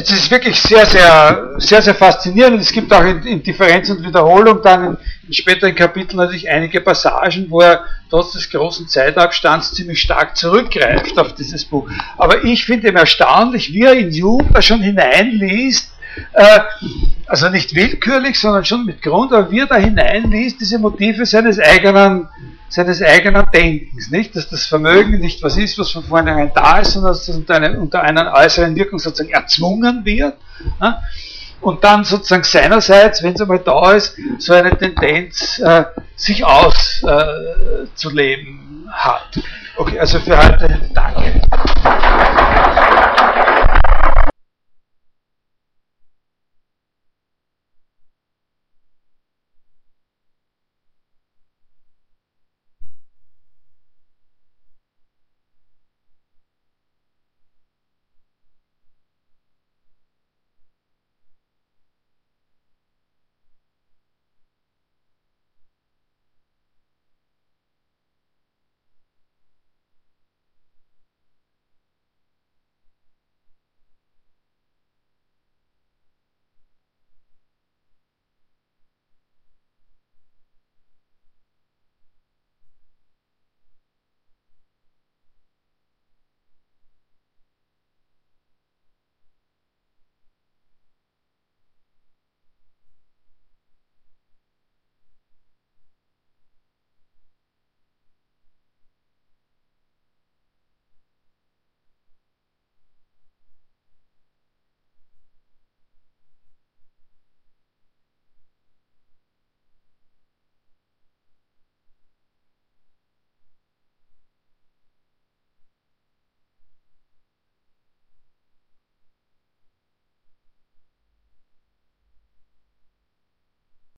[0.00, 2.60] es ist wirklich sehr, sehr, sehr, sehr faszinierend.
[2.60, 4.96] Es gibt auch in, in Differenz und Wiederholung dann in,
[5.26, 11.18] in, späteren Kapiteln natürlich einige Passagen, wo er trotz des großen Zeitabstands ziemlich stark zurückgreift
[11.18, 11.90] auf dieses Buch.
[12.16, 14.12] Aber ich finde ihn erstaunlich, wie er in
[14.52, 15.90] da schon hineinliest,
[16.32, 16.60] äh,
[17.26, 21.58] also nicht willkürlich, sondern schon mit Grund, aber wie er da hineinliest, diese Motive seines
[21.58, 22.28] eigenen
[22.68, 24.36] seines eigenen Denkens, nicht?
[24.36, 27.54] Dass das Vermögen nicht was ist, was von vornherein da ist, sondern dass das unter,
[27.56, 30.34] eine, unter einer äußeren Wirkung sozusagen erzwungen wird.
[30.80, 30.98] Ne?
[31.60, 35.84] Und dann sozusagen seinerseits, wenn es einmal da ist, so eine Tendenz, äh,
[36.14, 37.08] sich auszuleben
[38.86, 39.40] äh, hat.
[39.76, 41.40] Okay, also für heute danke.